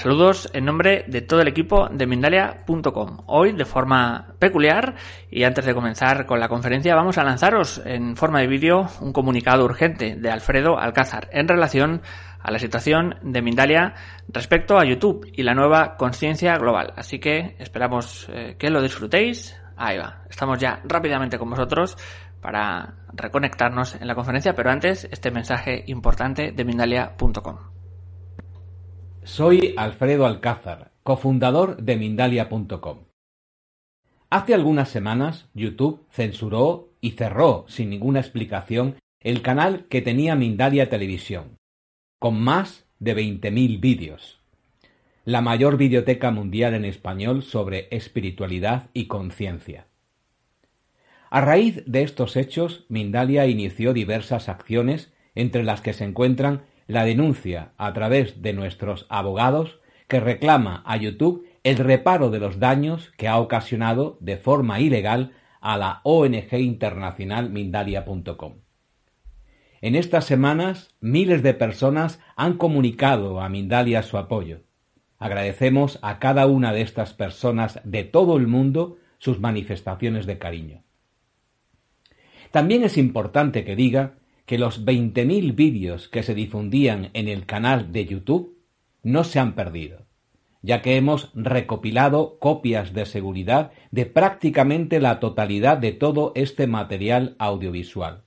Saludos 0.00 0.48
en 0.54 0.64
nombre 0.64 1.04
de 1.08 1.20
todo 1.20 1.42
el 1.42 1.48
equipo 1.48 1.90
de 1.90 2.06
Mindalia.com. 2.06 3.18
Hoy, 3.26 3.52
de 3.52 3.66
forma 3.66 4.34
peculiar, 4.38 4.94
y 5.30 5.44
antes 5.44 5.66
de 5.66 5.74
comenzar 5.74 6.24
con 6.24 6.40
la 6.40 6.48
conferencia, 6.48 6.94
vamos 6.94 7.18
a 7.18 7.22
lanzaros 7.22 7.82
en 7.84 8.16
forma 8.16 8.40
de 8.40 8.46
vídeo 8.46 8.88
un 9.02 9.12
comunicado 9.12 9.62
urgente 9.62 10.16
de 10.16 10.30
Alfredo 10.30 10.78
Alcázar 10.78 11.28
en 11.32 11.46
relación 11.46 12.00
a 12.38 12.50
la 12.50 12.58
situación 12.58 13.16
de 13.20 13.42
Mindalia 13.42 13.92
respecto 14.28 14.78
a 14.78 14.86
YouTube 14.86 15.30
y 15.34 15.42
la 15.42 15.52
nueva 15.52 15.98
conciencia 15.98 16.56
global. 16.56 16.94
Así 16.96 17.18
que 17.18 17.56
esperamos 17.58 18.26
eh, 18.32 18.56
que 18.58 18.70
lo 18.70 18.80
disfrutéis. 18.80 19.54
Ahí 19.76 19.98
va, 19.98 20.22
estamos 20.30 20.58
ya 20.58 20.80
rápidamente 20.84 21.38
con 21.38 21.50
vosotros 21.50 21.98
para 22.40 22.94
reconectarnos 23.12 23.96
en 23.96 24.08
la 24.08 24.14
conferencia, 24.14 24.54
pero 24.54 24.70
antes 24.70 25.06
este 25.10 25.30
mensaje 25.30 25.84
importante 25.88 26.52
de 26.52 26.64
Mindalia.com. 26.64 27.79
Soy 29.22 29.74
Alfredo 29.76 30.24
Alcázar, 30.24 30.92
cofundador 31.02 31.82
de 31.82 31.96
Mindalia.com. 31.96 33.00
Hace 34.30 34.54
algunas 34.54 34.88
semanas 34.88 35.50
YouTube 35.52 36.06
censuró 36.10 36.94
y 37.02 37.10
cerró 37.12 37.66
sin 37.68 37.90
ninguna 37.90 38.20
explicación 38.20 38.96
el 39.20 39.42
canal 39.42 39.84
que 39.90 40.00
tenía 40.00 40.36
Mindalia 40.36 40.88
Televisión, 40.88 41.58
con 42.18 42.40
más 42.40 42.86
de 42.98 43.14
20.000 43.14 43.78
vídeos, 43.78 44.40
la 45.26 45.42
mayor 45.42 45.76
biblioteca 45.76 46.30
mundial 46.30 46.72
en 46.72 46.86
español 46.86 47.42
sobre 47.42 47.88
espiritualidad 47.90 48.88
y 48.94 49.04
conciencia. 49.06 49.86
A 51.28 51.42
raíz 51.42 51.82
de 51.84 52.02
estos 52.02 52.36
hechos, 52.36 52.86
Mindalia 52.88 53.46
inició 53.46 53.92
diversas 53.92 54.48
acciones 54.48 55.12
entre 55.34 55.62
las 55.62 55.82
que 55.82 55.92
se 55.92 56.04
encuentran 56.04 56.62
la 56.90 57.04
denuncia 57.04 57.72
a 57.78 57.92
través 57.92 58.42
de 58.42 58.52
nuestros 58.52 59.06
abogados 59.08 59.80
que 60.08 60.20
reclama 60.20 60.82
a 60.84 60.96
YouTube 60.96 61.46
el 61.62 61.76
reparo 61.76 62.30
de 62.30 62.40
los 62.40 62.58
daños 62.58 63.12
que 63.16 63.28
ha 63.28 63.38
ocasionado 63.38 64.18
de 64.20 64.36
forma 64.36 64.80
ilegal 64.80 65.32
a 65.60 65.76
la 65.76 66.00
ONG 66.02 66.52
internacional 66.54 67.50
Mindalia.com. 67.50 68.54
En 69.82 69.94
estas 69.94 70.24
semanas, 70.24 70.94
miles 71.00 71.42
de 71.42 71.54
personas 71.54 72.20
han 72.34 72.54
comunicado 72.54 73.40
a 73.40 73.48
Mindalia 73.48 74.02
su 74.02 74.18
apoyo. 74.18 74.62
Agradecemos 75.18 75.98
a 76.02 76.18
cada 76.18 76.46
una 76.46 76.72
de 76.72 76.82
estas 76.82 77.14
personas 77.14 77.80
de 77.84 78.04
todo 78.04 78.36
el 78.36 78.46
mundo 78.46 78.98
sus 79.18 79.38
manifestaciones 79.38 80.26
de 80.26 80.38
cariño. 80.38 80.82
También 82.50 82.82
es 82.82 82.98
importante 82.98 83.64
que 83.64 83.76
diga 83.76 84.14
que 84.50 84.58
los 84.58 84.84
20.000 84.84 85.54
vídeos 85.54 86.08
que 86.08 86.24
se 86.24 86.34
difundían 86.34 87.10
en 87.12 87.28
el 87.28 87.46
canal 87.46 87.92
de 87.92 88.04
YouTube 88.04 88.58
no 89.04 89.22
se 89.22 89.38
han 89.38 89.54
perdido, 89.54 90.06
ya 90.60 90.82
que 90.82 90.96
hemos 90.96 91.30
recopilado 91.34 92.36
copias 92.40 92.92
de 92.92 93.06
seguridad 93.06 93.70
de 93.92 94.06
prácticamente 94.06 94.98
la 94.98 95.20
totalidad 95.20 95.78
de 95.78 95.92
todo 95.92 96.32
este 96.34 96.66
material 96.66 97.36
audiovisual. 97.38 98.24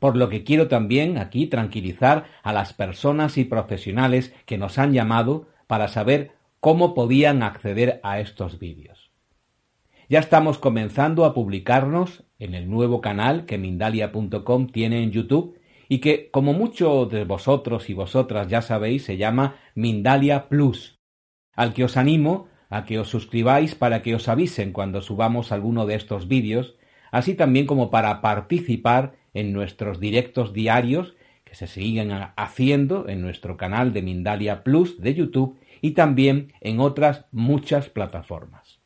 Por 0.00 0.18
lo 0.18 0.28
que 0.28 0.44
quiero 0.44 0.68
también 0.68 1.16
aquí 1.16 1.46
tranquilizar 1.46 2.26
a 2.42 2.52
las 2.52 2.74
personas 2.74 3.38
y 3.38 3.46
profesionales 3.46 4.34
que 4.44 4.58
nos 4.58 4.78
han 4.78 4.92
llamado 4.92 5.48
para 5.66 5.88
saber 5.88 6.32
cómo 6.60 6.92
podían 6.92 7.42
acceder 7.42 8.00
a 8.02 8.20
estos 8.20 8.58
vídeos. 8.58 9.12
Ya 10.10 10.18
estamos 10.18 10.58
comenzando 10.58 11.24
a 11.24 11.32
publicarnos 11.32 12.24
en 12.42 12.54
el 12.54 12.68
nuevo 12.68 13.00
canal 13.00 13.46
que 13.46 13.56
Mindalia.com 13.56 14.66
tiene 14.66 15.02
en 15.04 15.12
YouTube 15.12 15.58
y 15.88 15.98
que, 15.98 16.28
como 16.30 16.52
muchos 16.52 17.08
de 17.08 17.24
vosotros 17.24 17.88
y 17.88 17.94
vosotras 17.94 18.48
ya 18.48 18.62
sabéis, 18.62 19.04
se 19.04 19.16
llama 19.16 19.56
Mindalia 19.76 20.48
Plus, 20.48 20.98
al 21.54 21.72
que 21.72 21.84
os 21.84 21.96
animo 21.96 22.48
a 22.68 22.84
que 22.84 22.98
os 22.98 23.08
suscribáis 23.08 23.76
para 23.76 24.02
que 24.02 24.16
os 24.16 24.28
avisen 24.28 24.72
cuando 24.72 25.02
subamos 25.02 25.52
alguno 25.52 25.86
de 25.86 25.94
estos 25.94 26.26
vídeos, 26.26 26.74
así 27.12 27.34
también 27.34 27.66
como 27.66 27.90
para 27.90 28.20
participar 28.20 29.14
en 29.34 29.52
nuestros 29.52 30.00
directos 30.00 30.52
diarios 30.52 31.14
que 31.44 31.54
se 31.54 31.68
siguen 31.68 32.10
haciendo 32.36 33.08
en 33.08 33.20
nuestro 33.20 33.56
canal 33.56 33.92
de 33.92 34.02
Mindalia 34.02 34.64
Plus 34.64 35.00
de 35.00 35.14
YouTube 35.14 35.58
y 35.80 35.92
también 35.92 36.54
en 36.60 36.80
otras 36.80 37.26
muchas 37.30 37.88
plataformas. 37.88 38.80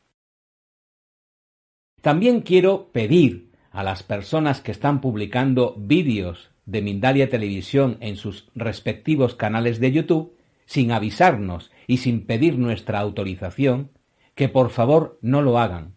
También 2.01 2.41
quiero 2.41 2.91
pedir 2.91 3.46
a 3.71 3.83
las 3.83 4.03
personas 4.03 4.61
que 4.61 4.71
están 4.71 5.01
publicando 5.01 5.75
vídeos 5.77 6.49
de 6.65 6.81
Mindalia 6.81 7.29
Televisión 7.29 7.97
en 8.01 8.17
sus 8.17 8.49
respectivos 8.55 9.35
canales 9.35 9.79
de 9.79 9.91
YouTube, 9.91 10.33
sin 10.65 10.91
avisarnos 10.91 11.71
y 11.87 11.97
sin 11.97 12.25
pedir 12.25 12.57
nuestra 12.57 12.99
autorización, 12.99 13.91
que 14.35 14.49
por 14.49 14.69
favor 14.69 15.17
no 15.21 15.41
lo 15.41 15.59
hagan, 15.59 15.95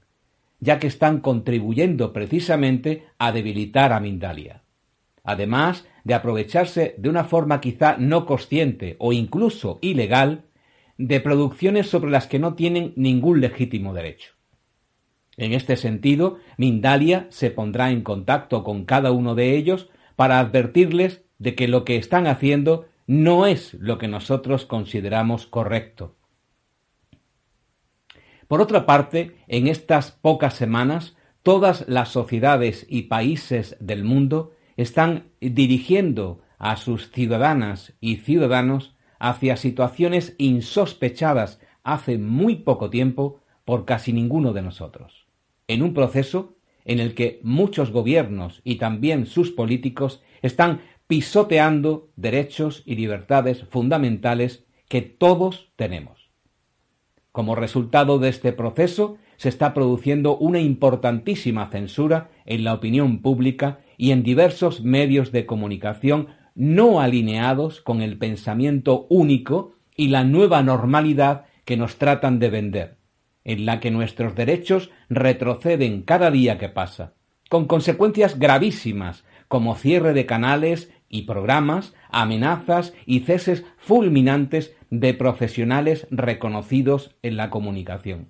ya 0.60 0.78
que 0.78 0.86
están 0.86 1.20
contribuyendo 1.20 2.12
precisamente 2.12 3.04
a 3.18 3.32
debilitar 3.32 3.92
a 3.92 4.00
Mindalia. 4.00 4.62
Además 5.24 5.86
de 6.04 6.14
aprovecharse 6.14 6.94
de 6.98 7.08
una 7.08 7.24
forma 7.24 7.60
quizá 7.60 7.96
no 7.98 8.24
consciente 8.24 8.96
o 8.98 9.12
incluso 9.12 9.78
ilegal 9.82 10.44
de 10.96 11.20
producciones 11.20 11.88
sobre 11.88 12.10
las 12.10 12.26
que 12.26 12.38
no 12.38 12.54
tienen 12.54 12.92
ningún 12.96 13.40
legítimo 13.40 13.92
derecho. 13.94 14.39
En 15.40 15.54
este 15.54 15.78
sentido, 15.78 16.36
Mindalia 16.58 17.26
se 17.30 17.50
pondrá 17.50 17.90
en 17.90 18.02
contacto 18.02 18.62
con 18.62 18.84
cada 18.84 19.10
uno 19.10 19.34
de 19.34 19.56
ellos 19.56 19.88
para 20.14 20.38
advertirles 20.38 21.24
de 21.38 21.54
que 21.54 21.66
lo 21.66 21.86
que 21.86 21.96
están 21.96 22.26
haciendo 22.26 22.88
no 23.06 23.46
es 23.46 23.72
lo 23.72 23.96
que 23.96 24.06
nosotros 24.06 24.66
consideramos 24.66 25.46
correcto. 25.46 26.14
Por 28.48 28.60
otra 28.60 28.84
parte, 28.84 29.38
en 29.48 29.66
estas 29.66 30.10
pocas 30.10 30.52
semanas, 30.52 31.16
todas 31.42 31.88
las 31.88 32.10
sociedades 32.10 32.84
y 32.86 33.04
países 33.04 33.78
del 33.80 34.04
mundo 34.04 34.52
están 34.76 35.30
dirigiendo 35.40 36.42
a 36.58 36.76
sus 36.76 37.10
ciudadanas 37.12 37.94
y 37.98 38.16
ciudadanos 38.16 38.94
hacia 39.18 39.56
situaciones 39.56 40.34
insospechadas 40.36 41.60
hace 41.82 42.18
muy 42.18 42.56
poco 42.56 42.90
tiempo 42.90 43.40
por 43.64 43.86
casi 43.86 44.12
ninguno 44.12 44.52
de 44.52 44.60
nosotros 44.60 45.19
en 45.70 45.82
un 45.82 45.94
proceso 45.94 46.56
en 46.84 46.98
el 46.98 47.14
que 47.14 47.38
muchos 47.44 47.92
gobiernos 47.92 48.60
y 48.64 48.76
también 48.76 49.26
sus 49.26 49.52
políticos 49.52 50.20
están 50.42 50.80
pisoteando 51.06 52.10
derechos 52.16 52.82
y 52.86 52.96
libertades 52.96 53.64
fundamentales 53.64 54.64
que 54.88 55.00
todos 55.02 55.70
tenemos. 55.76 56.30
Como 57.30 57.54
resultado 57.54 58.18
de 58.18 58.30
este 58.30 58.52
proceso, 58.52 59.18
se 59.36 59.48
está 59.48 59.72
produciendo 59.72 60.36
una 60.36 60.58
importantísima 60.58 61.70
censura 61.70 62.30
en 62.44 62.64
la 62.64 62.74
opinión 62.74 63.22
pública 63.22 63.78
y 63.96 64.10
en 64.10 64.24
diversos 64.24 64.82
medios 64.82 65.30
de 65.30 65.46
comunicación 65.46 66.28
no 66.56 67.00
alineados 67.00 67.80
con 67.80 68.02
el 68.02 68.18
pensamiento 68.18 69.06
único 69.08 69.74
y 69.96 70.08
la 70.08 70.24
nueva 70.24 70.62
normalidad 70.64 71.44
que 71.64 71.76
nos 71.76 71.96
tratan 71.96 72.40
de 72.40 72.50
vender, 72.50 72.96
en 73.44 73.66
la 73.66 73.80
que 73.80 73.90
nuestros 73.90 74.34
derechos 74.34 74.90
retroceden 75.08 76.02
cada 76.02 76.30
día 76.30 76.58
que 76.58 76.68
pasa, 76.68 77.14
con 77.48 77.66
consecuencias 77.66 78.38
gravísimas 78.38 79.24
como 79.48 79.74
cierre 79.74 80.12
de 80.12 80.26
canales 80.26 80.92
y 81.08 81.22
programas, 81.22 81.92
amenazas 82.10 82.94
y 83.04 83.20
ceses 83.20 83.64
fulminantes 83.76 84.76
de 84.90 85.14
profesionales 85.14 86.06
reconocidos 86.10 87.16
en 87.22 87.36
la 87.36 87.50
comunicación. 87.50 88.28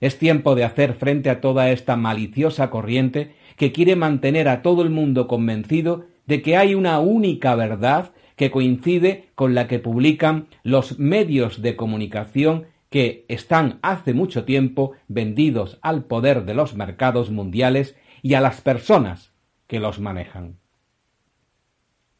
Es 0.00 0.18
tiempo 0.18 0.54
de 0.54 0.64
hacer 0.64 0.94
frente 0.94 1.30
a 1.30 1.40
toda 1.40 1.70
esta 1.70 1.96
maliciosa 1.96 2.70
corriente 2.70 3.34
que 3.56 3.72
quiere 3.72 3.96
mantener 3.96 4.48
a 4.48 4.62
todo 4.62 4.82
el 4.82 4.90
mundo 4.90 5.26
convencido 5.26 6.04
de 6.26 6.42
que 6.42 6.56
hay 6.56 6.74
una 6.74 7.00
única 7.00 7.54
verdad 7.54 8.12
que 8.36 8.50
coincide 8.50 9.30
con 9.34 9.54
la 9.54 9.66
que 9.66 9.80
publican 9.80 10.46
los 10.62 10.98
medios 10.98 11.62
de 11.62 11.74
comunicación 11.74 12.66
que 12.90 13.24
están 13.28 13.78
hace 13.82 14.14
mucho 14.14 14.44
tiempo 14.44 14.92
vendidos 15.08 15.78
al 15.82 16.04
poder 16.04 16.44
de 16.44 16.54
los 16.54 16.74
mercados 16.74 17.30
mundiales 17.30 17.96
y 18.22 18.34
a 18.34 18.40
las 18.40 18.60
personas 18.60 19.32
que 19.66 19.80
los 19.80 20.00
manejan. 20.00 20.56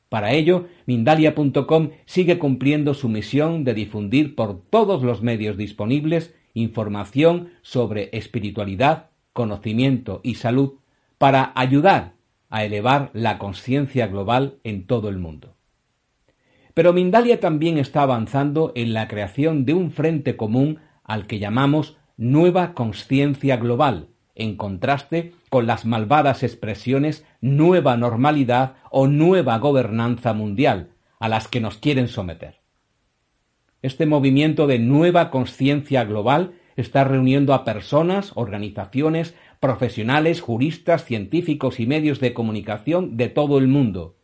Para 0.09 0.33
ello, 0.33 0.69
Mindalia.com 0.87 1.91
sigue 2.07 2.39
cumpliendo 2.39 2.95
su 2.95 3.09
misión 3.09 3.65
de 3.65 3.75
difundir 3.75 4.35
por 4.35 4.63
todos 4.63 5.03
los 5.03 5.23
medios 5.23 5.57
disponibles 5.57 6.35
información 6.55 7.51
sobre 7.63 8.09
espiritualidad, 8.13 9.11
conocimiento 9.33 10.21
y 10.25 10.37
salud 10.37 10.75
para 11.19 11.53
ayudar 11.55 12.15
a 12.49 12.65
elevar 12.65 13.11
la 13.13 13.39
conciencia 13.39 14.07
global 14.07 14.59
en 14.65 14.87
todo 14.87 15.09
el 15.09 15.19
mundo. 15.19 15.58
Pero 16.79 16.93
Mindalia 16.93 17.41
también 17.41 17.77
está 17.77 18.03
avanzando 18.03 18.71
en 18.77 18.95
la 18.95 19.09
creación 19.09 19.65
de 19.65 19.75
un 19.75 19.91
frente 19.91 20.37
común 20.37 20.79
al 21.03 21.27
que 21.27 21.41
llamamos 21.41 21.97
nueva 22.17 22.73
conciencia 22.73 23.57
global, 23.57 24.11
en 24.37 24.57
contraste 24.57 25.33
con 25.51 25.67
las 25.67 25.85
malvadas 25.85 26.45
expresiones 26.45 27.27
nueva 27.41 27.97
normalidad 27.97 28.75
o 28.93 29.09
nueva 29.09 29.59
gobernanza 29.59 30.35
mundial, 30.35 30.91
a 31.19 31.29
las 31.29 31.49
que 31.49 31.61
nos 31.61 31.79
quieren 31.79 32.07
someter. 32.07 32.61
Este 33.83 34.07
movimiento 34.07 34.69
de 34.69 34.79
nueva 34.79 35.33
conciencia 35.33 36.05
global 36.05 36.53
está 36.77 37.03
reuniendo 37.03 37.55
a 37.55 37.65
personas, 37.65 38.31
organizaciones, 38.37 39.35
profesionales, 39.59 40.41
juristas, 40.41 41.05
científicos 41.05 41.81
y 41.81 41.89
medios 41.89 42.21
de 42.21 42.35
comunicación 42.35 43.17
de 43.17 43.29
todo 43.29 43.59
el 43.59 43.67
mundo, 43.67 44.15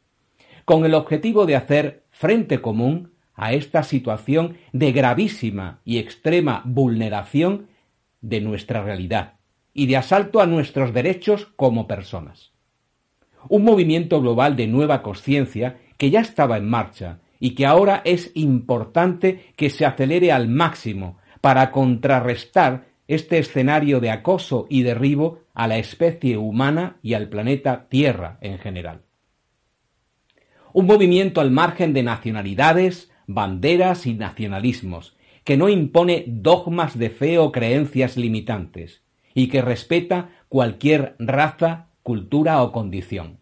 con 0.64 0.84
el 0.84 0.94
objetivo 0.94 1.46
de 1.46 1.56
hacer 1.56 2.03
frente 2.14 2.60
común 2.60 3.12
a 3.34 3.52
esta 3.52 3.82
situación 3.82 4.56
de 4.72 4.92
gravísima 4.92 5.80
y 5.84 5.98
extrema 5.98 6.62
vulneración 6.64 7.66
de 8.20 8.40
nuestra 8.40 8.82
realidad 8.82 9.34
y 9.74 9.86
de 9.86 9.96
asalto 9.96 10.40
a 10.40 10.46
nuestros 10.46 10.94
derechos 10.94 11.46
como 11.56 11.88
personas. 11.88 12.52
Un 13.48 13.64
movimiento 13.64 14.20
global 14.20 14.54
de 14.54 14.68
nueva 14.68 15.02
conciencia 15.02 15.80
que 15.98 16.10
ya 16.10 16.20
estaba 16.20 16.56
en 16.56 16.70
marcha 16.70 17.18
y 17.40 17.56
que 17.56 17.66
ahora 17.66 18.00
es 18.04 18.30
importante 18.34 19.52
que 19.56 19.68
se 19.68 19.84
acelere 19.84 20.30
al 20.30 20.48
máximo 20.48 21.18
para 21.40 21.72
contrarrestar 21.72 22.86
este 23.08 23.38
escenario 23.38 23.98
de 23.98 24.10
acoso 24.10 24.66
y 24.70 24.82
derribo 24.82 25.40
a 25.52 25.66
la 25.66 25.78
especie 25.78 26.38
humana 26.38 26.96
y 27.02 27.14
al 27.14 27.28
planeta 27.28 27.88
Tierra 27.88 28.38
en 28.40 28.58
general. 28.58 29.02
Un 30.74 30.86
movimiento 30.86 31.40
al 31.40 31.52
margen 31.52 31.92
de 31.92 32.02
nacionalidades, 32.02 33.08
banderas 33.28 34.06
y 34.06 34.14
nacionalismos, 34.14 35.14
que 35.44 35.56
no 35.56 35.68
impone 35.68 36.24
dogmas 36.26 36.98
de 36.98 37.10
fe 37.10 37.38
o 37.38 37.52
creencias 37.52 38.16
limitantes, 38.16 39.04
y 39.34 39.50
que 39.50 39.62
respeta 39.62 40.30
cualquier 40.48 41.14
raza, 41.20 41.90
cultura 42.02 42.60
o 42.60 42.72
condición. 42.72 43.38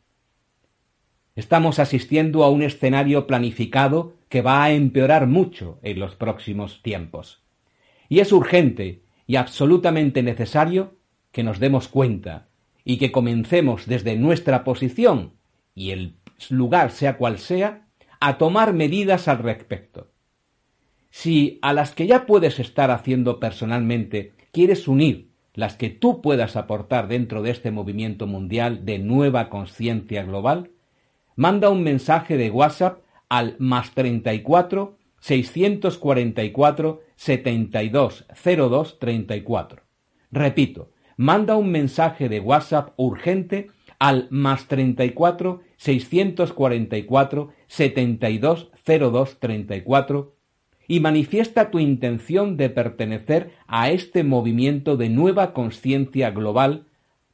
Estamos 1.34 1.78
asistiendo 1.78 2.44
a 2.44 2.50
un 2.50 2.60
escenario 2.62 3.26
planificado 3.26 4.12
que 4.28 4.42
va 4.42 4.62
a 4.62 4.72
empeorar 4.72 5.26
mucho 5.26 5.78
en 5.82 6.00
los 6.00 6.14
próximos 6.14 6.82
tiempos. 6.82 7.40
Y 8.10 8.20
es 8.20 8.30
urgente 8.30 9.04
y 9.26 9.36
absolutamente 9.36 10.22
necesario 10.22 10.96
que 11.30 11.44
nos 11.44 11.60
demos 11.60 11.88
cuenta 11.88 12.48
y 12.84 12.98
que 12.98 13.10
comencemos 13.10 13.86
desde 13.86 14.16
nuestra 14.16 14.64
posición 14.64 15.32
y 15.74 15.92
el 15.92 16.16
lugar 16.50 16.90
sea 16.90 17.16
cual 17.16 17.38
sea, 17.38 17.86
a 18.20 18.38
tomar 18.38 18.72
medidas 18.72 19.28
al 19.28 19.38
respecto. 19.38 20.10
Si 21.10 21.58
a 21.62 21.72
las 21.72 21.94
que 21.94 22.06
ya 22.06 22.24
puedes 22.26 22.58
estar 22.58 22.90
haciendo 22.90 23.38
personalmente 23.38 24.32
quieres 24.52 24.88
unir 24.88 25.30
las 25.54 25.76
que 25.76 25.90
tú 25.90 26.22
puedas 26.22 26.56
aportar 26.56 27.08
dentro 27.08 27.42
de 27.42 27.50
este 27.50 27.70
movimiento 27.70 28.26
mundial 28.26 28.84
de 28.86 28.98
nueva 28.98 29.50
conciencia 29.50 30.22
global, 30.22 30.70
manda 31.36 31.68
un 31.68 31.82
mensaje 31.82 32.36
de 32.36 32.50
WhatsApp 32.50 33.02
al 33.28 33.56
más 33.58 33.90
34 33.92 34.96
644 35.20 37.02
72 37.16 38.26
02 38.44 38.98
34. 38.98 39.82
Repito, 40.30 40.90
manda 41.16 41.56
un 41.56 41.70
mensaje 41.70 42.28
de 42.28 42.40
WhatsApp 42.40 42.94
urgente 42.96 43.70
al 44.02 44.26
más 44.30 44.66
34 44.66 45.60
644 45.76 47.52
72 47.68 48.72
02 48.84 49.38
34 49.38 50.34
y 50.88 50.98
manifiesta 50.98 51.70
tu 51.70 51.78
intención 51.78 52.56
de 52.56 52.68
pertenecer 52.68 53.52
a 53.68 53.90
este 53.90 54.24
movimiento 54.24 54.96
de 54.96 55.08
nueva 55.08 55.52
conciencia 55.52 56.32
global 56.32 56.86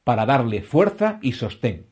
para 0.04 0.26
darle 0.26 0.60
fuerza 0.60 1.18
y 1.22 1.32
sostén. 1.32 1.86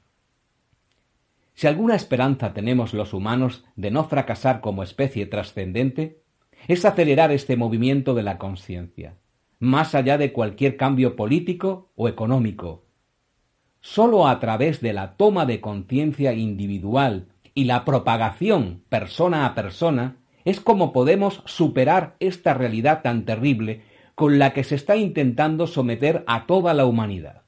Si 1.54 1.66
alguna 1.66 1.94
esperanza 1.94 2.52
tenemos 2.52 2.92
los 2.92 3.14
humanos 3.14 3.64
de 3.76 3.90
no 3.90 4.04
fracasar 4.04 4.60
como 4.60 4.82
especie 4.82 5.24
trascendente, 5.24 6.20
es 6.68 6.84
acelerar 6.84 7.32
este 7.32 7.56
movimiento 7.56 8.12
de 8.12 8.24
la 8.24 8.36
conciencia, 8.36 9.16
más 9.58 9.94
allá 9.94 10.18
de 10.18 10.34
cualquier 10.34 10.76
cambio 10.76 11.16
político 11.16 11.90
o 11.96 12.10
económico. 12.10 12.85
Sólo 13.80 14.26
a 14.26 14.40
través 14.40 14.80
de 14.80 14.92
la 14.92 15.16
toma 15.16 15.46
de 15.46 15.60
conciencia 15.60 16.32
individual 16.32 17.28
y 17.54 17.64
la 17.64 17.84
propagación 17.84 18.82
persona 18.88 19.46
a 19.46 19.54
persona 19.54 20.16
es 20.44 20.60
como 20.60 20.92
podemos 20.92 21.42
superar 21.46 22.16
esta 22.20 22.54
realidad 22.54 23.02
tan 23.02 23.24
terrible 23.24 23.82
con 24.14 24.38
la 24.38 24.52
que 24.52 24.64
se 24.64 24.74
está 24.74 24.96
intentando 24.96 25.66
someter 25.66 26.24
a 26.26 26.46
toda 26.46 26.74
la 26.74 26.86
humanidad. 26.86 27.42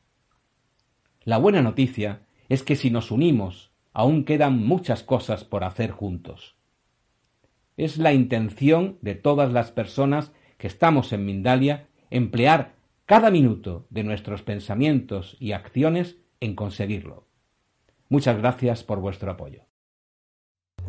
La 1.25 1.39
buena 1.39 1.63
noticia 1.63 2.23
es 2.49 2.63
que 2.63 2.77
si 2.77 2.91
nos 2.91 3.11
unimos 3.11 3.71
aún 3.93 4.25
quedan 4.25 4.65
muchas 4.67 5.03
cosas 5.03 5.45
por 5.45 5.65
hacer 5.65 5.91
juntos. 5.91 6.57
Es 7.77 7.99
la 7.99 8.13
intención 8.13 8.99
de 9.03 9.15
todas 9.15 9.53
las 9.53 9.71
personas 9.71 10.33
que 10.57 10.67
estamos 10.67 11.13
en 11.13 11.25
Mindalia 11.25 11.89
emplear 12.11 12.75
cada 13.09 13.31
minuto 13.31 13.87
de 13.89 14.05
nuestros 14.05 14.43
pensamientos 14.43 15.35
y 15.41 15.53
acciones 15.53 16.19
en 16.41 16.55
conseguirlo. 16.55 17.27
Muchas 18.11 18.37
gracias 18.37 18.85
por 18.85 19.01
vuestro 19.01 19.31
apoyo. 19.33 19.63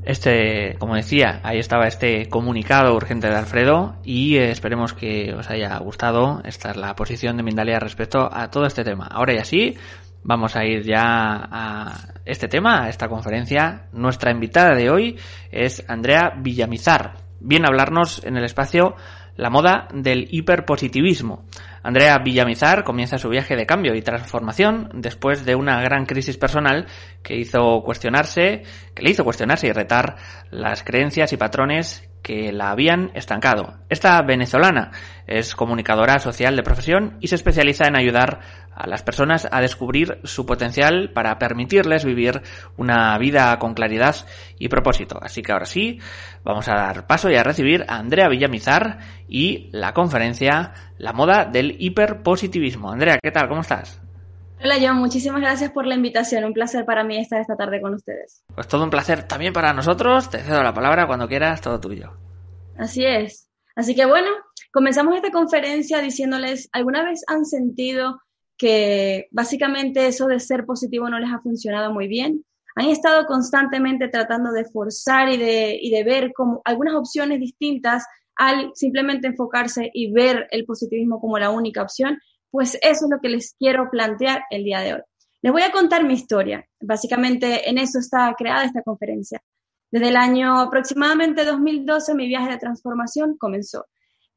Este, 0.04 0.76
como 0.80 0.96
decía, 0.96 1.40
ahí 1.44 1.60
estaba 1.60 1.88
este 1.88 2.28
comunicado 2.28 2.94
urgente 2.94 3.30
de 3.30 3.36
Alfredo 3.36 3.96
y 4.04 4.36
eh, 4.36 4.52
esperemos 4.52 4.94
que 4.94 5.34
os 5.34 5.50
haya 5.50 5.78
gustado. 5.78 6.42
Esta 6.44 6.72
es 6.72 6.78
la 6.78 6.94
posición 6.94 7.38
de 7.38 7.44
Mindalia 7.44 7.80
respecto 7.80 8.30
a 8.30 8.52
todo 8.52 8.66
este 8.66 8.84
tema. 8.84 9.08
Ahora 9.08 9.34
y 9.36 9.38
así, 9.38 9.78
Vamos 10.22 10.58
a 10.58 10.66
ir 10.66 10.84
ya 10.84 11.48
a 11.50 12.10
este 12.26 12.50
tema, 12.50 12.84
a 12.84 12.90
esta 12.90 13.08
conferencia. 13.08 13.88
Nuestra 13.94 14.32
invitada 14.32 14.76
de 14.76 14.90
hoy 14.90 15.18
es 15.50 15.86
Andrea 15.88 16.34
Villamizar. 16.38 17.14
Viene 17.40 17.66
a 17.66 17.70
hablarnos 17.70 18.22
en 18.26 18.36
el 18.36 18.44
espacio 18.44 18.96
La 19.38 19.50
moda 19.50 19.88
del 19.94 20.28
hiperpositivismo. 20.30 21.46
Andrea 21.84 22.18
Villamizar 22.20 22.84
comienza 22.84 23.18
su 23.18 23.30
viaje 23.30 23.56
de 23.56 23.66
cambio 23.66 23.96
y 23.96 24.02
transformación 24.02 24.90
después 24.94 25.46
de 25.46 25.56
una 25.56 25.82
gran 25.82 26.06
crisis 26.06 26.38
personal 26.38 26.88
que 27.24 27.38
hizo 27.38 27.82
cuestionarse, 27.84 28.64
que 28.94 29.04
le 29.04 29.12
hizo 29.12 29.24
cuestionarse 29.24 29.68
y 29.68 29.72
retar 29.72 30.18
las 30.52 30.84
creencias 30.84 31.32
y 31.34 31.38
patrones 31.38 32.09
que 32.30 32.52
la 32.52 32.70
habían 32.70 33.10
estancado. 33.16 33.80
Esta 33.90 34.22
venezolana 34.22 34.92
es 35.26 35.56
comunicadora 35.56 36.20
social 36.20 36.56
de 36.56 36.62
profesión 36.62 37.18
y 37.22 37.28
se 37.28 37.34
especializa 37.34 37.88
en 37.88 37.96
ayudar 37.96 38.42
a 38.72 38.86
las 38.86 39.02
personas 39.02 39.48
a 39.52 39.62
descubrir 39.62 40.20
su 40.26 40.46
potencial 40.46 41.10
para 41.12 41.40
permitirles 41.40 42.06
vivir 42.06 42.44
una 42.78 43.18
vida 43.18 43.58
con 43.58 43.74
claridad 43.74 44.16
y 44.60 44.68
propósito. 44.68 45.18
Así 45.20 45.42
que 45.42 45.54
ahora 45.54 45.66
sí, 45.66 46.02
vamos 46.44 46.68
a 46.68 46.76
dar 46.76 47.08
paso 47.08 47.32
y 47.32 47.36
a 47.36 47.42
recibir 47.42 47.84
a 47.88 47.96
Andrea 47.96 48.30
Villamizar 48.30 49.00
y 49.28 49.72
la 49.72 49.96
conferencia 49.96 50.74
La 51.00 51.14
moda 51.14 51.46
del 51.46 51.78
hiperpositivismo. 51.80 52.92
Andrea, 52.92 53.18
¿qué 53.20 53.32
tal? 53.32 53.48
¿Cómo 53.48 53.62
estás? 53.62 54.00
Hola 54.62 54.76
John, 54.82 54.98
muchísimas 54.98 55.40
gracias 55.40 55.72
por 55.72 55.86
la 55.88 55.96
invitación. 55.96 56.44
Un 56.44 56.54
placer 56.54 56.84
para 56.86 57.04
mí 57.04 57.18
estar 57.18 57.40
esta 57.40 57.56
tarde 57.56 57.80
con 57.82 57.94
ustedes. 57.94 58.44
Pues 58.54 58.68
todo 58.68 58.84
un 58.84 58.90
placer 58.90 59.28
también 59.28 59.54
para 59.54 59.74
nosotros. 59.74 60.30
Te 60.30 60.40
cedo 60.40 60.62
la 60.64 60.74
palabra 60.74 61.08
cuando 61.08 61.28
quieras, 61.30 61.62
todo 61.62 61.80
tuyo. 61.80 62.12
Así 62.78 63.06
es. 63.06 63.50
Así 63.76 63.96
que 63.96 64.06
bueno, 64.06 64.28
comenzamos 64.74 65.16
esta 65.16 65.32
conferencia 65.32 66.00
diciéndoles, 66.02 66.68
¿alguna 66.74 67.04
vez 67.04 67.24
han 67.28 67.46
sentido 67.46 68.20
que 68.60 69.30
básicamente 69.32 70.06
eso 70.06 70.28
de 70.28 70.40
ser 70.40 70.66
positivo 70.66 71.10
no 71.10 71.18
les 71.18 71.32
ha 71.32 71.40
funcionado 71.40 71.92
muy 71.94 72.08
bien. 72.08 72.44
Han 72.76 72.88
estado 72.88 73.26
constantemente 73.26 74.10
tratando 74.10 74.52
de 74.52 74.66
forzar 74.66 75.30
y 75.30 75.38
de, 75.38 75.80
y 75.82 75.90
de 75.90 76.04
ver 76.04 76.34
como 76.34 76.62
algunas 76.66 76.94
opciones 76.94 77.40
distintas 77.40 78.06
al 78.36 78.72
simplemente 78.76 79.28
enfocarse 79.28 79.90
y 79.94 80.12
ver 80.12 80.48
el 80.52 80.66
positivismo 80.66 81.20
como 81.20 81.40
la 81.40 81.50
única 81.50 81.82
opción, 81.82 82.20
pues 82.52 82.76
eso 82.82 83.06
es 83.06 83.12
lo 83.12 83.20
que 83.22 83.30
les 83.30 83.56
quiero 83.58 83.90
plantear 83.90 84.44
el 84.50 84.64
día 84.64 84.80
de 84.82 84.94
hoy. 84.96 85.02
Les 85.42 85.52
voy 85.52 85.62
a 85.62 85.72
contar 85.72 86.04
mi 86.04 86.14
historia. 86.14 86.68
Básicamente 86.82 87.70
en 87.70 87.78
eso 87.78 88.00
está 88.00 88.34
creada 88.38 88.66
esta 88.66 88.82
conferencia. 88.82 89.42
Desde 89.92 90.10
el 90.10 90.18
año 90.18 90.60
aproximadamente 90.60 91.46
2012 91.46 92.14
mi 92.16 92.28
viaje 92.28 92.52
de 92.52 92.58
transformación 92.58 93.38
comenzó 93.38 93.86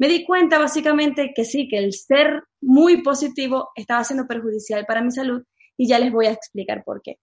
me 0.03 0.09
di 0.09 0.25
cuenta 0.25 0.59
básicamente 0.59 1.33
que 1.33 1.45
sí, 1.45 1.69
que 1.69 1.79
el 1.79 1.93
ser 1.93 2.43
muy 2.61 3.03
positivo 3.03 3.71
estaba 3.77 4.03
siendo 4.03 4.27
perjudicial 4.27 4.85
para 4.85 5.01
mi 5.01 5.13
salud 5.13 5.45
y 5.77 5.87
ya 5.87 6.01
les 6.01 6.11
voy 6.11 6.27
a 6.27 6.33
explicar 6.33 6.83
por 6.83 7.03
qué. 7.03 7.19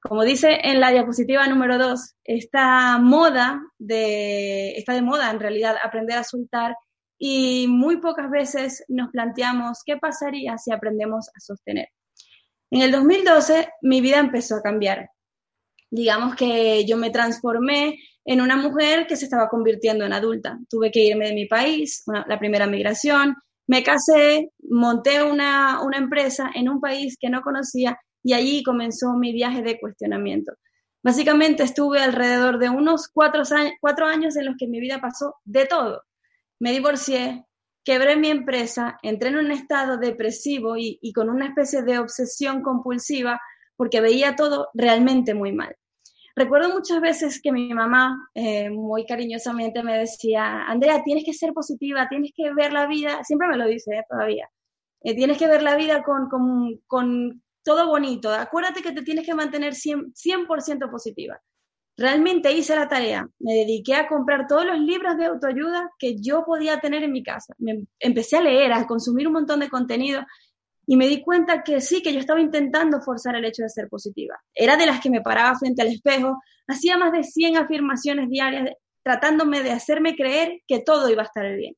Como 0.00 0.24
dice 0.24 0.58
en 0.64 0.80
la 0.80 0.90
diapositiva 0.90 1.46
número 1.46 1.78
2, 1.78 2.16
esta 2.24 2.98
moda 2.98 3.62
de, 3.78 4.72
está 4.72 4.94
de 4.94 5.02
moda 5.02 5.30
en 5.30 5.38
realidad 5.38 5.76
aprender 5.80 6.18
a 6.18 6.24
soltar 6.24 6.76
y 7.18 7.66
muy 7.68 7.98
pocas 7.98 8.30
veces 8.30 8.84
nos 8.88 9.10
planteamos 9.10 9.82
qué 9.84 9.96
pasaría 9.96 10.58
si 10.58 10.72
aprendemos 10.72 11.28
a 11.28 11.40
sostener. 11.40 11.88
En 12.70 12.82
el 12.82 12.90
2012 12.90 13.68
mi 13.82 14.00
vida 14.00 14.18
empezó 14.18 14.56
a 14.56 14.62
cambiar. 14.62 15.10
Digamos 15.90 16.34
que 16.34 16.84
yo 16.84 16.96
me 16.96 17.10
transformé 17.10 17.98
en 18.24 18.40
una 18.40 18.56
mujer 18.56 19.06
que 19.06 19.16
se 19.16 19.24
estaba 19.24 19.48
convirtiendo 19.48 20.04
en 20.04 20.12
adulta. 20.12 20.58
Tuve 20.68 20.90
que 20.90 21.04
irme 21.04 21.28
de 21.28 21.34
mi 21.34 21.46
país, 21.46 22.02
la 22.26 22.38
primera 22.38 22.66
migración, 22.66 23.36
me 23.68 23.82
casé, 23.82 24.52
monté 24.68 25.22
una, 25.22 25.82
una 25.82 25.98
empresa 25.98 26.50
en 26.54 26.68
un 26.68 26.80
país 26.80 27.16
que 27.20 27.30
no 27.30 27.42
conocía 27.42 27.98
y 28.22 28.32
allí 28.32 28.62
comenzó 28.62 29.14
mi 29.14 29.32
viaje 29.32 29.62
de 29.62 29.78
cuestionamiento. 29.78 30.52
Básicamente 31.02 31.62
estuve 31.62 32.00
alrededor 32.00 32.58
de 32.58 32.68
unos 32.68 33.08
cuatro 33.08 33.42
cuatro 33.80 34.06
años 34.06 34.36
en 34.36 34.46
los 34.46 34.56
que 34.58 34.66
mi 34.66 34.80
vida 34.80 35.00
pasó 35.00 35.36
de 35.44 35.66
todo. 35.66 36.02
Me 36.58 36.72
divorcié, 36.72 37.44
quebré 37.84 38.16
mi 38.16 38.28
empresa, 38.28 38.98
entré 39.02 39.28
en 39.28 39.36
un 39.36 39.52
estado 39.52 39.96
depresivo 39.96 40.76
y, 40.76 41.12
con 41.12 41.30
una 41.30 41.46
especie 41.46 41.82
de 41.82 41.98
obsesión 41.98 42.62
compulsiva 42.62 43.40
porque 43.76 44.00
veía 44.00 44.34
todo 44.34 44.68
realmente 44.74 45.34
muy 45.34 45.52
mal. 45.52 45.76
Recuerdo 46.34 46.68
muchas 46.70 47.00
veces 47.00 47.40
que 47.40 47.52
mi 47.52 47.72
mamá 47.72 48.28
eh, 48.34 48.68
muy 48.70 49.06
cariñosamente 49.06 49.82
me 49.82 49.96
decía, 49.96 50.64
Andrea, 50.66 51.02
tienes 51.02 51.24
que 51.24 51.32
ser 51.32 51.52
positiva, 51.52 52.08
tienes 52.08 52.32
que 52.34 52.52
ver 52.52 52.72
la 52.72 52.86
vida, 52.86 53.22
siempre 53.24 53.48
me 53.48 53.56
lo 53.56 53.66
dice 53.66 53.96
eh, 53.96 54.04
todavía, 54.08 54.50
eh, 55.02 55.14
tienes 55.14 55.38
que 55.38 55.46
ver 55.46 55.62
la 55.62 55.76
vida 55.76 56.02
con, 56.02 56.28
con, 56.86 57.42
todo 57.62 57.88
bonito, 57.88 58.32
acuérdate 58.32 58.80
que 58.80 58.92
te 58.92 59.02
tienes 59.02 59.26
que 59.26 59.34
mantener 59.34 59.72
100%, 59.74 60.12
100 60.14 60.46
positiva. 60.90 61.40
Realmente 61.98 62.52
hice 62.52 62.76
la 62.76 62.88
tarea, 62.88 63.26
me 63.38 63.54
dediqué 63.54 63.94
a 63.94 64.06
comprar 64.06 64.46
todos 64.46 64.66
los 64.66 64.78
libros 64.78 65.16
de 65.16 65.26
autoayuda 65.26 65.90
que 65.98 66.20
yo 66.20 66.44
podía 66.44 66.78
tener 66.78 67.02
en 67.02 67.12
mi 67.12 67.22
casa. 67.22 67.54
Me 67.56 67.86
empecé 67.98 68.36
a 68.36 68.42
leer, 68.42 68.74
a 68.74 68.86
consumir 68.86 69.26
un 69.26 69.32
montón 69.32 69.60
de 69.60 69.70
contenido 69.70 70.22
y 70.86 70.96
me 70.98 71.08
di 71.08 71.22
cuenta 71.22 71.62
que 71.62 71.80
sí, 71.80 72.02
que 72.02 72.12
yo 72.12 72.20
estaba 72.20 72.40
intentando 72.40 73.00
forzar 73.00 73.34
el 73.36 73.46
hecho 73.46 73.62
de 73.62 73.70
ser 73.70 73.88
positiva. 73.88 74.38
Era 74.54 74.76
de 74.76 74.84
las 74.84 75.00
que 75.00 75.08
me 75.08 75.22
paraba 75.22 75.58
frente 75.58 75.80
al 75.80 75.88
espejo, 75.88 76.38
hacía 76.68 76.98
más 76.98 77.12
de 77.12 77.24
100 77.24 77.56
afirmaciones 77.56 78.28
diarias 78.28 78.76
tratándome 79.02 79.62
de 79.62 79.70
hacerme 79.70 80.16
creer 80.16 80.60
que 80.66 80.80
todo 80.80 81.08
iba 81.08 81.22
a 81.22 81.26
estar 81.26 81.50
bien. 81.56 81.76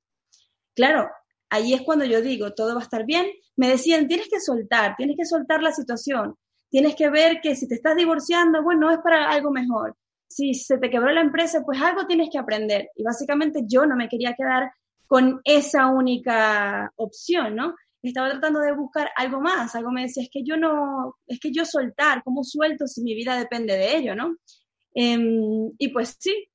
Claro, 0.74 1.08
ahí 1.48 1.74
es 1.74 1.82
cuando 1.82 2.04
yo 2.04 2.22
digo, 2.22 2.54
todo 2.54 2.74
va 2.74 2.80
a 2.80 2.84
estar 2.84 3.06
bien. 3.06 3.26
Me 3.54 3.68
decían, 3.68 4.08
tienes 4.08 4.28
que 4.28 4.40
soltar, 4.40 4.96
tienes 4.96 5.16
que 5.16 5.26
soltar 5.26 5.62
la 5.62 5.70
situación, 5.70 6.34
tienes 6.70 6.96
que 6.96 7.08
ver 7.08 7.40
que 7.40 7.54
si 7.54 7.68
te 7.68 7.76
estás 7.76 7.94
divorciando, 7.94 8.64
bueno, 8.64 8.90
es 8.90 8.98
para 8.98 9.30
algo 9.30 9.52
mejor 9.52 9.94
si 10.28 10.54
se 10.54 10.78
te 10.78 10.90
quebró 10.90 11.10
la 11.10 11.22
empresa, 11.22 11.62
pues 11.64 11.80
algo 11.80 12.06
tienes 12.06 12.28
que 12.30 12.38
aprender. 12.38 12.90
Y 12.94 13.02
básicamente 13.02 13.62
yo 13.66 13.86
no 13.86 13.96
me 13.96 14.08
quería 14.08 14.34
quedar 14.34 14.70
con 15.06 15.40
esa 15.44 15.88
única 15.88 16.92
opción, 16.96 17.56
¿no? 17.56 17.74
Estaba 18.02 18.30
tratando 18.30 18.60
de 18.60 18.72
buscar 18.72 19.10
algo 19.16 19.40
más, 19.40 19.74
algo 19.74 19.90
me 19.90 20.02
decía, 20.02 20.22
es 20.22 20.30
que 20.30 20.44
yo 20.44 20.56
no, 20.56 21.16
es 21.26 21.40
que 21.40 21.50
yo 21.50 21.64
soltar, 21.64 22.22
¿cómo 22.22 22.44
suelto 22.44 22.86
si 22.86 23.02
mi 23.02 23.14
vida 23.14 23.36
depende 23.36 23.76
de 23.76 23.96
ello, 23.96 24.14
¿no? 24.14 24.36
Em, 24.94 25.72
y 25.78 25.88
pues 25.88 26.16
sí, 26.20 26.48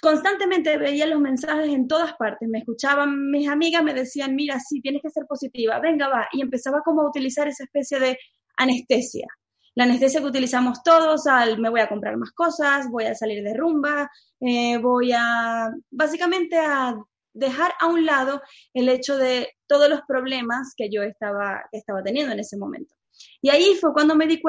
constantemente 0.00 0.78
veía 0.78 1.06
los 1.06 1.20
mensajes 1.20 1.68
en 1.68 1.86
todas 1.86 2.14
partes, 2.14 2.48
me 2.48 2.60
escuchaban 2.60 3.30
mis 3.30 3.48
amigas, 3.48 3.82
me 3.82 3.92
decían, 3.92 4.34
mira, 4.34 4.58
sí, 4.60 4.80
tienes 4.80 5.02
que 5.02 5.10
ser 5.10 5.26
positiva, 5.26 5.78
venga, 5.80 6.08
va, 6.08 6.28
y 6.32 6.40
empezaba 6.40 6.80
como 6.82 7.02
a 7.02 7.08
utilizar 7.08 7.48
esa 7.48 7.64
especie 7.64 7.98
de 7.98 8.18
anestesia, 8.56 9.26
la 9.74 9.84
anestesia 9.84 10.20
que 10.20 10.26
utilizamos 10.26 10.82
todos 10.82 11.26
al 11.26 11.58
me 11.58 11.70
voy 11.70 11.80
a 11.80 11.88
comprar 11.88 12.16
más 12.16 12.32
cosas, 12.32 12.90
voy 12.90 13.04
a 13.04 13.14
salir 13.14 13.42
de 13.42 13.54
rumba, 13.54 14.10
eh, 14.40 14.78
voy 14.78 15.12
a 15.12 15.70
básicamente 15.90 16.56
a 16.58 16.96
dejar 17.32 17.72
a 17.78 17.86
un 17.86 18.04
lado 18.04 18.42
el 18.74 18.88
hecho 18.88 19.16
de 19.16 19.50
todos 19.66 19.88
los 19.88 20.00
problemas 20.02 20.74
que 20.76 20.90
yo 20.90 21.02
estaba, 21.02 21.62
estaba 21.72 22.02
teniendo 22.02 22.32
en 22.32 22.40
ese 22.40 22.56
momento. 22.56 22.94
Y 23.42 23.50
ahí 23.50 23.74
fue 23.80 23.92
cuando 23.92 24.14
me 24.14 24.26
di 24.26 24.40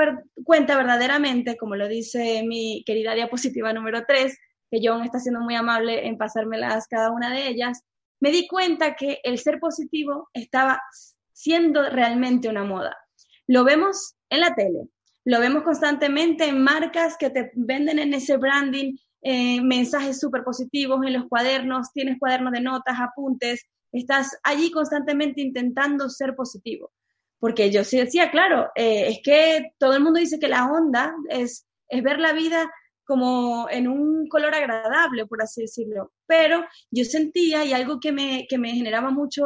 cuenta 0.44 0.78
verdaderamente, 0.78 1.58
como 1.58 1.75
lo 1.75 1.88
dice 1.88 2.44
mi 2.44 2.84
querida 2.86 3.13
diapositiva 3.13 3.74
número 3.74 4.04
3, 4.08 4.38
que 4.72 4.80
John 4.82 5.04
está 5.04 5.20
siendo 5.20 5.42
muy 5.42 5.56
amable 5.56 6.08
en 6.08 6.18
pasármelas 6.18 6.88
cada 6.88 7.12
una 7.12 7.30
de 7.32 7.48
ellas, 7.48 7.84
me 8.20 8.32
di 8.32 8.48
cuenta 8.48 8.96
que 8.96 9.20
el 9.24 9.40
ser 9.40 9.60
positivo 9.60 10.30
estaba 10.34 10.82
siendo 11.34 11.90
realmente 11.90 12.48
una 12.48 12.63
moda. 12.63 12.96
Lo 13.48 13.63
vemos 13.63 14.16
en 14.30 14.40
la 14.40 14.56
tele, 14.56 14.88
lo 15.25 15.40
vemos 15.40 15.63
constantemente 15.63 16.46
en 16.46 16.63
marcas 16.63 17.16
que 17.18 17.30
te 17.30 17.51
venden 17.56 18.00
en 18.00 18.13
ese 18.13 18.38
branding 18.38 18.96
eh, 19.22 19.62
mensajes 19.62 20.20
súper 20.20 20.44
positivos 20.44 21.06
en 21.06 21.13
los 21.13 21.28
cuadernos, 21.28 21.94
tienes 21.94 22.18
cuadernos 22.18 22.54
de 22.54 22.62
notas, 22.62 23.00
apuntes, 23.00 23.68
estás 23.92 24.38
allí 24.44 24.72
constantemente 24.72 25.42
intentando 25.42 26.10
ser 26.10 26.36
positivo. 26.36 26.92
Porque 27.40 27.72
yo 27.72 27.84
sí 27.84 27.98
decía, 27.98 28.32
claro, 28.32 28.70
eh, 28.75 29.10
es 29.10 29.20
que 29.24 29.74
todo 29.78 29.94
el 29.94 30.04
mundo 30.04 30.20
dice 30.20 30.40
que 30.40 30.48
la 30.48 30.66
onda 30.72 31.13
es, 31.30 31.68
es 31.88 32.04
ver 32.04 32.20
la 32.20 32.34
vida 32.34 32.72
como 33.04 33.68
en 33.70 33.88
un 33.88 34.28
color 34.28 34.56
agradable, 34.56 35.25
por 35.25 35.42
así 35.42 35.62
decirlo. 35.62 36.13
Pero 36.25 36.63
yo 36.92 37.04
sentía, 37.04 37.66
y 37.66 37.74
algo 37.74 38.00
que 38.00 38.12
me, 38.12 38.46
que 38.48 38.58
me 38.58 38.72
generaba 38.72 39.12
mucho, 39.12 39.44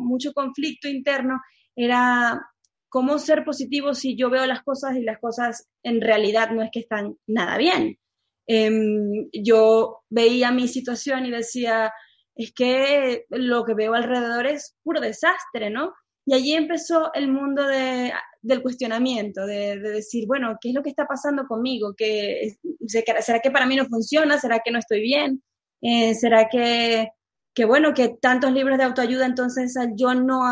mucho 0.00 0.32
conflicto 0.32 0.88
interno, 0.88 1.40
era 1.74 2.40
cómo 2.88 3.18
ser 3.18 3.44
positivo 3.44 3.94
si 3.94 4.16
yo 4.16 4.30
veo 4.30 4.46
las 4.46 4.62
cosas 4.62 4.96
y 4.96 5.02
las 5.02 5.18
cosas 5.18 5.68
en 5.82 6.00
realidad 6.00 6.50
no 6.50 6.62
es 6.62 6.70
que 6.72 6.80
están 6.80 7.16
nada 7.26 7.58
bien. 7.58 7.98
Em, 8.46 9.28
yo 9.32 10.00
veía 10.08 10.50
mi 10.52 10.68
situación 10.68 11.26
y 11.26 11.30
decía, 11.30 11.92
es 12.34 12.52
que 12.52 13.26
lo 13.28 13.64
que 13.64 13.74
veo 13.74 13.94
alrededor 13.94 14.46
es 14.46 14.74
puro 14.82 15.00
desastre, 15.00 15.70
¿no? 15.70 15.92
Y 16.24 16.34
allí 16.34 16.52
empezó 16.54 17.12
el 17.14 17.28
mundo 17.28 17.66
del 17.66 18.62
cuestionamiento, 18.62 19.46
de, 19.46 19.78
decir, 19.78 20.26
bueno, 20.26 20.58
¿qué 20.60 20.70
es 20.70 20.74
lo 20.74 20.82
que 20.82 20.90
está 20.90 21.06
pasando 21.06 21.46
conmigo? 21.46 21.94
¿Qué, 21.96 22.56
¿Será 22.86 23.40
que 23.40 23.50
para 23.50 23.66
mí 23.66 23.76
no 23.76 23.86
funciona? 23.86 24.38
¿Será 24.38 24.60
que 24.64 24.70
no 24.70 24.78
estoy 24.78 25.00
bien? 25.00 25.42
Eh, 25.80 26.14
¿Será 26.14 26.48
que 26.48 27.08
que 27.54 27.64
bueno, 27.64 27.94
que 27.94 28.16
tantos 28.20 28.52
libros 28.52 28.78
de 28.78 28.84
autoayuda 28.84 29.26
entonces 29.26 29.74
yo 29.96 30.14
no, 30.14 30.42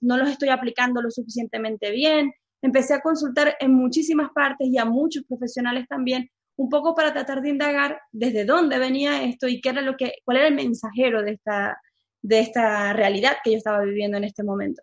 no 0.00 0.16
los 0.16 0.30
estoy 0.30 0.48
aplicando 0.48 1.00
lo 1.00 1.10
suficientemente 1.10 1.90
bien. 1.90 2.32
Empecé 2.62 2.94
a 2.94 3.00
consultar 3.00 3.56
en 3.60 3.72
muchísimas 3.74 4.30
partes 4.32 4.66
y 4.68 4.78
a 4.78 4.84
muchos 4.84 5.24
profesionales 5.28 5.86
también, 5.88 6.28
un 6.56 6.68
poco 6.68 6.94
para 6.94 7.12
tratar 7.12 7.42
de 7.42 7.50
indagar 7.50 8.00
desde 8.10 8.44
dónde 8.44 8.78
venía 8.78 9.22
esto 9.22 9.46
y 9.46 9.60
qué 9.60 9.68
era 9.68 9.82
lo 9.82 9.96
que, 9.96 10.14
cuál 10.24 10.38
era 10.38 10.48
el 10.48 10.54
mensajero 10.54 11.22
de 11.22 11.32
esta, 11.32 11.78
de 12.22 12.40
esta 12.40 12.92
realidad 12.92 13.36
que 13.44 13.52
yo 13.52 13.58
estaba 13.58 13.82
viviendo 13.82 14.16
en 14.16 14.24
este 14.24 14.42
momento. 14.42 14.82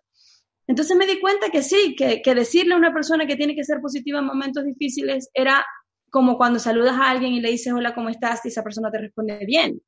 Entonces 0.66 0.96
me 0.96 1.06
di 1.06 1.20
cuenta 1.20 1.50
que 1.50 1.62
sí, 1.62 1.94
que, 1.96 2.22
que 2.22 2.34
decirle 2.34 2.74
a 2.74 2.78
una 2.78 2.94
persona 2.94 3.26
que 3.26 3.36
tiene 3.36 3.54
que 3.54 3.64
ser 3.64 3.80
positiva 3.80 4.20
en 4.20 4.24
momentos 4.24 4.64
difíciles 4.64 5.28
era 5.34 5.66
como 6.08 6.38
cuando 6.38 6.58
saludas 6.58 6.94
a 6.94 7.10
alguien 7.10 7.32
y 7.32 7.40
le 7.40 7.50
dices 7.50 7.72
hola, 7.72 7.94
¿cómo 7.94 8.08
estás? 8.08 8.40
y 8.44 8.48
esa 8.48 8.62
persona 8.62 8.90
te 8.90 8.98
responde 8.98 9.44
bien 9.44 9.82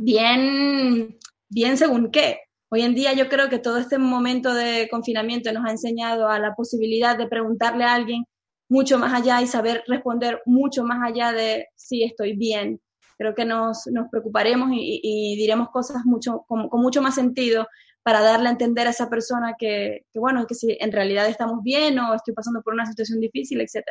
bien, 0.00 1.18
bien 1.48 1.76
según 1.76 2.10
qué. 2.10 2.40
Hoy 2.70 2.82
en 2.82 2.94
día 2.94 3.12
yo 3.12 3.28
creo 3.28 3.48
que 3.48 3.58
todo 3.58 3.78
este 3.78 3.98
momento 3.98 4.54
de 4.54 4.88
confinamiento 4.90 5.52
nos 5.52 5.66
ha 5.66 5.70
enseñado 5.70 6.28
a 6.28 6.38
la 6.38 6.54
posibilidad 6.54 7.18
de 7.18 7.26
preguntarle 7.26 7.84
a 7.84 7.94
alguien 7.94 8.24
mucho 8.68 8.98
más 8.98 9.12
allá 9.12 9.42
y 9.42 9.46
saber 9.46 9.82
responder 9.88 10.40
mucho 10.46 10.84
más 10.84 11.00
allá 11.02 11.32
de 11.32 11.68
si 11.74 12.04
estoy 12.04 12.36
bien. 12.36 12.80
Creo 13.18 13.34
que 13.34 13.44
nos, 13.44 13.86
nos 13.88 14.08
preocuparemos 14.08 14.70
y, 14.72 15.36
diremos 15.36 15.68
cosas 15.70 16.04
mucho, 16.06 16.44
con, 16.48 16.68
mucho 16.72 17.02
más 17.02 17.16
sentido 17.16 17.66
para 18.02 18.22
darle 18.22 18.48
a 18.48 18.52
entender 18.52 18.86
a 18.86 18.90
esa 18.90 19.10
persona 19.10 19.56
que, 19.58 20.06
que, 20.12 20.18
bueno, 20.18 20.46
que 20.46 20.54
si 20.54 20.78
en 20.80 20.92
realidad 20.92 21.28
estamos 21.28 21.62
bien 21.62 21.98
o 21.98 22.14
estoy 22.14 22.32
pasando 22.32 22.62
por 22.62 22.72
una 22.72 22.86
situación 22.86 23.20
difícil, 23.20 23.60
etc. 23.60 23.84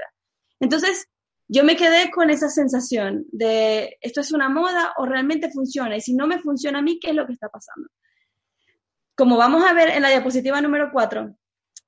Entonces, 0.59 1.05
yo 1.51 1.63
me 1.63 1.75
quedé 1.75 2.11
con 2.11 2.29
esa 2.29 2.47
sensación 2.47 3.25
de 3.31 3.97
esto 4.01 4.21
es 4.21 4.31
una 4.31 4.49
moda 4.49 4.93
o 4.97 5.05
realmente 5.07 5.49
funciona 5.49 5.97
y 5.97 6.01
si 6.01 6.13
no 6.13 6.27
me 6.27 6.39
funciona 6.39 6.77
a 6.77 6.81
mí, 6.83 6.99
¿qué 6.99 7.09
es 7.09 7.15
lo 7.15 7.25
que 7.25 7.33
está 7.33 7.49
pasando? 7.49 7.89
Como 9.15 9.35
vamos 9.35 9.63
a 9.63 9.73
ver 9.73 9.89
en 9.89 10.03
la 10.03 10.09
diapositiva 10.09 10.61
número 10.61 10.91
4, 10.93 11.35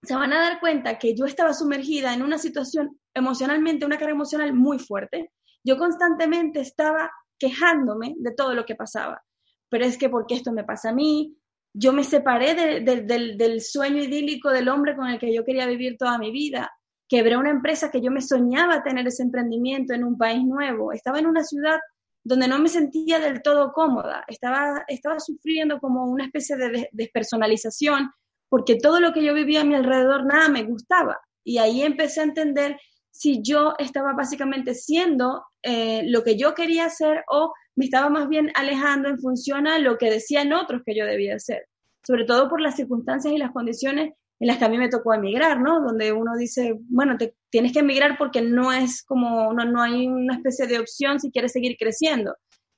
se 0.02 0.16
van 0.16 0.34
a 0.34 0.40
dar 0.40 0.60
cuenta 0.60 0.98
que 0.98 1.16
yo 1.16 1.26
estaba 1.26 1.54
sumergida 1.54 2.12
en 2.12 2.24
una 2.24 2.40
situación 2.40 3.00
emocionalmente, 3.14 3.86
una 3.86 4.00
carga 4.00 4.14
emocional 4.14 4.52
muy 4.52 4.80
fuerte. 4.80 5.32
Yo 5.64 5.78
constantemente 5.78 6.60
estaba 6.60 7.12
quejándome 7.38 8.16
de 8.18 8.34
todo 8.34 8.56
lo 8.56 8.66
que 8.66 8.76
pasaba. 8.76 9.24
Pero 9.70 9.86
es 9.86 9.96
que, 9.96 10.10
¿por 10.10 10.26
qué 10.26 10.36
esto 10.36 10.52
me 10.52 10.64
pasa 10.64 10.90
a 10.90 10.94
mí? 10.94 11.38
Yo 11.72 11.94
me 11.94 12.04
separé 12.04 12.82
del 12.82 13.62
sueño 13.62 14.04
idílico 14.04 14.50
del 14.50 14.70
hombre 14.70 14.96
con 14.96 15.08
el 15.08 15.20
que 15.20 15.34
yo 15.34 15.46
quería 15.46 15.68
vivir 15.68 15.98
toda 15.98 16.18
mi 16.18 16.32
vida 16.32 16.72
quebré 17.12 17.36
una 17.36 17.50
empresa 17.50 17.92
que 17.92 18.00
yo 18.00 18.10
me 18.10 18.22
soñaba 18.22 18.84
tener 18.84 19.06
ese 19.06 19.22
emprendimiento 19.22 19.94
en 19.94 20.06
un 20.06 20.18
país 20.18 20.46
nuevo. 20.46 20.94
Estaba 20.94 21.20
en 21.20 21.28
una 21.28 21.44
ciudad 21.44 21.78
donde 22.24 22.48
no 22.48 22.58
me 22.58 22.70
sentía 22.70 23.20
del 23.20 23.42
todo 23.42 23.74
cómoda. 23.74 24.24
Estaba, 24.30 24.86
estaba 24.88 25.20
sufriendo 25.20 25.80
como 25.82 26.06
una 26.06 26.24
especie 26.24 26.56
de 26.56 26.88
despersonalización 26.94 28.12
porque 28.48 28.78
todo 28.78 29.02
lo 29.02 29.12
que 29.12 29.26
yo 29.26 29.34
vivía 29.34 29.60
a 29.60 29.66
mi 29.66 29.76
alrededor 29.76 30.26
nada 30.26 30.48
me 30.48 30.64
gustaba. 30.64 31.20
Y 31.44 31.58
ahí 31.58 31.82
empecé 31.82 32.22
a 32.22 32.24
entender 32.24 32.80
si 33.10 33.42
yo 33.42 33.74
estaba 33.78 34.14
básicamente 34.14 34.74
siendo 34.74 35.44
eh, 35.64 36.04
lo 36.06 36.24
que 36.24 36.38
yo 36.38 36.54
quería 36.54 36.86
hacer 36.86 37.26
o 37.30 37.52
me 37.76 37.84
estaba 37.84 38.10
más 38.10 38.30
bien 38.30 38.54
alejando 38.56 39.10
en 39.10 39.20
función 39.20 39.68
a 39.68 39.80
lo 39.80 39.98
que 39.98 40.10
decían 40.10 40.54
otros 40.54 40.82
que 40.86 40.96
yo 40.96 41.06
debía 41.06 41.36
hacer, 41.36 41.68
sobre 42.08 42.24
todo 42.24 42.48
por 42.48 42.62
las 42.62 42.78
circunstancias 42.78 43.34
y 43.34 43.38
las 43.38 43.52
condiciones 43.52 44.14
en 44.42 44.48
las 44.48 44.58
que 44.58 44.66
a 44.66 44.70
mí 44.70 44.78
me 44.80 44.90
tocó 44.90 45.14
emigrar, 45.14 45.62
¿no? 45.62 45.82
Donde 45.82 46.12
uno 46.12 46.36
dice, 46.36 46.74
bueno, 46.90 47.16
tienes 47.52 47.72
que 47.72 47.80
emigrar 47.80 48.18
porque 48.18 48.42
no 48.42 48.74
es 48.74 49.04
como, 49.04 49.54
no, 49.54 49.66
no 49.66 49.84
hay 49.84 50.08
una 50.08 50.34
especie 50.34 50.66
de 50.66 50.80
opción 50.80 51.20
si 51.20 51.30
quieres 51.30 51.52
seguir 51.52 51.78
creciendo. 51.78 52.36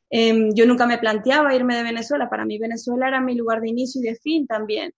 Em, 0.09 0.53
yo 0.53 0.65
nunca 0.65 0.85
me 0.85 0.97
planteaba 0.97 1.55
irme 1.55 1.77
de 1.77 1.83
Venezuela, 1.83 2.29
para 2.29 2.43
mí 2.43 2.59
Venezuela 2.59 3.07
era 3.07 3.21
mi 3.21 3.33
lugar 3.35 3.61
de 3.61 3.69
inicio 3.69 4.01
y 4.01 4.09
de 4.09 4.15
fin 4.15 4.45
también. 4.45 4.91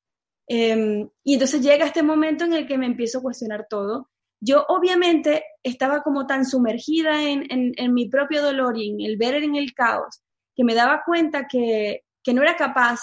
Em, 0.48 1.08
y 1.24 1.34
entonces 1.34 1.62
llega 1.62 1.86
este 1.86 2.02
momento 2.02 2.46
en 2.46 2.54
el 2.54 2.66
que 2.66 2.80
me 2.80 2.88
empiezo 2.88 3.20
a 3.20 3.22
cuestionar 3.22 3.68
todo. 3.70 4.10
Yo 4.42 4.66
obviamente 4.68 5.44
estaba 5.62 6.02
como 6.02 6.26
tan 6.26 6.46
sumergida 6.46 7.22
en, 7.30 7.44
en, 7.52 7.74
en 7.78 7.94
mi 7.94 8.10
propio 8.10 8.42
dolor 8.42 8.76
y 8.76 8.90
en 8.90 9.02
el 9.02 9.18
ver 9.18 9.36
en 9.36 9.56
el 9.56 9.76
caos, 9.76 10.24
que 10.56 10.64
me 10.64 10.74
daba 10.74 11.04
cuenta 11.06 11.46
que, 11.48 12.02
que 12.24 12.34
no 12.34 12.42
era 12.42 12.56
capaz 12.56 13.02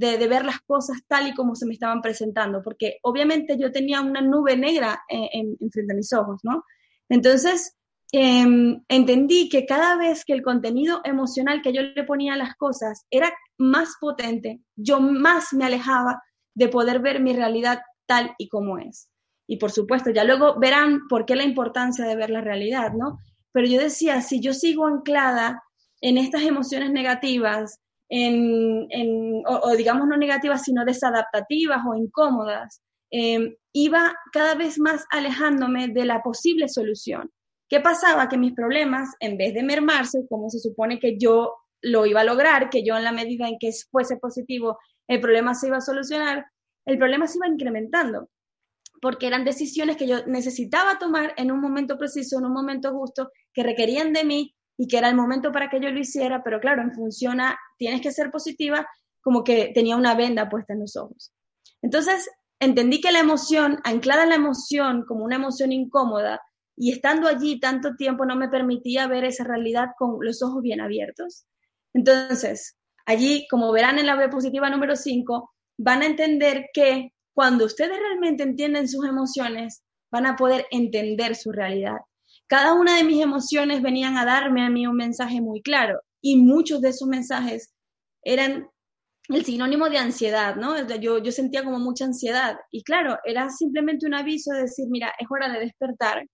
de, 0.00 0.28
ver 0.28 0.46
las 0.46 0.60
cosas 0.62 0.98
tal 1.06 1.28
y 1.28 1.34
como 1.34 1.54
se 1.54 1.66
me 1.66 1.74
estaban 1.74 2.00
presentando, 2.00 2.62
porque 2.62 2.98
obviamente 3.02 3.58
yo 3.58 3.70
tenía 3.70 4.00
una 4.00 4.22
nube 4.22 4.56
negra 4.56 5.02
en, 5.08 5.56
frente 5.70 5.92
a 5.92 5.96
mis 5.96 6.12
ojos, 6.14 6.40
¿no? 6.42 6.64
Entonces, 7.10 7.76
em, 8.12 8.82
entendí 8.88 9.50
que 9.50 9.66
cada 9.66 9.96
vez 9.96 10.24
que 10.24 10.32
el 10.32 10.42
contenido 10.42 11.02
emocional 11.04 11.60
que 11.60 11.74
yo 11.74 11.82
le 11.82 12.04
ponía 12.04 12.32
a 12.32 12.38
las 12.38 12.56
cosas 12.56 13.04
era 13.10 13.30
más 13.58 13.96
potente, 14.00 14.60
yo 14.74 15.00
más 15.00 15.52
me 15.52 15.66
alejaba 15.66 16.22
de 16.54 16.68
poder 16.68 17.00
ver 17.00 17.20
mi 17.20 17.34
realidad 17.34 17.80
tal 18.06 18.34
y 18.38 18.48
como 18.48 18.78
es. 18.78 19.10
Y 19.46 19.58
por 19.58 19.70
supuesto, 19.70 20.10
ya 20.10 20.24
luego 20.24 20.58
verán 20.58 21.08
por 21.08 21.26
qué 21.26 21.36
la 21.36 21.44
importancia 21.44 22.06
de 22.06 22.16
ver 22.16 22.30
la 22.30 22.40
realidad, 22.40 22.92
¿no? 22.94 23.18
Pero 23.52 23.66
yo 23.66 23.80
decía, 23.80 24.22
si 24.22 24.40
yo 24.40 24.54
sigo 24.54 24.86
anclada 24.86 25.62
en 26.00 26.16
estas 26.16 26.42
emociones 26.42 26.90
negativas, 26.90 27.80
o, 28.10 29.76
digamos 29.76 30.08
no 30.08 30.16
negativas, 30.16 30.64
sino 30.64 30.84
desadaptativas 30.84 31.80
o 31.86 31.94
incómodas, 31.94 32.82
em, 33.10 33.54
iba 33.72 34.14
cada 34.32 34.54
vez 34.54 34.78
más 34.78 35.04
alejándome 35.10 35.88
de 35.88 36.04
la 36.04 36.22
posible 36.22 36.68
solución. 36.68 37.30
¿Qué 37.68 37.80
pasaba? 37.80 38.28
Que 38.28 38.36
mis 38.36 38.52
problemas, 38.52 39.10
en 39.20 39.36
vez 39.36 39.54
de 39.54 39.62
mermarse, 39.62 40.26
como 40.28 40.50
se 40.50 40.58
supone 40.58 40.98
que 40.98 41.16
yo 41.18 41.54
lo 41.82 42.04
iba 42.04 42.22
a 42.22 42.24
lograr, 42.24 42.68
que 42.68 42.84
yo 42.84 42.96
en 42.96 43.04
la 43.04 43.12
medida 43.12 43.48
en 43.48 43.58
que 43.58 43.70
fuese 43.90 44.16
positivo, 44.16 44.78
el 45.08 45.20
problema 45.20 45.54
se 45.54 45.68
iba 45.68 45.76
a 45.76 45.80
solucionar, 45.80 46.46
el 46.84 46.98
problema 46.98 47.26
se 47.26 47.38
iba 47.38 47.48
incrementando, 47.48 48.28
porque 49.00 49.28
eran 49.28 49.44
decisiones 49.44 49.96
que 49.96 50.06
yo 50.06 50.26
necesitaba 50.26 50.98
tomar 50.98 51.32
en 51.36 51.50
un 51.50 51.60
momento 51.60 51.96
preciso, 51.96 52.38
en 52.38 52.46
un 52.46 52.52
momento 52.52 52.92
justo, 52.92 53.30
que 53.54 53.62
requerían 53.62 54.12
de 54.12 54.24
mí 54.24 54.54
y 54.80 54.88
que 54.88 54.96
era 54.96 55.10
el 55.10 55.14
momento 55.14 55.52
para 55.52 55.68
que 55.68 55.78
yo 55.78 55.90
lo 55.90 56.00
hiciera, 56.00 56.42
pero 56.42 56.58
claro, 56.58 56.80
en 56.80 56.94
función 56.94 57.38
a 57.38 57.58
tienes 57.76 58.00
que 58.00 58.12
ser 58.12 58.30
positiva, 58.30 58.88
como 59.20 59.44
que 59.44 59.72
tenía 59.74 59.94
una 59.94 60.14
venda 60.14 60.48
puesta 60.48 60.72
en 60.72 60.80
los 60.80 60.96
ojos. 60.96 61.34
Entonces, 61.82 62.30
entendí 62.58 63.02
que 63.02 63.12
la 63.12 63.18
emoción, 63.18 63.80
anclada 63.84 64.22
en 64.22 64.30
la 64.30 64.36
emoción 64.36 65.04
como 65.06 65.22
una 65.22 65.36
emoción 65.36 65.70
incómoda, 65.70 66.40
y 66.78 66.92
estando 66.92 67.28
allí 67.28 67.60
tanto 67.60 67.94
tiempo 67.96 68.24
no 68.24 68.36
me 68.36 68.48
permitía 68.48 69.06
ver 69.06 69.24
esa 69.24 69.44
realidad 69.44 69.88
con 69.98 70.16
los 70.22 70.42
ojos 70.42 70.62
bien 70.62 70.80
abiertos. 70.80 71.44
Entonces, 71.92 72.78
allí, 73.04 73.46
como 73.50 73.72
verán 73.72 73.98
en 73.98 74.06
la 74.06 74.16
B 74.16 74.30
positiva 74.30 74.70
número 74.70 74.96
5, 74.96 75.52
van 75.76 76.00
a 76.00 76.06
entender 76.06 76.70
que 76.72 77.12
cuando 77.34 77.66
ustedes 77.66 77.98
realmente 77.98 78.44
entienden 78.44 78.88
sus 78.88 79.06
emociones, 79.06 79.82
van 80.10 80.24
a 80.24 80.36
poder 80.36 80.66
entender 80.70 81.36
su 81.36 81.52
realidad. 81.52 81.98
Cada 82.50 82.74
una 82.74 82.96
de 82.96 83.04
mis 83.04 83.22
emociones 83.22 83.80
venían 83.80 84.16
a 84.18 84.24
darme 84.24 84.66
a 84.66 84.70
mí 84.70 84.84
un 84.84 84.96
mensaje 84.96 85.40
muy 85.40 85.62
claro 85.62 86.00
y 86.20 86.36
muchos 86.36 86.80
de 86.80 86.88
esos 86.88 87.06
mensajes 87.06 87.72
eran 88.24 88.68
el 89.28 89.44
sinónimo 89.44 89.88
de 89.88 89.98
ansiedad, 89.98 90.56
¿no? 90.56 90.74
Yo, 90.96 91.18
yo 91.18 91.30
sentía 91.30 91.62
como 91.62 91.78
mucha 91.78 92.06
ansiedad 92.06 92.58
y 92.72 92.82
claro, 92.82 93.18
era 93.24 93.50
simplemente 93.50 94.04
un 94.04 94.14
aviso 94.14 94.52
de 94.52 94.62
decir, 94.62 94.86
mira, 94.90 95.12
es 95.16 95.28
hora 95.30 95.48
de 95.48 95.60
despertar, 95.60 96.26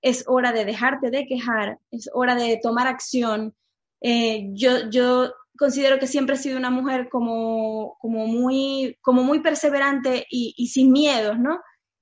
es 0.00 0.24
hora 0.26 0.52
de 0.52 0.64
dejarte 0.64 1.10
de 1.10 1.26
quejar, 1.26 1.78
es 1.90 2.08
hora 2.14 2.36
de 2.36 2.58
tomar 2.62 2.86
acción. 2.86 3.54
Eh, 4.00 4.48
yo, 4.54 4.88
yo 4.88 5.30
considero 5.58 5.98
que 5.98 6.06
siempre 6.06 6.36
he 6.36 6.38
sido 6.38 6.56
una 6.56 6.70
mujer 6.70 7.10
como, 7.10 7.98
como, 8.00 8.26
muy, 8.26 8.96
como 9.02 9.24
muy 9.24 9.40
perseverante 9.40 10.24
y, 10.30 10.54
y 10.56 10.68
sin 10.68 10.90
miedos, 10.90 11.38
¿no? 11.38 11.60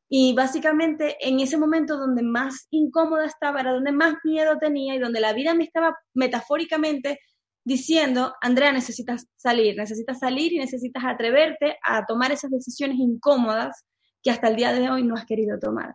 Y 0.08 0.34
básicamente 0.34 1.16
en 1.20 1.40
ese 1.40 1.58
momento 1.58 1.98
donde 1.98 2.22
más 2.22 2.66
incómoda 2.70 3.26
estaba, 3.26 3.60
era 3.60 3.72
donde 3.72 3.92
más 3.92 4.14
miedo 4.24 4.58
tenía 4.58 4.94
y 4.94 4.98
donde 4.98 5.20
la 5.20 5.32
vida 5.32 5.54
me 5.54 5.64
estaba 5.64 5.96
metafóricamente 6.14 7.20
diciendo, 7.64 8.34
Andrea, 8.40 8.72
necesitas 8.72 9.26
salir, 9.36 9.76
necesitas 9.76 10.18
salir 10.18 10.54
y 10.54 10.58
necesitas 10.58 11.04
atreverte 11.04 11.76
a 11.84 12.06
tomar 12.06 12.32
esas 12.32 12.50
decisiones 12.50 12.96
incómodas 12.98 13.84
que 14.22 14.30
hasta 14.30 14.48
el 14.48 14.56
día 14.56 14.72
de 14.72 14.88
hoy 14.88 15.02
no 15.02 15.14
has 15.14 15.26
querido 15.26 15.58
tomar. 15.58 15.94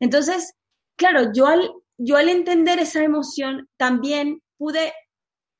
Entonces, 0.00 0.54
claro, 0.96 1.32
yo 1.34 1.46
al, 1.46 1.70
yo 1.98 2.16
al 2.16 2.30
entender 2.30 2.78
esa 2.78 3.04
emoción 3.04 3.68
también 3.76 4.40
pude 4.56 4.94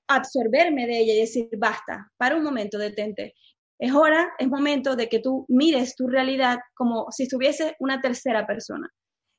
absorberme 0.08 0.86
de 0.86 1.00
ella 1.00 1.12
y 1.14 1.20
decir, 1.20 1.48
basta, 1.58 2.10
para 2.16 2.36
un 2.36 2.42
momento, 2.42 2.78
detente. 2.78 3.34
Es 3.78 3.92
hora, 3.92 4.32
es 4.38 4.48
momento 4.48 4.94
de 4.96 5.08
que 5.08 5.18
tú 5.18 5.44
mires 5.48 5.96
tu 5.96 6.06
realidad 6.06 6.58
como 6.74 7.06
si 7.10 7.24
estuviese 7.24 7.74
una 7.80 8.00
tercera 8.00 8.46
persona. 8.46 8.88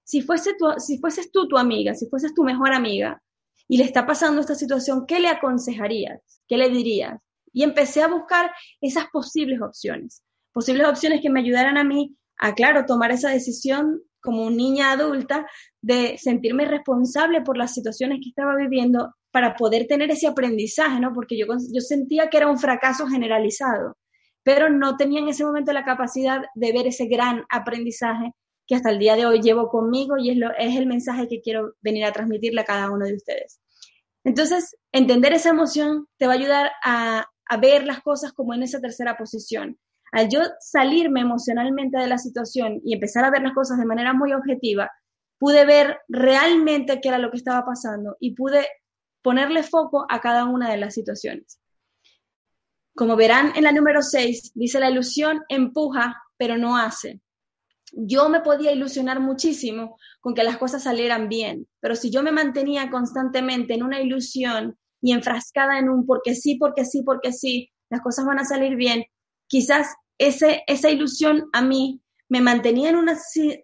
Si, 0.03 0.21
fuese 0.21 0.51
si 0.79 0.97
fueses 0.99 1.31
tú 1.31 1.47
tu 1.47 1.57
amiga, 1.57 1.93
si 1.93 2.07
fueses 2.09 2.33
tu 2.33 2.43
mejor 2.43 2.73
amiga 2.73 3.21
y 3.67 3.77
le 3.77 3.85
está 3.85 4.05
pasando 4.05 4.41
esta 4.41 4.55
situación, 4.55 5.05
¿qué 5.07 5.19
le 5.19 5.29
aconsejarías? 5.29 6.41
¿Qué 6.47 6.57
le 6.57 6.69
dirías? 6.69 7.19
Y 7.53 7.63
empecé 7.63 8.01
a 8.01 8.07
buscar 8.07 8.51
esas 8.81 9.05
posibles 9.13 9.61
opciones, 9.61 10.23
posibles 10.51 10.87
opciones 10.87 11.21
que 11.21 11.29
me 11.29 11.39
ayudaran 11.39 11.77
a 11.77 11.83
mí 11.83 12.17
a, 12.37 12.53
claro, 12.53 12.85
tomar 12.85 13.11
esa 13.11 13.29
decisión 13.29 14.01
como 14.21 14.49
niña 14.49 14.91
adulta 14.91 15.45
de 15.81 16.17
sentirme 16.17 16.65
responsable 16.65 17.41
por 17.41 17.57
las 17.57 17.73
situaciones 17.73 18.19
que 18.21 18.29
estaba 18.29 18.55
viviendo 18.55 19.13
para 19.31 19.55
poder 19.55 19.87
tener 19.87 20.11
ese 20.11 20.27
aprendizaje, 20.27 20.99
¿no? 20.99 21.13
Porque 21.13 21.37
yo, 21.37 21.45
yo 21.47 21.81
sentía 21.81 22.29
que 22.29 22.37
era 22.37 22.49
un 22.49 22.59
fracaso 22.59 23.07
generalizado 23.07 23.95
pero 24.43 24.69
no 24.69 24.97
tenía 24.97 25.19
en 25.19 25.29
ese 25.29 25.45
momento 25.45 25.73
la 25.73 25.85
capacidad 25.85 26.43
de 26.53 26.71
ver 26.71 26.87
ese 26.87 27.07
gran 27.07 27.43
aprendizaje 27.49 28.33
que 28.67 28.75
hasta 28.75 28.89
el 28.89 28.99
día 28.99 29.15
de 29.15 29.25
hoy 29.25 29.41
llevo 29.41 29.69
conmigo 29.69 30.17
y 30.17 30.29
es, 30.29 30.75
el 30.75 30.87
mensaje 30.87 31.27
que 31.27 31.41
quiero 31.41 31.73
venir 31.81 32.05
a 32.05 32.11
transmitirle 32.11 32.61
a 32.61 32.65
cada 32.65 32.91
uno 32.91 33.05
de 33.05 33.15
ustedes. 33.15 33.59
Entonces, 34.23 34.77
entender 34.91 35.33
esa 35.33 35.49
emoción 35.49 36.07
te 36.17 36.27
va 36.27 36.33
a 36.33 36.37
ayudar 36.37 36.71
a, 36.83 37.25
a 37.45 37.57
ver 37.57 37.85
las 37.85 38.01
cosas 38.01 38.31
como 38.31 38.53
en 38.53 38.63
esa 38.63 38.79
tercera 38.79 39.17
posición. 39.17 39.77
Al 40.13 40.29
yo 40.29 40.41
salirme 40.59 41.21
emocionalmente 41.21 41.97
de 41.97 42.07
la 42.07 42.17
situación 42.17 42.79
y 42.85 42.93
empezar 42.93 43.25
a 43.25 43.31
ver 43.31 43.41
las 43.41 43.53
cosas 43.53 43.79
de 43.79 43.85
manera 43.85 44.13
muy 44.13 44.31
objetiva, 44.31 44.89
pude 45.39 45.65
ver 45.65 45.97
realmente 46.07 47.01
qué 47.01 47.09
era 47.09 47.17
lo 47.17 47.31
que 47.31 47.37
estaba 47.37 47.65
pasando 47.65 48.15
y 48.19 48.35
pude 48.35 48.65
ponerle 49.21 49.63
foco 49.63 50.05
a 50.09 50.21
cada 50.21 50.45
una 50.45 50.69
de 50.69 50.77
las 50.77 50.93
situaciones. 50.93 51.59
Como 52.95 53.15
verán 53.15 53.53
en 53.55 53.63
la 53.63 53.71
número 53.71 54.03
6, 54.03 54.51
dice 54.53 54.79
la 54.79 54.89
ilusión 54.89 55.41
empuja, 55.49 56.21
pero 56.37 56.57
no 56.57 56.77
hace. 56.77 57.21
Yo 57.91 58.29
me 58.29 58.41
podía 58.41 58.71
ilusionar 58.71 59.19
muchísimo 59.19 59.97
con 60.19 60.33
que 60.33 60.43
las 60.43 60.57
cosas 60.57 60.83
salieran 60.83 61.27
bien, 61.27 61.67
pero 61.79 61.95
si 61.95 62.11
yo 62.11 62.23
me 62.23 62.31
mantenía 62.31 62.89
constantemente 62.89 63.73
en 63.73 63.83
una 63.83 63.99
ilusión 63.99 64.77
y 65.01 65.11
enfrascada 65.11 65.79
en 65.79 65.89
un 65.89 66.05
porque 66.05 66.35
sí, 66.35 66.55
porque 66.55 66.85
sí, 66.85 67.03
porque 67.03 67.33
sí, 67.33 67.71
las 67.89 68.01
cosas 68.01 68.25
van 68.25 68.39
a 68.39 68.45
salir 68.45 68.75
bien, 68.75 69.05
quizás 69.47 69.95
ese, 70.17 70.63
esa 70.67 70.89
ilusión 70.89 71.49
a 71.53 71.61
mí 71.61 72.01
me 72.29 72.41
mantenía 72.41 72.89
en 72.89 72.95
una, 72.95 73.17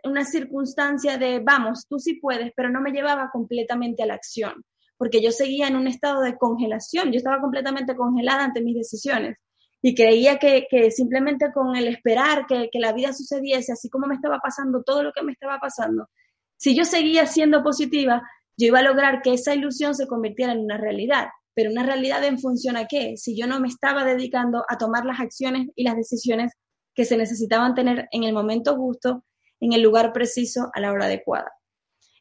una 0.04 0.26
circunstancia 0.26 1.18
de, 1.18 1.40
vamos, 1.40 1.88
tú 1.88 1.98
sí 1.98 2.16
puedes, 2.16 2.52
pero 2.56 2.70
no 2.70 2.82
me 2.82 2.92
llevaba 2.92 3.30
completamente 3.32 4.04
a 4.04 4.06
la 4.08 4.16
acción 4.16 4.64
porque 5.00 5.24
yo 5.24 5.32
seguía 5.32 5.70
en 5.70 5.78
un 5.78 5.88
estado 5.88 6.22
de 6.22 6.38
congelación, 6.38 7.14
yo 7.14 7.18
estaba 7.18 7.40
completamente 7.40 7.96
congelada 7.96 8.44
ante 8.44 8.62
mis 8.62 8.76
decisiones 8.76 9.38
y 9.82 9.96
creía 9.96 10.38
que, 10.40 10.68
simplemente 10.92 11.54
con 11.54 11.78
el 11.78 11.88
esperar 11.88 12.46
que, 12.46 12.70
que, 12.70 12.80
la 12.80 12.92
vida 12.92 13.14
sucediese, 13.14 13.72
así 13.72 13.90
como 13.90 14.08
me 14.08 14.16
estaba 14.16 14.40
pasando 14.40 14.84
todo 14.84 15.02
lo 15.02 15.14
que 15.14 15.24
me 15.24 15.32
estaba 15.32 15.58
pasando, 15.58 16.10
si 16.58 16.76
yo 16.76 16.84
seguía 16.84 17.26
siendo 17.28 17.64
positiva, 17.64 18.22
yo 18.58 18.68
iba 18.68 18.80
a 18.80 18.84
lograr 18.84 19.22
que 19.22 19.34
esa 19.34 19.56
ilusión 19.56 19.96
se 19.96 20.06
convirtiera 20.06 20.52
en 20.52 20.60
una 20.60 20.78
realidad. 20.78 21.30
Pero 21.54 21.72
una 21.72 21.84
realidad 21.84 22.22
en 22.26 22.38
función 22.38 22.76
a 22.76 22.86
qué? 22.86 23.16
Si 23.16 23.38
yo 23.38 23.48
no 23.48 23.62
me 23.62 23.70
estaba 23.70 24.04
dedicando 24.04 24.66
a 24.68 24.78
tomar 24.78 25.06
las 25.06 25.22
acciones 25.22 25.70
y 25.76 25.84
las 25.84 25.96
decisiones 25.96 26.52
que 26.94 27.06
se 27.06 27.16
necesitaban 27.16 27.74
tener 27.74 28.10
en 28.12 28.26
el 28.26 28.34
momento 28.34 28.76
justo, 28.76 29.24
en 29.62 29.72
el 29.72 29.82
lugar 29.82 30.12
preciso, 30.12 30.70
a 30.74 30.82
la 30.82 30.92
hora 30.92 31.06
adecuada. 31.06 31.54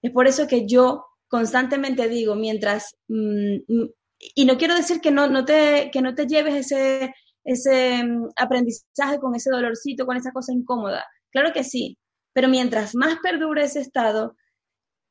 Es 0.00 0.12
por 0.12 0.28
eso 0.28 0.46
que 0.46 0.64
yo 0.68 1.04
constantemente 1.28 2.08
digo, 2.08 2.34
mientras, 2.34 2.96
mm, 3.08 3.56
y 4.34 4.44
no 4.44 4.58
quiero 4.58 4.74
decir 4.74 5.00
que 5.00 5.10
no, 5.10 5.28
no, 5.28 5.44
te, 5.44 5.90
que 5.92 6.02
no 6.02 6.14
te 6.14 6.26
lleves 6.26 6.54
ese, 6.54 7.14
ese 7.44 8.02
mm, 8.04 8.30
aprendizaje 8.36 9.18
con 9.20 9.34
ese 9.34 9.50
dolorcito, 9.50 10.06
con 10.06 10.16
esa 10.16 10.32
cosa 10.32 10.52
incómoda. 10.52 11.04
Claro 11.30 11.52
que 11.52 11.64
sí, 11.64 11.98
pero 12.32 12.48
mientras 12.48 12.94
más 12.94 13.18
perdure 13.22 13.64
ese 13.64 13.80
estado, 13.80 14.36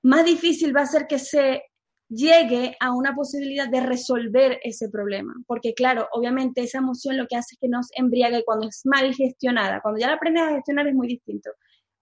más 0.04 0.26
difícil 0.26 0.76
va 0.76 0.82
a 0.82 0.88
ser 0.88 1.08
que 1.08 1.20
se 1.20 1.64
llegue 2.10 2.76
a 2.80 2.94
una 2.94 3.14
posibilidad 3.16 3.68
de 3.68 3.82
resolver 3.82 4.60
ese 4.64 4.90
problema. 4.90 5.34
Porque 5.46 5.74
claro, 5.74 6.08
obviamente 6.14 6.62
esa 6.62 6.80
emoción 6.80 7.18
lo 7.18 7.28
que 7.28 7.36
hace 7.36 7.56
es 7.56 7.60
que 7.60 7.68
nos 7.68 7.88
embriague 7.96 8.44
cuando 8.46 8.68
es 8.68 8.82
mal 8.86 9.14
gestionada. 9.14 9.82
Cuando 9.82 10.00
ya 10.00 10.08
la 10.08 10.14
aprendes 10.14 10.44
a 10.44 10.52
gestionar 10.52 10.88
es 10.88 10.96
muy 10.96 11.08
distinto. 11.08 11.52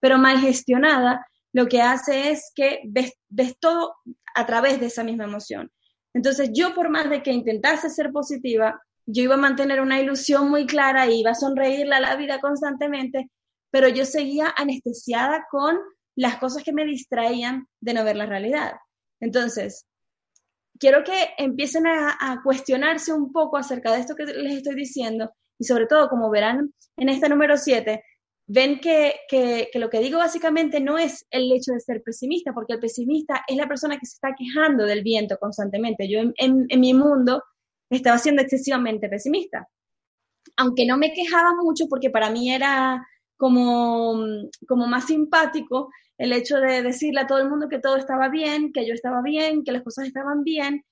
Pero 0.00 0.18
mal 0.18 0.38
gestionada 0.38 1.26
lo 1.56 1.68
que 1.68 1.80
hace 1.80 2.32
es 2.32 2.52
que 2.54 2.82
ves, 2.84 3.14
todo 3.58 3.94
a 4.34 4.44
través 4.44 4.78
de 4.78 4.86
esa 4.86 5.02
misma 5.02 5.24
emoción. 5.24 5.72
Entonces 6.12 6.50
yo 6.52 6.74
por 6.74 6.90
más 6.90 7.08
de 7.08 7.22
que 7.22 7.32
intentase 7.32 7.88
ser 7.88 8.12
positiva, 8.12 8.82
yo 9.06 9.22
iba 9.22 9.36
a 9.36 9.38
mantener 9.38 9.80
una 9.80 9.98
ilusión 9.98 10.50
muy 10.50 10.66
clara 10.66 11.06
y 11.06 11.20
iba 11.20 11.30
a 11.30 11.34
sonreírle 11.34 11.94
a 11.94 12.00
la 12.00 12.14
vida 12.16 12.40
constantemente, 12.40 13.30
pero 13.70 13.88
yo 13.88 14.04
seguía 14.04 14.52
anestesiada 14.54 15.46
con 15.50 15.78
las 16.14 16.36
cosas 16.36 16.62
que 16.62 16.74
me 16.74 16.84
distraían 16.84 17.66
de 17.80 17.94
no 17.94 18.04
ver 18.04 18.16
la 18.16 18.26
realidad. 18.26 18.74
Entonces, 19.18 19.86
quiero 20.78 21.04
que 21.04 21.30
empiecen 21.38 21.86
a, 21.86 22.38
cuestionarse 22.44 23.14
un 23.14 23.32
poco 23.32 23.56
acerca 23.56 23.94
de 23.94 24.00
esto 24.00 24.14
que 24.14 24.26
les 24.26 24.58
estoy 24.58 24.74
diciendo 24.74 25.32
y 25.58 25.64
sobre 25.64 25.86
todo, 25.86 26.10
como 26.10 26.28
verán 26.28 26.74
en 26.98 27.08
esta 27.08 27.30
número 27.30 27.56
7, 27.56 28.04
ven 28.46 28.80
que, 28.80 29.14
lo 29.74 29.90
que 29.90 30.00
digo 30.00 30.18
básicamente 30.18 30.80
no 30.80 30.98
es 30.98 31.26
el 31.30 31.50
hecho 31.52 31.72
de 31.72 31.80
ser 31.80 32.02
pesimista, 32.02 32.52
porque 32.52 32.74
el 32.74 32.80
pesimista 32.80 33.44
es 33.46 33.56
la 33.56 33.66
persona 33.66 33.98
que 33.98 34.06
se 34.06 34.14
está 34.14 34.34
quejando 34.36 34.84
del 34.84 35.02
viento 35.02 35.36
constantemente. 35.38 36.08
Yo 36.08 36.20
en, 36.20 36.66
mi 36.80 36.94
mundo 36.94 37.42
estaba 37.90 38.18
siendo 38.18 38.42
excesivamente 38.42 39.08
pesimista, 39.08 39.68
aunque 40.56 40.86
no 40.86 40.96
me 40.96 41.12
quejaba 41.12 41.54
mucho 41.60 41.86
porque 41.88 42.10
para 42.10 42.30
mí 42.30 42.52
era 42.52 43.04
como, 43.36 44.16
como 44.66 44.86
más 44.86 45.06
simpático 45.06 45.90
el 46.18 46.32
hecho 46.32 46.56
de 46.56 46.82
decirle 46.82 47.20
a 47.20 47.26
todo 47.26 47.38
el 47.38 47.50
mundo 47.50 47.68
que 47.68 47.78
todo 47.78 47.96
estaba 47.96 48.28
bien, 48.28 48.72
que 48.72 48.86
yo 48.86 48.94
estaba 48.94 49.20
bien, 49.22 49.64
que 49.64 49.72
las 49.72 49.82
cosas 49.82 50.06
estaban 50.06 50.44
bien, 50.44 50.84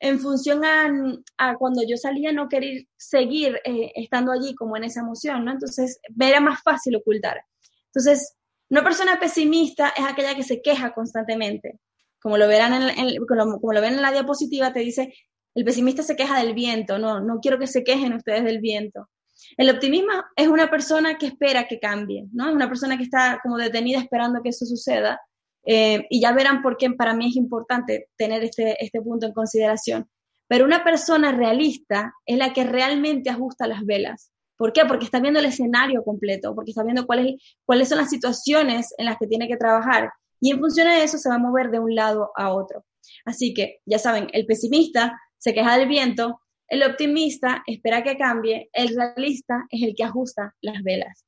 en 0.00 0.20
función 0.20 0.62
a, 0.64 1.56
cuando 1.56 1.82
yo 1.86 1.96
salía 1.96 2.32
no 2.32 2.48
querer 2.48 2.86
seguir 2.96 3.60
eh, 3.64 3.92
estando 3.94 4.32
allí 4.32 4.54
como 4.54 4.76
en 4.76 4.84
esa 4.84 5.00
emoción, 5.00 5.44
¿no? 5.44 5.52
Entonces, 5.52 6.00
me 6.14 6.28
era 6.28 6.40
más 6.40 6.62
fácil 6.62 6.96
ocultar. 6.96 7.42
Entonces, 7.86 8.34
una 8.70 8.82
persona 8.82 9.18
pesimista 9.20 9.92
es 9.96 10.04
aquella 10.04 10.34
que 10.34 10.42
se 10.42 10.60
queja 10.60 10.92
constantemente. 10.92 11.80
Como 12.20 12.38
lo 12.38 12.48
verán 12.48 12.72
en, 12.74 13.24
como, 13.26 13.72
lo 13.72 13.80
ven 13.80 13.94
en 13.94 14.02
la 14.02 14.12
diapositiva, 14.12 14.72
te 14.72 14.80
dice, 14.80 15.14
el 15.54 15.64
pesimista 15.64 16.02
se 16.02 16.16
queja 16.16 16.38
del 16.42 16.54
viento, 16.54 16.98
no, 16.98 17.20
no 17.20 17.38
quiero 17.40 17.58
que 17.58 17.66
se 17.66 17.84
quejen 17.84 18.14
ustedes 18.14 18.44
del 18.44 18.60
viento. 18.60 19.08
El 19.56 19.70
optimismo 19.70 20.12
es 20.36 20.48
una 20.48 20.70
persona 20.70 21.18
que 21.18 21.26
espera 21.26 21.66
que 21.66 21.78
cambie, 21.78 22.26
¿no? 22.32 22.48
Es 22.48 22.54
una 22.54 22.68
persona 22.68 22.96
que 22.96 23.04
está 23.04 23.40
como 23.42 23.56
detenida 23.58 23.98
esperando 23.98 24.42
que 24.42 24.48
eso 24.50 24.64
suceda 24.64 25.20
eh, 25.66 26.06
y 26.10 26.20
ya 26.20 26.32
verán 26.32 26.62
por 26.62 26.76
qué 26.76 26.90
para 26.90 27.14
mí 27.14 27.28
es 27.28 27.36
importante 27.36 28.08
tener 28.16 28.44
este, 28.44 28.82
este 28.84 29.00
punto 29.00 29.26
en 29.26 29.32
consideración. 29.32 30.08
Pero 30.46 30.64
una 30.64 30.84
persona 30.84 31.32
realista 31.32 32.12
es 32.26 32.36
la 32.36 32.52
que 32.52 32.64
realmente 32.64 33.30
ajusta 33.30 33.66
las 33.66 33.84
velas. 33.84 34.30
¿Por 34.56 34.72
qué? 34.72 34.84
Porque 34.86 35.06
está 35.06 35.20
viendo 35.20 35.40
el 35.40 35.46
escenario 35.46 36.04
completo, 36.04 36.54
porque 36.54 36.70
está 36.70 36.84
viendo 36.84 37.06
cuáles, 37.06 37.36
cuáles 37.64 37.88
son 37.88 37.98
las 37.98 38.10
situaciones 38.10 38.94
en 38.98 39.06
las 39.06 39.16
que 39.18 39.26
tiene 39.26 39.48
que 39.48 39.56
trabajar 39.56 40.10
y 40.44 40.50
en 40.50 40.60
función 40.60 40.86
de 40.88 41.02
eso 41.02 41.16
se 41.16 41.30
va 41.30 41.36
a 41.36 41.38
mover 41.38 41.70
de 41.70 41.78
un 41.78 41.94
lado 41.94 42.30
a 42.36 42.52
otro. 42.52 42.84
Así 43.24 43.54
que, 43.54 43.80
ya 43.86 43.98
saben, 43.98 44.28
el 44.32 44.44
pesimista 44.44 45.18
se 45.38 45.54
queja 45.54 45.78
del 45.78 45.88
viento, 45.88 46.38
el 46.68 46.82
optimista 46.82 47.62
espera 47.66 48.02
que 48.02 48.18
cambie, 48.18 48.68
el 48.74 48.94
realista 48.94 49.64
es 49.70 49.82
el 49.82 49.94
que 49.94 50.04
ajusta 50.04 50.54
las 50.60 50.82
velas. 50.82 51.24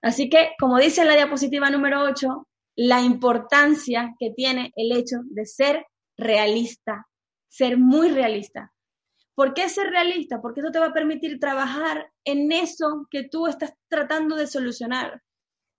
Así 0.00 0.30
que, 0.30 0.52
como 0.58 0.78
dice 0.78 1.02
en 1.02 1.08
la 1.08 1.16
diapositiva 1.16 1.68
número 1.68 2.02
8, 2.02 2.48
la 2.78 3.00
importancia 3.00 4.14
que 4.20 4.30
tiene 4.30 4.72
el 4.76 4.92
hecho 4.92 5.16
de 5.24 5.46
ser 5.46 5.84
realista, 6.16 7.08
ser 7.48 7.76
muy 7.76 8.08
realista. 8.08 8.72
¿Por 9.34 9.52
qué 9.52 9.68
ser 9.68 9.88
realista? 9.88 10.40
Porque 10.40 10.60
eso 10.60 10.70
te 10.70 10.78
va 10.78 10.86
a 10.86 10.92
permitir 10.92 11.40
trabajar 11.40 12.08
en 12.24 12.52
eso 12.52 13.08
que 13.10 13.24
tú 13.28 13.48
estás 13.48 13.72
tratando 13.88 14.36
de 14.36 14.46
solucionar. 14.46 15.22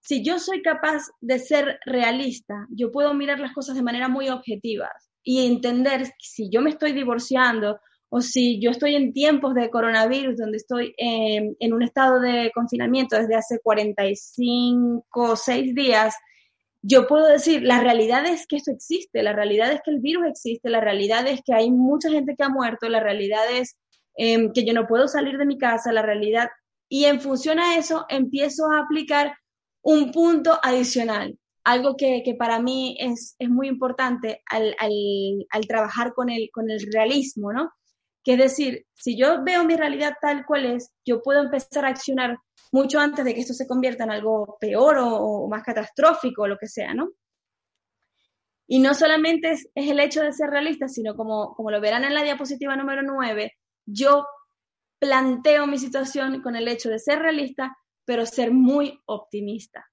Si 0.01 0.25
yo 0.25 0.39
soy 0.39 0.62
capaz 0.62 1.03
de 1.21 1.39
ser 1.39 1.79
realista, 1.85 2.67
yo 2.69 2.91
puedo 2.91 3.13
mirar 3.13 3.39
las 3.39 3.53
cosas 3.53 3.77
de 3.77 3.83
manera 3.83 4.09
muy 4.09 4.27
objetiva 4.27 4.89
y 5.23 5.45
entender 5.45 6.05
si 6.19 6.49
yo 6.51 6.62
me 6.62 6.71
estoy 6.71 6.91
divorciando 6.91 7.79
o 8.09 8.19
si 8.19 8.59
yo 8.62 8.71
estoy 8.71 8.95
en 8.95 9.13
tiempos 9.13 9.53
de 9.53 9.69
coronavirus, 9.69 10.35
donde 10.35 10.57
estoy 10.57 10.93
en, 10.97 11.55
en 11.62 11.73
un 11.73 11.81
estado 11.81 12.19
de 12.19 12.51
confinamiento 12.53 13.15
desde 13.15 13.35
hace 13.35 13.59
45 13.63 15.05
o 15.13 15.35
6 15.38 15.75
días, 15.75 16.13
yo 16.81 17.07
puedo 17.07 17.27
decir, 17.27 17.63
la 17.63 17.81
realidad 17.81 18.25
es 18.25 18.47
que 18.47 18.55
esto 18.55 18.71
existe, 18.71 19.21
la 19.21 19.33
realidad 19.33 19.71
es 19.71 19.81
que 19.83 19.91
el 19.91 19.99
virus 19.99 20.27
existe, 20.27 20.69
la 20.69 20.79
realidad 20.79 21.27
es 21.27 21.41
que 21.43 21.53
hay 21.53 21.71
mucha 21.71 22.09
gente 22.09 22.35
que 22.37 22.43
ha 22.43 22.49
muerto, 22.49 22.87
la 22.87 23.01
realidad 23.01 23.43
es 23.51 23.77
em, 24.15 24.51
que 24.53 24.63
yo 24.65 24.73
no 24.73 24.87
puedo 24.87 25.07
salir 25.07 25.37
de 25.37 25.45
mi 25.45 25.57
casa, 25.57 25.91
la 25.91 26.01
realidad, 26.01 26.49
y 26.87 27.05
en 27.05 27.21
función 27.21 27.59
a 27.59 27.77
eso 27.77 28.05
empiezo 28.09 28.71
a 28.71 28.79
aplicar 28.79 29.35
un 29.81 30.11
punto 30.11 30.59
adicional, 30.63 31.37
algo 31.63 31.95
que, 31.97 32.23
para 32.37 32.59
mí 32.59 32.97
es, 32.99 33.35
muy 33.39 33.67
importante 33.67 34.41
al, 34.49 34.75
al, 34.79 35.67
trabajar 35.67 36.13
con 36.13 36.29
el, 36.29 36.49
con 36.51 36.69
el 36.71 36.79
realismo, 36.91 37.53
¿no? 37.53 37.71
Que 38.23 38.33
es 38.33 38.39
decir, 38.39 38.85
si 38.95 39.17
yo 39.17 39.43
veo 39.43 39.63
mi 39.65 39.75
realidad 39.75 40.13
tal 40.21 40.45
cual 40.45 40.65
es, 40.65 40.91
yo 41.05 41.21
puedo 41.21 41.41
empezar 41.41 41.85
a 41.85 41.89
accionar 41.89 42.37
mucho 42.71 42.99
antes 42.99 43.25
de 43.25 43.34
que 43.34 43.41
esto 43.41 43.53
se 43.53 43.67
convierta 43.67 44.03
en 44.03 44.12
algo 44.12 44.58
peor 44.60 44.97
o, 44.99 45.47
más 45.47 45.63
catastrófico 45.63 46.43
o 46.43 46.47
lo 46.47 46.58
que 46.58 46.67
sea, 46.67 46.93
¿no? 46.93 47.10
Y 48.67 48.79
no 48.79 48.93
solamente 48.93 49.51
es, 49.51 49.69
el 49.73 49.99
hecho 49.99 50.21
de 50.21 50.32
ser 50.32 50.49
realista, 50.51 50.88
sino 50.88 51.15
como, 51.15 51.55
como 51.55 51.71
lo 51.71 51.82
verán 51.82 52.03
en 52.03 52.13
la 52.13 52.23
diapositiva 52.23 52.75
número 52.75 53.01
9, 53.01 53.53
yo 53.86 54.27
planteo 54.99 55.65
mi 55.65 55.79
situación 55.79 56.41
con 56.41 56.55
el 56.55 56.67
hecho 56.67 56.89
de 56.89 56.99
ser 56.99 57.19
realista, 57.19 57.75
pero 58.05 58.25
ser 58.25 58.51
muy 58.51 59.01
optimista. 59.05 59.88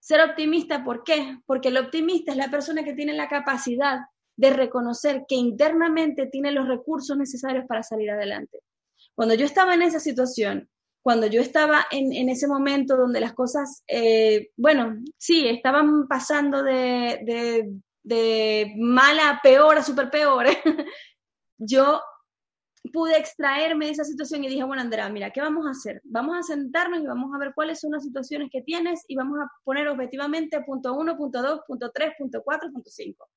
Ser 0.00 0.20
optimista, 0.20 0.84
¿por 0.84 1.04
qué? 1.04 1.38
Porque 1.46 1.68
el 1.68 1.78
optimista 1.78 2.32
es 2.32 2.38
la 2.38 2.50
persona 2.50 2.84
que 2.84 2.94
tiene 2.94 3.14
la 3.14 3.28
capacidad 3.28 4.00
de 4.36 4.50
reconocer 4.50 5.24
que 5.26 5.34
internamente 5.34 6.26
tiene 6.26 6.52
los 6.52 6.68
recursos 6.68 7.16
necesarios 7.16 7.64
para 7.66 7.82
salir 7.82 8.10
adelante. 8.10 8.60
Cuando 9.14 9.34
yo 9.34 9.44
estaba 9.46 9.74
en 9.74 9.82
esa 9.82 9.98
situación 9.98 10.68
cuando 11.08 11.26
yo 11.26 11.40
estaba 11.40 11.86
en, 11.90 12.28
ese 12.28 12.46
momento 12.46 12.94
donde 12.94 13.18
las 13.18 13.32
cosas, 13.32 13.82
eh, 13.88 14.50
bueno, 14.58 14.94
sí, 15.16 15.48
estaban 15.48 16.06
pasando 16.06 16.62
de, 16.62 17.72
de, 18.02 18.74
mala 18.76 19.30
a 19.30 19.40
peor 19.40 19.78
a 19.78 19.82
súper 19.82 20.10
peor, 20.10 20.44
yo 21.56 22.02
pude 22.92 23.16
extraerme 23.16 23.86
de 23.86 23.92
esa 23.92 24.04
situación 24.04 24.44
y 24.44 24.50
dije, 24.50 24.64
bueno, 24.64 24.82
Andrea, 24.82 25.08
mira, 25.08 25.30
¿qué 25.30 25.40
vamos 25.40 25.66
a 25.66 25.70
hacer? 25.70 26.02
Vamos 26.04 26.36
a 26.36 26.42
sentarnos 26.42 27.00
y 27.00 27.06
vamos 27.06 27.34
a 27.34 27.38
ver 27.38 27.52
cuáles 27.54 27.80
son 27.80 27.92
las 27.92 28.04
situaciones 28.04 28.50
que 28.52 28.60
tienes 28.60 29.06
y 29.08 29.16
vamos 29.16 29.38
a 29.40 29.50
poner 29.64 29.88
objetivamente 29.88 30.60
punto 30.60 30.92
uno, 30.92 31.16
punto 31.16 31.40
dos, 31.40 31.60
punto 31.66 31.90
tres, 31.90 32.12
punto 32.18 32.42
cuatro, 32.44 32.70
punto 32.70 32.90
cinco. 32.90 33.30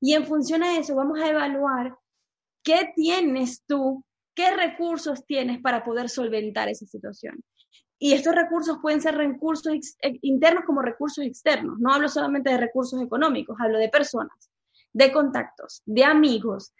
Y 0.00 0.14
en 0.14 0.24
función 0.24 0.62
a 0.62 0.78
eso 0.78 0.94
vamos 0.94 1.18
a 1.18 1.28
evaluar 1.28 1.96
qué 2.62 2.92
tienes 2.94 3.64
tú 3.66 4.04
qué 4.38 4.54
recursos 4.54 5.26
tienes 5.26 5.60
para 5.60 5.82
poder 5.82 6.08
solventar 6.08 6.68
esa 6.68 6.86
situación. 6.86 7.42
Y 7.98 8.12
estos 8.12 8.36
recursos 8.36 8.78
pueden 8.80 9.00
ser 9.00 9.16
recursos 9.16 9.74
eh, 10.00 10.16
internos 10.22 10.62
como 10.64 10.80
recursos 10.80 11.24
externos. 11.24 11.80
No 11.80 11.92
hablo 11.92 12.08
solamente 12.08 12.50
de 12.50 12.56
recursos 12.56 13.02
económicos, 13.02 13.56
hablo 13.58 13.78
de 13.78 13.88
personas, 13.88 14.48
de 14.92 15.10
contactos, 15.10 15.82
de 15.86 16.04
amigos, 16.04 16.72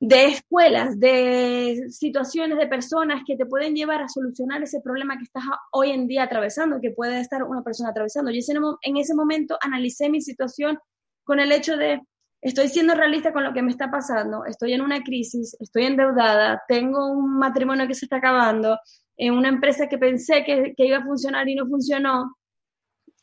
de 0.00 0.24
escuelas, 0.24 0.98
de 0.98 1.84
situaciones 1.90 2.56
de 2.56 2.66
personas 2.66 3.24
que 3.26 3.36
te 3.36 3.44
pueden 3.44 3.74
llevar 3.74 4.00
a 4.00 4.08
solucionar 4.08 4.62
ese 4.62 4.80
problema 4.80 5.18
que 5.18 5.24
estás 5.24 5.44
hoy 5.72 5.90
en 5.90 6.06
día 6.06 6.22
atravesando, 6.22 6.80
que 6.80 6.92
puede 6.92 7.20
estar 7.20 7.42
una 7.42 7.62
persona 7.62 7.90
atravesando. 7.90 8.30
Yo 8.30 8.40
en 8.80 8.96
ese 8.96 9.14
momento 9.14 9.58
analicé 9.60 10.08
mi 10.08 10.22
situación 10.22 10.78
con 11.24 11.40
el 11.40 11.52
hecho 11.52 11.76
de 11.76 12.00
estoy 12.40 12.68
siendo 12.68 12.94
realista 12.94 13.32
con 13.32 13.44
lo 13.44 13.52
que 13.52 13.62
me 13.62 13.70
está 13.70 13.90
pasando, 13.90 14.44
estoy 14.44 14.72
en 14.72 14.82
una 14.82 15.02
crisis, 15.02 15.56
estoy 15.60 15.86
endeudada, 15.86 16.62
tengo 16.68 17.10
un 17.10 17.38
matrimonio 17.38 17.86
que 17.86 17.94
se 17.94 18.06
está 18.06 18.16
acabando, 18.16 18.78
en 19.16 19.34
una 19.34 19.48
empresa 19.48 19.88
que 19.88 19.98
pensé 19.98 20.44
que, 20.44 20.74
iba 20.76 20.98
a 20.98 21.04
funcionar 21.04 21.48
y 21.48 21.54
no 21.54 21.66
funcionó, 21.66 22.36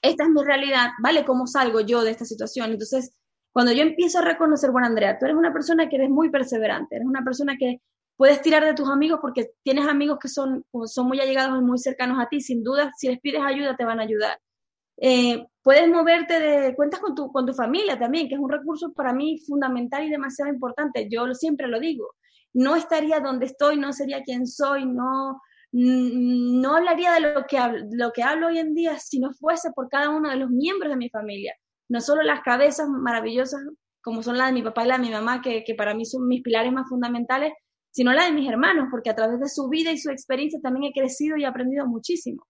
esta 0.01 0.23
es 0.23 0.29
mi 0.29 0.43
realidad, 0.43 0.89
¿vale? 1.01 1.23
¿Cómo 1.23 1.47
salgo 1.47 1.79
yo 1.81 2.03
de 2.03 2.11
esta 2.11 2.25
situación? 2.25 2.71
Entonces, 2.71 3.13
cuando 3.53 3.71
yo 3.71 3.83
empiezo 3.83 4.19
a 4.19 4.23
reconocer, 4.23 4.71
bueno, 4.71 4.87
Andrea, 4.87 5.17
tú 5.17 5.25
eres 5.25 5.37
una 5.37 5.53
persona 5.53 5.87
que 5.87 5.95
eres 5.95 6.09
muy 6.09 6.29
perseverante, 6.29 6.95
eres 6.95 7.07
una 7.07 7.23
persona 7.23 7.55
que 7.57 7.81
puedes 8.17 8.41
tirar 8.41 8.65
de 8.65 8.73
tus 8.73 8.89
amigos 8.89 9.19
porque 9.21 9.51
tienes 9.63 9.87
amigos 9.87 10.17
que 10.19 10.27
son, 10.27 10.65
son 10.85 11.07
muy 11.07 11.19
allegados 11.19 11.59
y 11.59 11.63
muy 11.63 11.77
cercanos 11.77 12.19
a 12.19 12.27
ti, 12.27 12.41
sin 12.41 12.63
duda, 12.63 12.91
si 12.97 13.07
les 13.07 13.19
pides 13.19 13.41
ayuda, 13.43 13.75
te 13.77 13.85
van 13.85 13.99
a 13.99 14.03
ayudar. 14.03 14.39
Eh, 14.97 15.45
puedes 15.61 15.89
moverte 15.89 16.39
de 16.39 16.75
cuentas 16.75 16.99
con 16.99 17.15
tu, 17.15 17.31
con 17.31 17.45
tu 17.45 17.53
familia 17.53 17.97
también, 17.97 18.27
que 18.27 18.35
es 18.35 18.39
un 18.39 18.51
recurso 18.51 18.93
para 18.93 19.13
mí 19.13 19.39
fundamental 19.39 20.03
y 20.03 20.09
demasiado 20.09 20.51
importante. 20.51 21.07
Yo 21.09 21.33
siempre 21.33 21.67
lo 21.67 21.79
digo. 21.79 22.15
No 22.53 22.75
estaría 22.75 23.19
donde 23.19 23.47
estoy, 23.47 23.77
no 23.77 23.93
sería 23.93 24.23
quien 24.23 24.45
soy, 24.45 24.85
no, 24.85 25.41
no 25.71 26.75
hablaría 26.75 27.13
de 27.13 27.19
lo 27.21 27.45
que, 27.47 27.57
hablo, 27.57 27.85
lo 27.91 28.11
que 28.11 28.23
hablo 28.23 28.47
hoy 28.47 28.59
en 28.59 28.75
día 28.75 28.99
si 28.99 29.19
no 29.19 29.33
fuese 29.33 29.71
por 29.71 29.89
cada 29.89 30.09
uno 30.09 30.29
de 30.29 30.35
los 30.35 30.49
miembros 30.49 30.91
de 30.91 30.97
mi 30.97 31.09
familia. 31.09 31.55
No 31.89 31.99
solo 31.99 32.21
las 32.21 32.41
cabezas 32.41 32.87
maravillosas 32.87 33.61
como 34.03 34.21
son 34.21 34.37
la 34.37 34.47
de 34.47 34.51
mi 34.51 34.61
papá 34.61 34.83
y 34.83 34.87
la 34.89 34.97
de 34.97 35.03
mi 35.03 35.11
mamá, 35.11 35.41
que, 35.41 35.63
que 35.63 35.75
para 35.75 35.95
mí 35.95 36.05
son 36.05 36.27
mis 36.27 36.43
pilares 36.43 36.73
más 36.73 36.89
fundamentales, 36.89 37.53
sino 37.89 38.11
la 38.11 38.25
de 38.25 38.33
mis 38.33 38.49
hermanos, 38.49 38.89
porque 38.91 39.09
a 39.09 39.15
través 39.15 39.39
de 39.39 39.47
su 39.47 39.69
vida 39.69 39.91
y 39.91 39.97
su 39.97 40.11
experiencia 40.11 40.59
también 40.61 40.91
he 40.91 40.99
crecido 40.99 41.37
y 41.37 41.45
aprendido 41.45 41.87
muchísimo. 41.87 42.45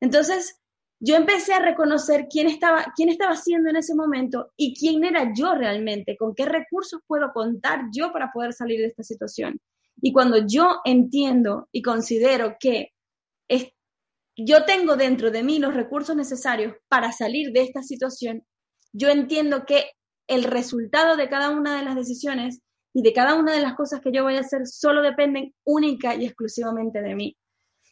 Entonces, 0.00 0.60
yo 1.00 1.16
empecé 1.16 1.52
a 1.52 1.60
reconocer 1.60 2.26
quién 2.30 2.46
estaba, 2.46 2.92
quién 2.96 3.08
estaba 3.08 3.32
haciendo 3.32 3.70
en 3.70 3.76
ese 3.76 3.94
momento 3.94 4.52
y 4.56 4.74
quién 4.74 5.04
era 5.04 5.32
yo 5.36 5.54
realmente, 5.54 6.16
con 6.16 6.34
qué 6.34 6.46
recursos 6.46 7.00
puedo 7.06 7.32
contar 7.32 7.86
yo 7.92 8.12
para 8.12 8.30
poder 8.32 8.52
salir 8.52 8.80
de 8.80 8.86
esta 8.86 9.02
situación. 9.02 9.60
Y 10.00 10.12
cuando 10.12 10.46
yo 10.46 10.80
entiendo 10.84 11.68
y 11.72 11.82
considero 11.82 12.56
que 12.58 12.90
yo 14.36 14.64
tengo 14.64 14.96
dentro 14.96 15.30
de 15.30 15.42
mí 15.44 15.58
los 15.58 15.74
recursos 15.74 16.16
necesarios 16.16 16.74
para 16.88 17.12
salir 17.12 17.52
de 17.52 17.62
esta 17.62 17.82
situación, 17.82 18.44
yo 18.92 19.08
entiendo 19.08 19.64
que 19.64 19.92
el 20.26 20.44
resultado 20.44 21.16
de 21.16 21.28
cada 21.28 21.50
una 21.50 21.76
de 21.76 21.84
las 21.84 21.94
decisiones 21.94 22.60
y 22.92 23.02
de 23.02 23.12
cada 23.12 23.34
una 23.34 23.52
de 23.52 23.60
las 23.60 23.74
cosas 23.74 24.00
que 24.00 24.10
yo 24.12 24.22
voy 24.22 24.36
a 24.36 24.40
hacer 24.40 24.66
solo 24.66 25.02
dependen 25.02 25.54
única 25.64 26.14
y 26.14 26.24
exclusivamente 26.24 27.02
de 27.02 27.14
mí. 27.14 27.36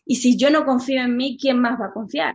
Y 0.04 0.16
si 0.16 0.36
yo 0.36 0.50
no 0.50 0.64
confío 0.64 1.02
en 1.02 1.16
mí, 1.16 1.38
¿quién 1.40 1.60
más 1.60 1.80
va 1.80 1.86
a 1.86 1.92
confiar? 1.92 2.34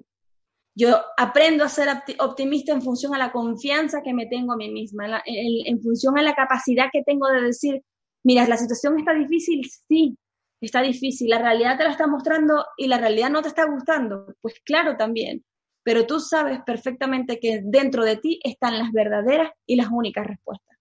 Yo 0.79 1.01
aprendo 1.17 1.63
a 1.63 1.69
ser 1.69 1.89
optimista 2.19 2.71
en 2.71 2.83
función 2.83 3.15
a 3.15 3.17
la 3.17 3.31
confianza 3.31 4.03
que 4.03 4.13
me 4.13 4.27
tengo 4.27 4.53
a 4.53 4.57
mí 4.57 4.69
misma, 4.69 5.23
en, 5.25 5.81
función 5.81 6.19
a 6.19 6.21
la 6.21 6.35
capacidad 6.35 6.89
que 6.93 7.01
tengo 7.03 7.27
de 7.29 7.41
decir, 7.41 7.81
mira, 8.23 8.47
la 8.47 8.57
situación 8.57 8.99
está 8.99 9.15
difícil, 9.15 9.67
sí, 9.87 10.15
está 10.61 10.83
difícil, 10.83 11.31
la 11.31 11.39
realidad 11.39 11.79
te 11.79 11.83
la 11.83 11.89
está 11.89 12.05
mostrando 12.05 12.63
y 12.77 12.85
la 12.85 12.99
realidad 12.99 13.31
no 13.31 13.41
te 13.41 13.47
está 13.47 13.65
gustando, 13.65 14.35
pues 14.39 14.61
claro 14.63 14.95
también, 14.97 15.43
pero 15.81 16.05
tú 16.05 16.19
sabes 16.19 16.59
perfectamente 16.63 17.39
que 17.39 17.61
dentro 17.63 18.05
de 18.05 18.17
ti 18.17 18.39
están 18.43 18.77
las 18.77 18.91
verdaderas 18.91 19.49
y 19.65 19.77
las 19.77 19.87
únicas 19.89 20.27
respuestas. 20.27 20.77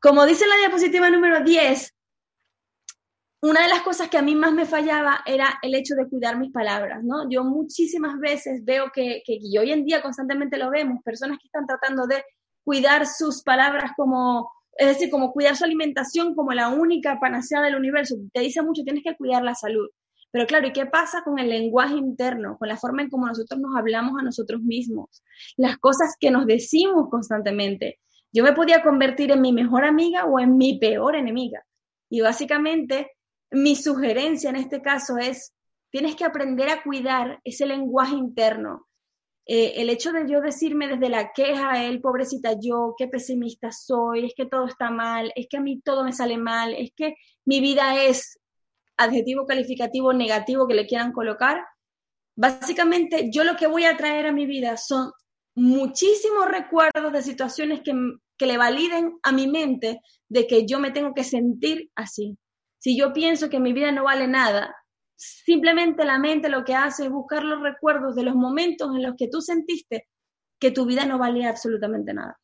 Como 0.00 0.26
dice 0.26 0.48
la 0.48 0.56
diapositiva 0.56 1.08
número 1.08 1.44
10, 1.44 1.94
una 3.42 3.62
de 3.62 3.68
las 3.68 3.82
cosas 3.82 4.08
que 4.08 4.18
a 4.18 4.22
mí 4.22 4.34
más 4.34 4.52
me 4.52 4.66
fallaba 4.66 5.22
era 5.26 5.58
el 5.62 5.74
hecho 5.74 5.94
de 5.94 6.08
cuidar 6.08 6.38
mis 6.38 6.52
palabras, 6.52 7.02
¿no? 7.02 7.28
Yo 7.28 7.44
muchísimas 7.44 8.18
veces 8.18 8.64
veo 8.64 8.90
que, 8.94 9.22
que 9.24 9.38
hoy 9.58 9.72
en 9.72 9.84
día 9.84 10.00
constantemente 10.00 10.58
lo 10.58 10.70
vemos, 10.70 11.02
personas 11.04 11.38
que 11.38 11.48
están 11.48 11.66
tratando 11.66 12.06
de 12.06 12.24
cuidar 12.64 13.06
sus 13.06 13.42
palabras 13.42 13.92
como 13.96 14.48
es 14.76 14.86
decir, 14.88 15.10
como 15.10 15.32
cuidar 15.32 15.56
su 15.56 15.64
alimentación 15.64 16.34
como 16.34 16.52
la 16.52 16.68
única 16.68 17.18
panacea 17.20 17.60
del 17.60 17.76
universo. 17.76 18.16
Te 18.32 18.40
dice 18.40 18.62
mucho, 18.62 18.82
tienes 18.82 19.02
que 19.04 19.16
cuidar 19.16 19.42
la 19.42 19.54
salud. 19.54 19.88
Pero 20.30 20.46
claro, 20.46 20.66
¿y 20.66 20.72
qué 20.72 20.86
pasa 20.86 21.22
con 21.24 21.38
el 21.38 21.50
lenguaje 21.50 21.94
interno, 21.94 22.56
con 22.58 22.68
la 22.68 22.78
forma 22.78 23.02
en 23.02 23.10
cómo 23.10 23.26
nosotros 23.26 23.60
nos 23.60 23.76
hablamos 23.76 24.18
a 24.18 24.22
nosotros 24.22 24.62
mismos? 24.62 25.22
Las 25.56 25.76
cosas 25.76 26.16
que 26.18 26.30
nos 26.30 26.46
decimos 26.46 27.10
constantemente. 27.10 28.00
Yo 28.32 28.42
me 28.42 28.54
podía 28.54 28.82
convertir 28.82 29.30
en 29.30 29.42
mi 29.42 29.52
mejor 29.52 29.84
amiga 29.84 30.24
o 30.24 30.40
en 30.40 30.56
mi 30.56 30.78
peor 30.78 31.16
enemiga. 31.16 31.62
Y 32.08 32.22
básicamente, 32.22 33.10
mi 33.52 33.76
sugerencia 33.76 34.50
en 34.50 34.56
este 34.56 34.82
caso 34.82 35.18
es, 35.18 35.54
tienes 35.90 36.16
que 36.16 36.24
aprender 36.24 36.68
a 36.68 36.82
cuidar 36.82 37.40
ese 37.44 37.66
lenguaje 37.66 38.14
interno, 38.14 38.88
eh, 39.44 39.74
el 39.82 39.90
hecho 39.90 40.12
de 40.12 40.30
yo 40.30 40.40
decirme 40.40 40.86
desde 40.86 41.08
la 41.08 41.32
queja, 41.32 41.84
el 41.84 42.00
pobrecita 42.00 42.52
yo, 42.60 42.94
qué 42.96 43.08
pesimista 43.08 43.72
soy, 43.72 44.26
es 44.26 44.34
que 44.36 44.46
todo 44.46 44.66
está 44.66 44.90
mal, 44.90 45.32
es 45.34 45.46
que 45.50 45.56
a 45.56 45.60
mí 45.60 45.80
todo 45.80 46.04
me 46.04 46.12
sale 46.12 46.38
mal, 46.38 46.74
es 46.74 46.92
que 46.94 47.16
mi 47.44 47.60
vida 47.60 48.04
es 48.04 48.38
adjetivo 48.96 49.46
calificativo 49.46 50.12
negativo 50.12 50.68
que 50.68 50.74
le 50.74 50.86
quieran 50.86 51.12
colocar. 51.12 51.64
Básicamente, 52.36 53.30
yo 53.32 53.42
lo 53.42 53.56
que 53.56 53.66
voy 53.66 53.84
a 53.84 53.96
traer 53.96 54.26
a 54.26 54.32
mi 54.32 54.46
vida 54.46 54.76
son 54.76 55.10
muchísimos 55.56 56.46
recuerdos 56.46 57.12
de 57.12 57.22
situaciones 57.22 57.80
que, 57.82 57.92
que 58.38 58.46
le 58.46 58.56
validen 58.56 59.18
a 59.24 59.32
mi 59.32 59.48
mente 59.48 60.00
de 60.28 60.46
que 60.46 60.66
yo 60.66 60.78
me 60.78 60.92
tengo 60.92 61.14
que 61.14 61.24
sentir 61.24 61.90
así. 61.96 62.38
Si 62.82 62.98
yo 62.98 63.12
pienso 63.12 63.48
que 63.48 63.60
mi 63.60 63.72
vida 63.72 63.92
no 63.92 64.04
vale 64.04 64.26
nada, 64.26 64.74
Simplemente 65.22 66.04
la 66.04 66.18
mente 66.18 66.48
lo 66.48 66.64
que 66.64 66.74
hace 66.74 67.04
es 67.04 67.10
buscar 67.10 67.44
los 67.44 67.62
recuerdos 67.62 68.16
de 68.16 68.24
los 68.24 68.34
momentos 68.34 68.90
en 68.92 69.04
los 69.04 69.14
que 69.16 69.28
tú 69.28 69.40
sentiste 69.40 70.08
que 70.58 70.72
tu 70.72 70.84
vida 70.84 71.06
no 71.06 71.16
valía 71.16 71.48
absolutamente 71.48 72.12
nada. 72.12 72.40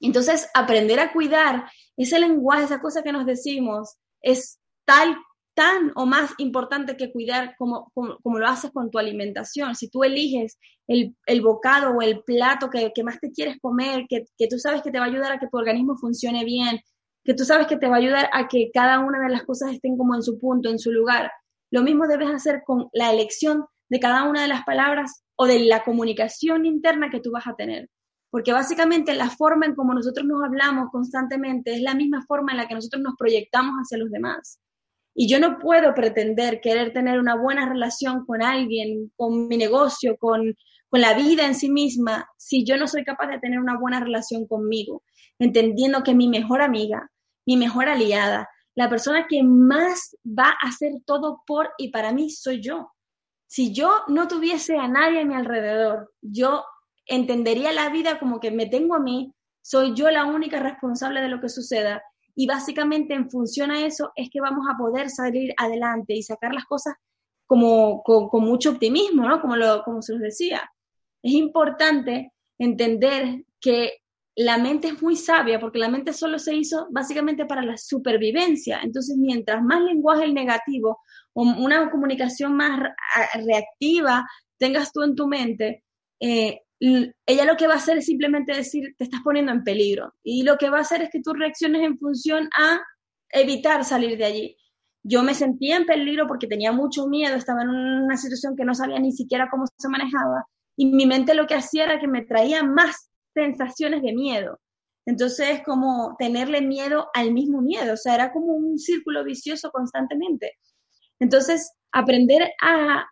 Entonces, 0.00 0.48
aprender 0.54 1.00
a 1.00 1.12
cuidar 1.12 1.70
ese 1.98 2.18
lenguaje, 2.18 2.64
esa 2.64 2.80
cosa 2.80 3.02
que 3.02 3.12
nos 3.12 3.26
decimos, 3.26 3.96
es 4.22 4.58
tal, 4.86 5.18
tan 5.52 5.92
o 5.96 6.06
más 6.06 6.30
importante 6.38 6.96
que 6.96 7.12
cuidar 7.12 7.56
como, 7.58 7.92
lo 7.94 8.46
haces 8.46 8.70
con 8.70 8.90
tu 8.90 8.98
alimentación. 8.98 9.74
Si 9.74 9.90
tú 9.90 10.02
eliges 10.02 10.58
el, 10.86 11.42
bocado 11.42 11.90
o 11.90 12.00
el 12.00 12.22
plato 12.24 12.70
que, 12.70 12.90
más 13.04 13.20
te 13.20 13.32
quieres 13.32 13.58
comer, 13.60 14.06
que 14.08 14.48
tú 14.48 14.58
sabes 14.58 14.80
que 14.80 14.90
te 14.90 14.98
va 14.98 15.04
a 15.04 15.08
ayudar 15.08 15.32
a 15.32 15.38
que 15.38 15.48
tu 15.48 15.58
organismo 15.58 15.96
funcione 15.98 16.42
bien, 16.44 16.80
que 17.26 17.34
tú 17.34 17.44
sabes 17.44 17.66
que 17.66 17.76
te 17.76 17.88
va 17.88 17.96
a 17.96 17.98
ayudar 17.98 18.30
a 18.32 18.46
que 18.46 18.70
cada 18.72 19.00
una 19.00 19.20
de 19.20 19.30
las 19.30 19.42
cosas 19.42 19.72
estén 19.72 19.98
como 19.98 20.14
en 20.14 20.22
su 20.22 20.38
punto, 20.38 20.70
en 20.70 20.78
su 20.78 20.92
lugar, 20.92 21.30
lo 21.70 21.82
mismo 21.82 22.06
debes 22.06 22.30
hacer 22.30 22.62
con 22.64 22.88
la 22.92 23.10
elección 23.12 23.66
de 23.88 23.98
cada 23.98 24.24
una 24.24 24.42
de 24.42 24.48
las 24.48 24.64
palabras 24.64 25.24
o 25.34 25.46
de 25.46 25.58
la 25.58 25.82
comunicación 25.82 26.64
interna 26.64 27.10
que 27.10 27.20
tú 27.20 27.32
vas 27.32 27.46
a 27.48 27.54
tener. 27.54 27.90
Porque 28.30 28.52
básicamente 28.52 29.14
la 29.14 29.28
forma 29.28 29.66
en 29.66 29.74
cómo 29.74 29.92
nosotros 29.92 30.24
nos 30.24 30.42
hablamos 30.44 30.90
constantemente 30.90 31.74
es 31.74 31.80
la 31.80 31.94
misma 31.94 32.24
forma 32.26 32.52
en 32.52 32.58
la 32.58 32.68
que 32.68 32.74
nosotros 32.74 33.02
nos 33.02 33.14
proyectamos 33.18 33.74
hacia 33.74 33.98
los 33.98 34.10
demás. 34.10 34.60
Y 35.12 35.28
yo 35.28 35.40
no 35.40 35.58
puedo 35.58 35.94
pretender 35.94 36.60
querer 36.60 36.92
tener 36.92 37.18
una 37.18 37.34
buena 37.34 37.68
relación 37.68 38.24
con 38.24 38.42
alguien, 38.42 39.10
con 39.16 39.48
mi 39.48 39.56
negocio, 39.56 40.16
con, 40.18 40.54
con 40.88 41.00
la 41.00 41.14
vida 41.14 41.46
en 41.46 41.54
sí 41.54 41.70
misma, 41.70 42.28
si 42.36 42.64
yo 42.64 42.76
no 42.76 42.86
soy 42.86 43.02
capaz 43.02 43.28
de 43.28 43.40
tener 43.40 43.58
una 43.58 43.78
buena 43.78 43.98
relación 43.98 44.46
conmigo, 44.46 45.02
entendiendo 45.38 46.02
que 46.02 46.14
mi 46.14 46.28
mejor 46.28 46.62
amiga, 46.62 47.10
mi 47.46 47.56
mejor 47.56 47.88
aliada, 47.88 48.48
la 48.74 48.90
persona 48.90 49.26
que 49.28 49.42
más 49.42 50.16
va 50.26 50.48
a 50.48 50.68
hacer 50.68 50.92
todo 51.06 51.42
por 51.46 51.70
y 51.78 51.90
para 51.90 52.12
mí 52.12 52.30
soy 52.30 52.60
yo. 52.60 52.92
Si 53.46 53.72
yo 53.72 54.02
no 54.08 54.28
tuviese 54.28 54.76
a 54.76 54.88
nadie 54.88 55.20
a 55.20 55.24
mi 55.24 55.34
alrededor, 55.34 56.12
yo 56.20 56.64
entendería 57.06 57.72
la 57.72 57.88
vida 57.88 58.18
como 58.18 58.40
que 58.40 58.50
me 58.50 58.66
tengo 58.66 58.94
a 58.94 59.00
mí, 59.00 59.32
soy 59.62 59.94
yo 59.94 60.10
la 60.10 60.24
única 60.24 60.60
responsable 60.60 61.20
de 61.22 61.28
lo 61.28 61.40
que 61.40 61.48
suceda 61.48 62.02
y 62.34 62.46
básicamente 62.46 63.14
en 63.14 63.30
función 63.30 63.70
a 63.70 63.86
eso 63.86 64.12
es 64.14 64.28
que 64.30 64.40
vamos 64.40 64.66
a 64.68 64.76
poder 64.76 65.08
salir 65.08 65.54
adelante 65.56 66.14
y 66.14 66.22
sacar 66.22 66.52
las 66.52 66.66
cosas 66.66 66.94
como 67.46 68.02
con, 68.02 68.28
mucho 68.44 68.70
optimismo, 68.70 69.26
¿no? 69.26 69.40
Como, 69.40 69.54
como 69.84 70.02
se 70.02 70.12
los 70.12 70.20
decía. 70.20 70.68
Es 71.22 71.32
importante 71.32 72.32
entender 72.58 73.44
que 73.60 73.98
la 74.36 74.58
mente 74.58 74.88
es 74.88 75.02
muy 75.02 75.16
sabia 75.16 75.58
porque 75.58 75.78
la 75.78 75.88
mente 75.88 76.12
solo 76.12 76.38
se 76.38 76.54
hizo 76.54 76.88
básicamente 76.90 77.46
para 77.46 77.62
la 77.62 77.78
supervivencia. 77.78 78.80
Entonces, 78.82 79.16
mientras 79.16 79.62
más 79.62 79.80
lenguaje 79.82 80.30
negativo 80.30 81.00
o 81.32 81.42
una 81.42 81.90
comunicación 81.90 82.54
más 82.54 82.78
reactiva 83.34 84.26
tengas 84.58 84.92
tú 84.92 85.02
en 85.02 85.14
tu 85.14 85.26
mente, 85.26 85.84
eh, 86.20 86.60
ella 86.78 87.44
lo 87.46 87.56
que 87.56 87.66
va 87.66 87.74
a 87.74 87.78
hacer 87.78 87.96
es 87.96 88.04
simplemente 88.04 88.54
decir, 88.54 88.94
te 88.98 89.04
estás 89.04 89.22
poniendo 89.24 89.52
en 89.52 89.64
peligro. 89.64 90.12
Y 90.22 90.42
lo 90.42 90.58
que 90.58 90.68
va 90.68 90.78
a 90.78 90.82
hacer 90.82 91.00
es 91.00 91.08
que 91.10 91.22
tú 91.22 91.32
reacciones 91.32 91.82
en 91.82 91.98
función 91.98 92.50
a 92.58 92.80
evitar 93.30 93.84
salir 93.86 94.18
de 94.18 94.24
allí. 94.26 94.56
Yo 95.02 95.22
me 95.22 95.32
sentía 95.32 95.76
en 95.76 95.86
peligro 95.86 96.26
porque 96.26 96.46
tenía 96.46 96.72
mucho 96.72 97.06
miedo, 97.06 97.36
estaba 97.36 97.62
en 97.62 97.70
una 97.70 98.16
situación 98.18 98.54
que 98.54 98.64
no 98.64 98.74
sabía 98.74 98.98
ni 98.98 99.12
siquiera 99.12 99.48
cómo 99.50 99.64
se 99.78 99.88
manejaba. 99.88 100.44
Y 100.76 100.86
mi 100.92 101.06
mente 101.06 101.34
lo 101.34 101.46
que 101.46 101.54
hacía 101.54 101.84
era 101.84 101.98
que 101.98 102.08
me 102.08 102.22
traía 102.22 102.62
más 102.62 103.10
sensaciones 103.36 104.02
de 104.02 104.14
miedo. 104.14 104.58
Entonces 105.06 105.48
es 105.50 105.62
como 105.62 106.16
tenerle 106.18 106.60
miedo 106.62 107.08
al 107.14 107.32
mismo 107.32 107.62
miedo, 107.62 107.94
o 107.94 107.96
sea, 107.96 108.14
era 108.14 108.32
como 108.32 108.54
un 108.54 108.78
círculo 108.78 109.22
vicioso 109.24 109.70
constantemente. 109.70 110.54
Entonces, 111.20 111.72
aprender 111.92 112.50
a, 112.60 113.06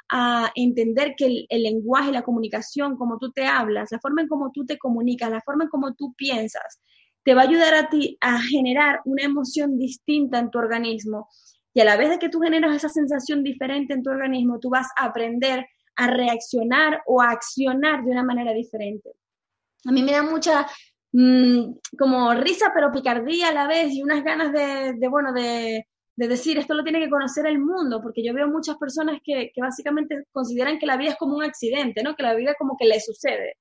entender 0.56 1.14
que 1.16 1.26
el, 1.26 1.46
el, 1.48 1.62
lenguaje, 1.62 2.12
la 2.12 2.22
comunicación, 2.22 2.96
como 2.96 3.18
tú 3.18 3.30
te 3.32 3.46
hablas, 3.46 3.92
la 3.92 4.00
forma 4.00 4.22
en 4.22 4.28
cómo 4.28 4.50
tú 4.52 4.66
te 4.66 4.76
comunicas, 4.78 5.30
la 5.30 5.40
forma 5.40 5.64
en 5.64 5.70
cómo 5.70 5.94
tú 5.94 6.14
piensas, 6.16 6.80
te 7.24 7.34
va 7.34 7.42
a 7.42 7.48
ayudar 7.48 7.74
a 7.74 7.88
ti 7.88 8.18
a 8.20 8.40
generar 8.40 9.00
una 9.04 9.22
emoción 9.24 9.78
distinta 9.78 10.38
en 10.38 10.50
tu 10.50 10.58
organismo. 10.58 11.28
Y 11.72 11.80
a 11.80 11.84
la 11.84 11.96
vez 11.96 12.10
de 12.10 12.18
que 12.18 12.28
tú 12.28 12.40
generas 12.40 12.76
esa 12.76 12.88
sensación 12.88 13.42
diferente 13.42 13.94
en 13.94 14.02
tu 14.02 14.10
organismo, 14.10 14.58
tú 14.60 14.68
vas 14.70 14.88
a 14.96 15.06
aprender 15.06 15.64
a 15.96 16.08
reaccionar 16.08 17.02
o 17.06 17.22
a 17.22 17.30
accionar 17.30 18.04
de 18.04 18.10
una 18.10 18.24
manera 18.24 18.52
diferente 18.52 19.12
a 19.86 19.92
mí 19.92 20.02
me 20.02 20.12
da 20.12 20.22
mucha 20.22 20.66
mm, 21.12 21.74
como 21.98 22.34
risa, 22.34 22.72
pero 22.74 22.92
picardía 22.92 23.48
a 23.48 23.54
la 23.54 23.66
vez 23.66 23.92
y 23.92 24.02
unas 24.02 24.22
ganas 24.24 24.52
de, 24.52 25.08
bueno, 25.08 25.32
de, 25.32 25.86
decir, 26.16 26.58
esto 26.58 26.74
lo 26.74 26.84
tiene 26.84 27.00
que 27.00 27.10
conocer 27.10 27.46
el 27.46 27.58
mundo, 27.58 28.00
porque 28.02 28.24
yo 28.24 28.32
veo 28.34 28.48
muchas 28.48 28.76
personas 28.76 29.20
que, 29.24 29.52
básicamente 29.56 30.24
consideran 30.32 30.78
que 30.78 30.86
la 30.86 30.96
vida 30.96 31.10
es 31.10 31.16
como 31.16 31.36
un 31.36 31.44
accidente, 31.44 32.02
¿no? 32.02 32.14
Que 32.16 32.22
la 32.22 32.34
vida 32.34 32.54
como 32.58 32.76
que 32.76 32.86
le 32.86 33.00
sucede. 33.00 33.56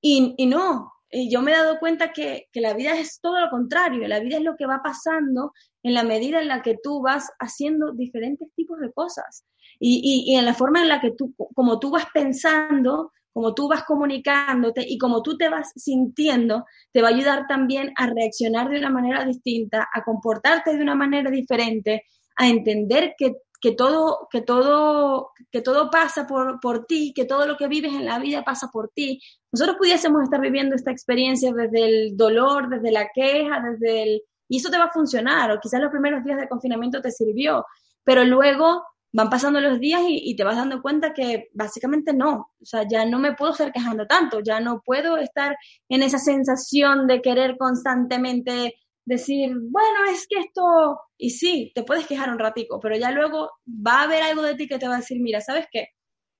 Y, 0.00 0.34
y 0.36 0.46
no, 0.46 0.92
y 1.10 1.30
yo 1.30 1.40
me 1.40 1.52
he 1.52 1.56
dado 1.56 1.78
cuenta 1.78 2.12
que, 2.12 2.48
la 2.54 2.74
vida 2.74 2.98
es 2.98 3.20
todo 3.20 3.40
lo 3.40 3.50
contrario, 3.50 4.06
la 4.06 4.20
vida 4.20 4.36
es 4.36 4.42
lo 4.42 4.56
que 4.56 4.66
va 4.66 4.82
pasando 4.82 5.52
en 5.82 5.94
la 5.94 6.02
medida 6.04 6.40
en 6.40 6.48
la 6.48 6.62
que 6.62 6.76
tú 6.82 7.00
vas 7.00 7.30
haciendo 7.38 7.92
diferentes 7.92 8.48
tipos 8.54 8.78
de 8.78 8.92
cosas 8.92 9.44
y, 9.80 10.24
y 10.26 10.36
en 10.36 10.44
la 10.44 10.54
forma 10.54 10.82
en 10.82 10.88
la 10.88 11.00
que 11.00 11.12
tú, 11.12 11.34
como 11.54 11.78
tú 11.78 11.90
vas 11.90 12.06
pensando, 12.12 13.12
como 13.38 13.54
tú 13.54 13.68
vas 13.68 13.84
comunicándote 13.84 14.84
y 14.84 14.98
como 14.98 15.22
tú 15.22 15.36
te 15.36 15.48
vas 15.48 15.70
sintiendo, 15.76 16.64
te 16.92 17.02
va 17.02 17.06
a 17.06 17.12
ayudar 17.12 17.46
también 17.46 17.92
a 17.94 18.08
reaccionar 18.08 18.68
de 18.68 18.80
una 18.80 18.90
manera 18.90 19.24
distinta, 19.24 19.88
a 19.94 20.02
comportarte 20.02 20.76
de 20.76 20.82
una 20.82 20.96
manera 20.96 21.30
diferente, 21.30 22.02
a 22.34 22.48
entender 22.48 23.14
que, 23.16 23.36
todo, 23.76 24.26
que, 24.28 24.40
todo, 24.40 25.30
que 25.52 25.60
todo 25.60 25.88
pasa 25.88 26.26
por, 26.26 26.58
por 26.58 26.86
ti, 26.86 27.12
que 27.14 27.26
todo 27.26 27.46
lo 27.46 27.56
que 27.56 27.68
vives 27.68 27.92
en 27.92 28.06
la 28.06 28.18
vida 28.18 28.42
pasa 28.42 28.70
por 28.72 28.88
ti. 28.88 29.22
Nosotros 29.52 29.76
pudiésemos 29.76 30.24
estar 30.24 30.40
viviendo 30.40 30.74
esta 30.74 30.90
experiencia 30.90 31.52
desde 31.52 31.84
el 31.84 32.16
dolor, 32.16 32.68
desde 32.68 32.90
la 32.90 33.08
queja, 33.14 33.60
desde 33.60 34.02
el... 34.02 34.22
Y 34.48 34.56
eso 34.56 34.68
te 34.68 34.78
va 34.78 34.86
a 34.86 34.92
funcionar, 34.92 35.52
o 35.52 35.60
quizás 35.60 35.80
los 35.80 35.92
primeros 35.92 36.24
días 36.24 36.40
de 36.40 36.48
confinamiento 36.48 37.00
te 37.00 37.12
sirvió, 37.12 37.64
pero 38.02 38.24
luego 38.24 38.82
van 39.12 39.30
pasando 39.30 39.60
los 39.60 39.80
días 39.80 40.02
y, 40.06 40.36
te 40.36 40.44
vas 40.44 40.56
dando 40.56 40.82
cuenta 40.82 41.14
que 41.14 41.48
básicamente 41.54 42.12
no, 42.12 42.52
o 42.60 42.64
sea, 42.64 42.86
ya 42.88 43.04
no 43.06 43.18
me 43.18 43.34
puedo 43.34 43.52
estar 43.52 43.72
quejando 43.72 44.06
tanto, 44.06 44.40
ya 44.40 44.60
no 44.60 44.82
puedo 44.84 45.16
estar 45.16 45.56
en 45.88 46.02
esa 46.02 46.18
sensación 46.18 47.06
de 47.06 47.22
querer 47.22 47.56
constantemente 47.58 48.74
decir, 49.06 49.50
bueno, 49.70 50.04
es 50.10 50.26
que 50.28 50.40
esto, 50.40 51.00
y 51.16 51.30
sí, 51.30 51.72
te 51.74 51.82
puedes 51.82 52.06
quejar 52.06 52.30
un 52.30 52.38
ratico, 52.38 52.78
pero 52.80 52.96
ya 52.96 53.10
luego 53.10 53.50
va 53.66 54.00
a 54.00 54.02
haber 54.04 54.22
algo 54.22 54.42
de 54.42 54.54
ti 54.54 54.68
que 54.68 54.78
te 54.78 54.86
va 54.86 54.96
a 54.96 54.98
decir, 54.98 55.18
mira, 55.20 55.40
¿sabes 55.40 55.66
qué? 55.72 55.88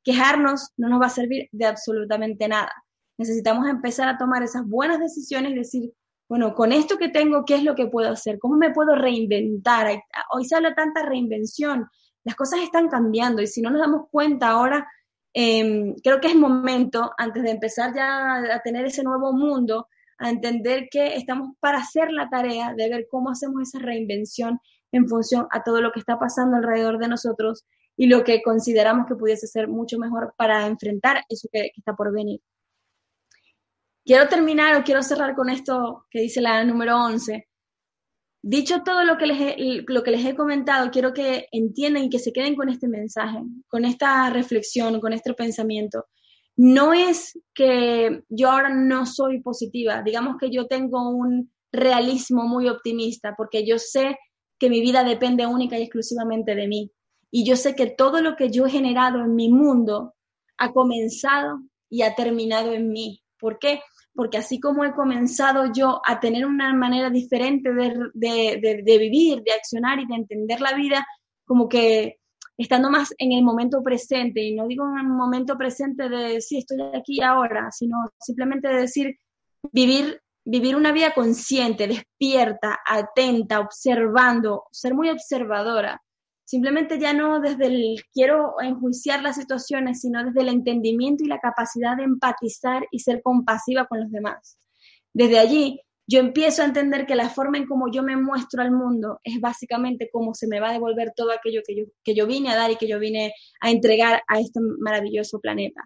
Quejarnos 0.05 0.73
no 0.77 0.89
nos 0.89 1.01
va 1.01 1.07
a 1.07 1.11
servir 1.11 1.49
de 1.53 1.67
absolutamente 1.67 2.47
nada. 2.49 2.73
Necesitamos 3.17 3.67
empezar 3.69 4.09
a 4.09 4.19
tomar 4.19 4.43
esas 4.43 4.67
buenas 4.67 5.01
decisiones 5.01 5.53
y 5.53 5.55
decir, 5.57 5.93
bueno, 6.29 6.55
con 6.55 6.73
esto 6.73 6.99
que 6.99 7.09
tengo, 7.09 7.45
¿qué 7.47 7.55
es 7.57 7.65
lo 7.65 7.75
que 7.75 7.87
puedo 7.87 8.11
hacer? 8.11 8.39
¿Cómo 8.39 8.57
me 8.57 8.71
puedo 8.71 8.95
reinventar? 8.95 10.03
Hoy 10.35 10.45
se 10.45 10.55
habla 10.55 10.75
tanta 10.75 11.03
reinvención, 11.07 11.89
las 12.29 12.37
cosas 12.37 12.61
están 12.61 12.89
cambiando 12.89 13.41
y 13.41 13.47
si 13.47 13.63
no 13.63 13.71
nos 13.71 13.81
damos 13.81 14.03
cuenta 14.11 14.49
ahora, 14.51 14.87
em, 15.33 15.95
creo 16.05 16.21
que 16.21 16.29
es 16.29 16.37
momento, 16.37 17.11
antes 17.17 17.43
de 17.43 17.53
empezar 17.53 17.95
ya 17.95 18.55
a 18.55 18.61
tener 18.61 18.85
ese 18.85 19.03
nuevo 19.03 19.33
mundo, 19.33 19.89
a 20.19 20.29
entender 20.29 20.89
que 20.91 21.17
estamos 21.17 21.57
para 21.59 21.79
hacer 21.79 22.13
la 22.13 22.29
tarea 22.29 22.75
de 22.75 22.91
ver 22.91 23.07
cómo 23.11 23.31
hacemos 23.31 23.63
esa 23.63 23.79
reinvención 23.79 24.61
en 24.93 25.09
función 25.09 25.47
a 25.51 25.63
todo 25.63 25.81
lo 25.81 25.91
que 25.91 26.01
está 26.01 26.19
pasando 26.19 26.59
alrededor 26.59 26.99
de 26.99 27.09
nosotros 27.09 27.65
y 27.97 28.09
lo 28.09 28.25
que 28.25 28.43
consideramos 28.43 29.07
que 29.07 29.17
pudiese 29.17 29.47
ser 29.47 29.67
mucho 29.69 29.99
mejor 29.99 30.35
para 30.37 30.67
enfrentar 30.67 31.25
eso 31.31 31.49
que, 31.51 31.73
está 31.75 31.97
por 31.97 32.13
venir. 32.13 32.43
Quiero 34.05 34.29
terminar 34.29 34.77
o 34.77 34.85
quiero 34.85 35.03
cerrar 35.03 35.35
con 35.35 35.49
esto 35.49 36.05
que 36.11 36.21
dice 36.21 36.43
la 36.43 36.63
número 36.63 36.95
11. 36.95 37.49
Dicho 38.41 38.83
todo 38.85 39.05
lo 39.05 39.19
que, 39.19 39.27
les 39.27 40.25
he, 40.25 40.35
comentado, 40.37 40.91
quiero 40.91 41.13
que 41.13 41.49
entiendan 41.51 42.05
y 42.05 42.11
que 42.11 42.19
se 42.19 42.33
queden 42.33 42.55
con 42.55 42.69
este 42.69 42.89
mensaje, 42.89 43.39
con 43.67 43.85
esta 43.85 44.31
reflexión, 44.31 45.01
con 45.01 45.13
este 45.13 45.35
pensamiento 45.35 46.07
no 46.59 46.93
es 46.93 47.39
que 47.55 48.25
yo 48.29 48.51
ahora 48.51 48.69
no 48.69 49.07
soy 49.07 49.41
positiva, 49.41 50.03
digamos 50.03 50.39
que 50.41 50.51
yo 50.51 50.67
tengo 50.67 51.09
un 51.09 51.53
realismo 51.71 52.49
muy 52.49 52.69
optimista, 52.69 53.35
porque 53.37 53.65
yo 53.65 53.79
sé 53.79 54.19
que 54.59 54.69
mi 54.69 54.81
vida 54.81 55.05
depende 55.05 55.47
única 55.47 55.79
y 55.79 55.83
exclusivamente 55.83 56.57
de 56.57 56.67
mí. 56.67 56.91
Y 57.31 57.45
yo 57.45 57.55
sé 57.55 57.77
que 57.77 57.87
todo 57.87 58.23
lo 58.23 58.35
que 58.35 58.51
yo 58.51 58.67
he 58.67 58.71
generado 58.71 59.21
en 59.21 59.37
mi 59.37 59.51
mundo 59.51 60.17
ha 60.57 60.73
comenzado 60.73 61.61
y 61.89 62.03
ha 62.03 62.17
terminado 62.17 62.73
en 62.73 62.91
mí. 62.91 63.23
¿Por 63.39 63.61
qué? 63.61 63.81
Porque 64.19 64.39
así 64.39 64.59
como 64.59 64.85
he 64.85 64.93
comenzado 64.93 65.73
yo 65.73 66.03
a 66.05 66.19
tener 66.19 66.45
una 66.45 66.75
manera 66.75 67.09
diferente 67.09 67.73
de, 67.73 68.83
de 68.85 68.99
vivir, 68.99 69.45
de 69.45 69.53
accionar 69.53 70.01
y 70.01 70.09
de 70.09 70.17
entender 70.17 70.61
la 70.61 70.75
vida, 70.75 71.07
como 71.45 71.69
que 71.69 72.19
estando 72.57 72.91
más 72.91 73.15
en 73.19 73.31
el 73.31 73.45
momento 73.45 73.81
presente, 73.81 74.43
y 74.43 74.57
no 74.57 74.67
digo 74.67 74.85
en 74.89 74.99
el 74.99 75.07
momento 75.07 75.57
presente 75.57 76.09
de 76.09 76.41
sí, 76.41 76.59
estoy 76.59 76.79
aquí 76.93 77.23
ahora, 77.23 77.71
sino 77.71 77.97
simplemente 78.19 78.67
de 78.67 78.81
decir 78.81 79.17
vivir, 79.71 80.21
vivir 80.45 80.75
una 80.75 80.91
vida 80.91 81.13
consciente, 81.13 81.87
despierta, 81.87 82.81
atenta, 82.85 83.61
observando, 83.61 84.65
ser 84.73 84.95
muy 84.95 85.11
observadora. 85.11 86.03
Simplemente 86.49 86.99
ya 86.99 87.13
no 87.13 87.41
desde 87.41 87.67
el 87.67 87.97
quiero 88.11 88.55
enjuiciar 88.63 89.23
las 89.23 89.37
situaciones, 89.37 90.01
sino 90.01 90.25
desde 90.25 90.41
el 90.41 90.49
entendimiento 90.49 91.23
y 91.23 91.27
la 91.27 91.41
capacidad 91.41 91.95
de 91.95 92.05
empatizar 92.05 92.87
y 92.91 93.01
ser 93.01 93.21
compasiva 93.23 93.87
con 93.87 94.01
los 94.01 94.11
demás. 94.11 94.59
Desde 95.13 95.39
allí 95.39 95.83
yo 96.07 96.21
empiezo 96.21 96.63
a 96.63 96.65
entender 96.65 97.05
que 97.05 97.17
la 97.17 97.29
forma 97.29 97.59
en 97.59 97.67
cómo 97.67 97.93
yo 97.93 98.03
me 98.03 98.17
muestro 98.17 98.63
al 98.63 98.71
mundo 98.71 99.21
es 99.25 99.39
básicamente 99.43 100.09
cómo 100.11 100.33
se 100.33 100.47
me 100.47 100.59
va 100.59 100.71
a 100.71 100.73
devolver 100.73 101.13
todo 101.15 101.33
aquello 101.33 101.61
que 101.67 101.77
yo, 101.77 101.85
que 102.03 102.15
yo 102.15 102.27
vine 102.27 102.49
a 102.49 102.57
dar 102.57 102.71
y 102.71 102.77
que 102.77 102.89
yo 102.89 102.99
vine 102.99 103.35
a 103.61 103.71
entregar 103.71 104.23
a 104.27 104.41
este 104.41 104.59
maravilloso 104.79 105.41
planeta. 105.41 105.83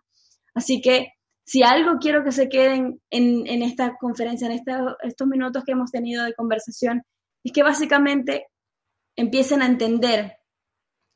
Así 0.54 0.80
que 0.80 1.08
si 1.44 1.64
algo 1.64 1.98
quiero 2.00 2.22
que 2.22 2.30
se 2.30 2.48
queden 2.48 3.00
en, 3.10 3.48
en 3.48 3.62
esta 3.64 3.96
conferencia, 3.96 4.46
en 4.46 4.60
estos 5.02 5.26
minutos 5.26 5.64
que 5.64 5.72
hemos 5.72 5.90
tenido 5.90 6.22
de 6.22 6.34
conversación, 6.34 7.02
es 7.42 7.50
que 7.50 7.64
básicamente 7.64 8.46
empiecen 9.16 9.60
a 9.60 9.66
entender 9.66 10.36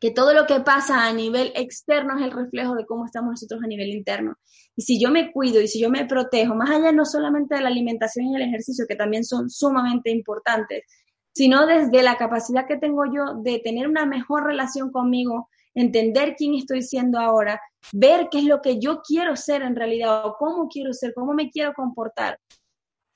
que 0.06 0.12
todo 0.12 0.34
lo 0.34 0.46
que 0.46 0.60
pasa 0.60 1.04
a 1.04 1.12
nivel 1.12 1.50
externo 1.56 2.16
es 2.16 2.24
el 2.24 2.30
reflejo 2.30 2.76
de 2.76 2.86
cómo 2.86 3.06
estamos 3.06 3.30
nosotros 3.30 3.60
a 3.64 3.66
nivel 3.66 3.88
interno. 3.88 4.36
Y 4.76 4.82
si 4.82 5.00
yo 5.00 5.10
me 5.10 5.32
cuido 5.32 5.60
y 5.60 5.66
si 5.66 5.80
yo 5.80 5.90
me 5.90 6.04
protejo, 6.04 6.54
más 6.54 6.70
allá 6.70 6.92
no 6.92 7.04
solamente 7.04 7.56
de 7.56 7.62
la 7.62 7.70
alimentación 7.70 8.26
y 8.26 8.36
el 8.36 8.42
ejercicio, 8.42 8.84
que 8.88 8.94
también 8.94 9.24
son 9.24 9.50
sumamente 9.50 10.12
importantes, 10.12 10.84
sino 11.32 11.66
desde 11.66 12.04
la 12.04 12.16
capacidad 12.16 12.68
que 12.68 12.76
tengo 12.76 13.02
yo 13.06 13.42
de 13.42 13.58
tener 13.58 13.88
una 13.88 14.06
mejor 14.06 14.44
relación 14.44 14.92
conmigo, 14.92 15.48
entender 15.74 16.36
quién 16.38 16.54
estoy 16.54 16.82
siendo 16.82 17.18
ahora, 17.18 17.60
ver 17.92 18.28
qué 18.30 18.38
es 18.38 18.44
lo 18.44 18.62
que 18.62 18.78
yo 18.78 19.00
quiero 19.02 19.34
ser 19.34 19.62
en 19.62 19.74
realidad 19.74 20.24
o 20.24 20.36
cómo 20.38 20.68
quiero 20.68 20.92
ser, 20.92 21.14
cómo 21.14 21.34
me 21.34 21.50
quiero 21.50 21.74
comportar. 21.74 22.38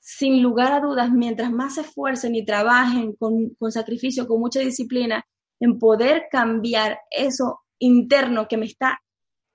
Sin 0.01 0.43
lugar 0.43 0.73
a 0.73 0.81
dudas, 0.81 1.09
mientras 1.09 1.53
más 1.53 1.75
se 1.75 1.81
esfuercen 1.81 2.35
y 2.35 2.43
trabajen 2.43 3.13
con, 3.13 3.55
con 3.57 3.71
sacrificio, 3.71 4.27
con 4.27 4.41
mucha 4.41 4.59
disciplina, 4.59 5.25
en 5.61 5.79
poder 5.79 6.23
cambiar 6.29 6.99
eso 7.09 7.61
interno 7.79 8.47
que 8.49 8.57
me 8.57 8.65
está 8.65 8.99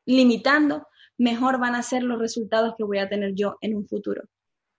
limitando, 0.06 0.86
mejor 1.18 1.58
van 1.60 1.74
a 1.74 1.82
ser 1.82 2.02
los 2.02 2.18
resultados 2.18 2.74
que 2.78 2.84
voy 2.84 2.98
a 2.98 3.08
tener 3.08 3.34
yo 3.34 3.56
en 3.60 3.76
un 3.76 3.86
futuro. 3.86 4.22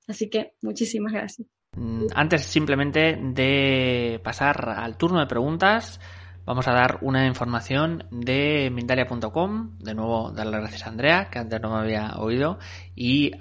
Así 0.08 0.30
que 0.30 0.54
muchísimas 0.62 1.14
gracias. 1.14 1.48
Mm, 1.76 2.08
antes 2.16 2.44
simplemente 2.44 3.20
de 3.22 4.20
pasar 4.24 4.70
al 4.70 4.98
turno 4.98 5.20
de 5.20 5.28
preguntas, 5.28 6.00
vamos 6.46 6.68
a 6.68 6.72
dar 6.72 7.00
una 7.02 7.28
información 7.28 8.06
de 8.10 8.72
Mindalia.com. 8.72 9.78
De 9.80 9.94
nuevo, 9.94 10.32
darle 10.32 10.60
gracias 10.60 10.88
a 10.88 10.90
Andrea, 10.90 11.30
que 11.30 11.40
antes 11.40 11.62
no 11.62 11.72
me 11.72 11.82
había 11.82 12.16
oído, 12.18 12.58
y 12.96 13.32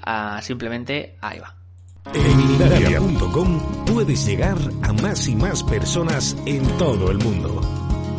simplemente 0.41 1.17
a 1.21 1.37
Eva. 1.37 1.66
En 2.15 2.37
Mindalia.com 2.37 3.61
puedes 3.87 4.27
llegar 4.27 4.59
a 4.83 4.93
más 4.93 5.29
y 5.29 5.37
más 5.37 5.63
personas 5.63 6.37
en 6.47 6.63
todo 6.79 7.11
el 7.11 7.19
mundo. 7.19 7.61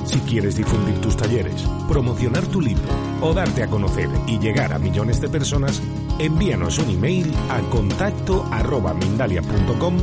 Si 0.06 0.20
quieres 0.20 0.56
difundir 0.56 1.00
tus 1.02 1.18
talleres, 1.18 1.64
promocionar 1.88 2.46
tu 2.48 2.62
libro 2.62 2.84
o 3.22 3.34
darte 3.34 3.64
a 3.64 3.68
conocer 3.68 4.10
y 4.26 4.40
llegar 4.40 4.74
a 4.74 4.80
millones 4.80 5.20
de 5.20 5.30
personas, 5.30 5.82
envíanos 6.20 6.80
un 6.80 6.90
email 6.92 7.34
a 7.50 7.60
contacto 7.70 8.46
arroba 8.52 8.94
mindalia.com 8.94 9.98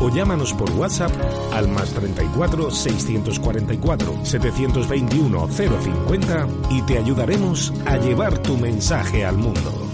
o 0.00 0.08
llámanos 0.08 0.52
por 0.54 0.70
WhatsApp 0.72 1.12
al 1.52 1.68
más 1.68 1.90
34 1.90 2.70
644 2.70 4.24
721 4.24 5.48
050 5.48 6.48
y 6.70 6.82
te 6.82 6.98
ayudaremos 6.98 7.72
a 7.86 7.96
llevar 7.96 8.38
tu 8.38 8.56
mensaje 8.56 9.24
al 9.24 9.36
mundo. 9.36 9.89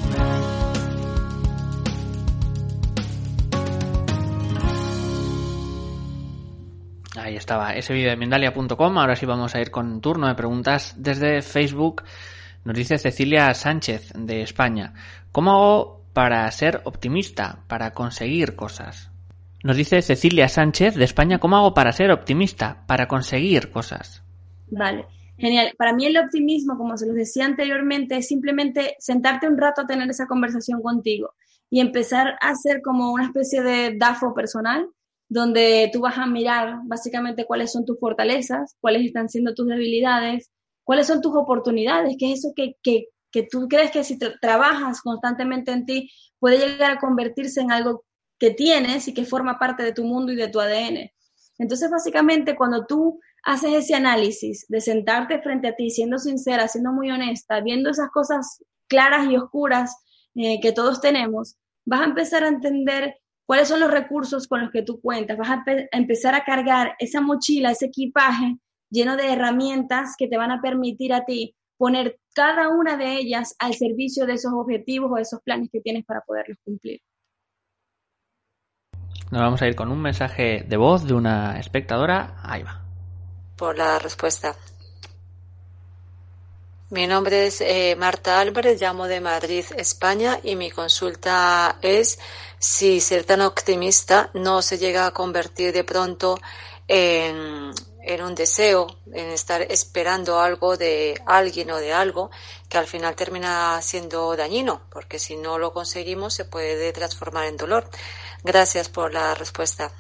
Estaba 7.47 7.75
ese 7.75 7.95
vídeo 7.95 8.11
de 8.11 8.17
Mindalia.com. 8.17 8.99
Ahora 8.99 9.15
sí 9.15 9.25
vamos 9.25 9.55
a 9.55 9.61
ir 9.61 9.71
con 9.71 10.01
turno 10.01 10.27
de 10.27 10.35
preguntas 10.35 10.97
desde 10.99 11.43
Facebook. 11.43 12.03
Nos 12.65 12.77
dice 12.77 12.99
Cecilia 12.99 13.55
Sánchez 13.55 14.13
de 14.17 14.43
España. 14.43 14.95
¿Cómo 15.31 15.53
hago 15.53 16.03
para 16.13 16.51
ser 16.51 16.81
optimista, 16.83 17.61
para 17.69 17.93
conseguir 17.93 18.57
cosas? 18.57 19.13
Nos 19.63 19.77
dice 19.77 20.03
Cecilia 20.03 20.49
Sánchez 20.49 20.97
de 20.97 21.05
España. 21.05 21.39
¿Cómo 21.39 21.57
hago 21.57 21.73
para 21.73 21.93
ser 21.93 22.11
optimista, 22.11 22.83
para 22.89 23.07
conseguir 23.07 23.71
cosas? 23.71 24.25
Vale. 24.69 25.07
Genial. 25.39 25.73
Para 25.79 25.93
mí 25.93 26.05
el 26.05 26.19
optimismo, 26.19 26.77
como 26.77 26.97
se 26.97 27.07
los 27.07 27.15
decía 27.15 27.45
anteriormente, 27.45 28.17
es 28.17 28.27
simplemente 28.27 28.97
sentarte 28.99 29.47
un 29.47 29.57
rato 29.57 29.83
a 29.83 29.87
tener 29.87 30.11
esa 30.11 30.27
conversación 30.27 30.83
contigo 30.83 31.35
y 31.71 31.79
empezar 31.79 32.37
a 32.41 32.49
hacer 32.49 32.83
como 32.83 33.13
una 33.13 33.27
especie 33.27 33.63
de 33.63 33.97
DAFO 33.97 34.35
personal 34.35 34.89
donde 35.29 35.91
tú 35.93 36.01
vas 36.01 36.19
a 36.19 36.27
mirar 36.27 36.81
básicamente 36.85 37.45
cuáles 37.45 37.73
son 37.73 37.85
tus 37.85 37.99
fortalezas, 37.99 38.77
cuáles 38.81 39.07
están 39.07 39.29
siendo 39.29 39.55
tus 39.55 39.67
debilidades, 39.67 40.51
cuáles 40.85 41.07
son 41.07 41.21
tus 41.21 41.35
oportunidades, 41.35 42.17
qué 42.19 42.33
es 42.33 42.41
eso 42.41 42.53
que, 42.55 42.77
que, 42.83 43.09
que 43.33 43.43
tú 43.43 43.67
crees 43.69 43.91
que 43.91 44.05
si 44.05 44.19
trabajas 44.41 45.01
constantemente 45.01 45.73
en 45.73 45.85
ti 45.85 46.11
puede 46.39 46.59
llegar 46.59 46.93
a 46.93 47.01
convertirse 47.01 47.61
en 47.61 47.73
algo 47.73 48.05
que 48.39 48.51
tienes 48.51 49.09
y 49.09 49.15
que 49.15 49.25
forma 49.25 49.59
parte 49.59 49.83
de 49.83 49.93
tu 49.93 50.05
mundo 50.05 50.33
y 50.33 50.37
de 50.37 50.49
tu 50.49 50.61
ADN. 50.61 51.11
Entonces, 51.59 51.91
básicamente, 51.91 52.55
cuando 52.55 52.87
tú 52.87 53.19
haces 53.43 53.73
ese 53.73 53.95
análisis 53.95 54.67
de 54.69 54.81
sentarte 54.81 55.41
frente 55.41 55.69
a 55.69 55.75
ti, 55.75 55.91
siendo 55.91 56.19
sincera, 56.19 56.69
siendo 56.69 56.93
muy 56.93 57.11
honesta, 57.11 57.61
viendo 57.61 57.91
esas 57.91 58.11
cosas 58.11 58.63
claras 58.89 59.31
y 59.31 59.37
oscuras 59.37 59.97
eh, 60.35 60.61
que 60.61 60.73
todos 60.73 61.01
tenemos, 61.01 61.57
vas 61.85 62.01
a 62.01 62.05
empezar 62.05 62.45
a 62.45 62.49
entender 62.49 63.17
cuáles 63.47 63.69
son 63.69 63.81
los 63.81 63.91
recursos 63.91 64.47
con 64.49 64.61
los 64.61 64.71
que 64.71 64.83
tú 64.83 65.01
cuentas. 65.01 65.39
Vas 65.39 65.51
a, 65.51 65.65
empezar 65.93 66.35
a 66.35 66.45
cargar 66.45 66.97
esa 66.99 67.21
mochila, 67.21 67.71
ese 67.71 67.87
equipaje 67.87 68.59
lleno 68.91 69.17
de 69.17 69.33
herramientas 69.33 70.15
que 70.19 70.29
te 70.29 70.37
van 70.37 70.51
a 70.51 70.61
permitir 70.61 71.13
a 71.13 71.25
ti 71.25 71.55
poner 71.79 72.19
cada 72.35 72.69
una 72.69 72.97
de 72.97 73.17
ellas 73.17 73.55
al 73.59 73.75
servicio 73.75 74.27
de 74.27 74.35
esos 74.35 74.53
objetivos 74.53 75.11
o 75.13 75.17
de 75.17 75.23
esos 75.23 75.41
planes 75.43 75.69
que 75.71 75.81
tienes 75.81 76.05
para 76.05 76.21
poderlos 76.23 76.59
cumplir. 76.65 77.01
Nos 79.31 79.41
vamos 79.41 79.61
a 79.61 79.67
ir 79.67 79.75
con 79.75 79.91
un 79.91 80.01
mensaje 80.01 80.65
de 80.67 80.77
voz 80.77 81.07
de 81.07 81.15
una 81.15 81.59
espectadora. 81.59 82.37
Ahí 82.43 82.63
va. 82.63 82.83
Por 83.57 83.77
la 83.77 83.99
respuesta. 83.99 84.55
Mi 86.89 87.09
nombre 87.09 87.47
es 87.47 87.61
eh, 87.61 87.97
Marta 87.99 88.41
Álvarez, 88.41 88.81
llamo 88.81 89.09
de 89.09 89.21
Madrid, 89.21 89.65
España, 89.77 90.39
y 90.45 90.55
mi 90.55 90.71
consulta 90.71 91.79
es 91.83 92.21
si 92.61 93.01
ser 93.01 93.25
tan 93.25 93.41
optimista 93.41 94.31
no 94.35 94.63
se 94.63 94.79
llega 94.79 95.07
a 95.07 95.11
convertir 95.11 95.73
de 95.73 95.83
pronto 95.83 96.39
en, 96.87 97.73
en 98.03 98.23
un 98.23 98.37
deseo, 98.37 98.87
en 99.13 99.31
estar 99.31 99.63
esperando 99.63 100.39
algo 100.39 100.77
de 100.77 101.21
alguien 101.27 101.73
o 101.73 101.79
de 101.79 101.93
algo 101.93 102.31
que 102.69 102.79
al 102.79 102.87
final 102.87 103.17
termina 103.17 103.83
siendo 103.83 104.37
dañino, 104.37 104.83
porque 104.93 105.19
si 105.19 105.37
no 105.37 105.59
lo 105.59 105.73
conseguimos 105.73 106.35
se 106.35 106.45
puede 106.45 106.93
transformar 106.93 107.47
en 107.47 107.57
dolor. 107.57 107.91
Gracias 108.45 108.89
por 108.89 109.13
la 109.13 109.35
respuesta. 109.35 109.91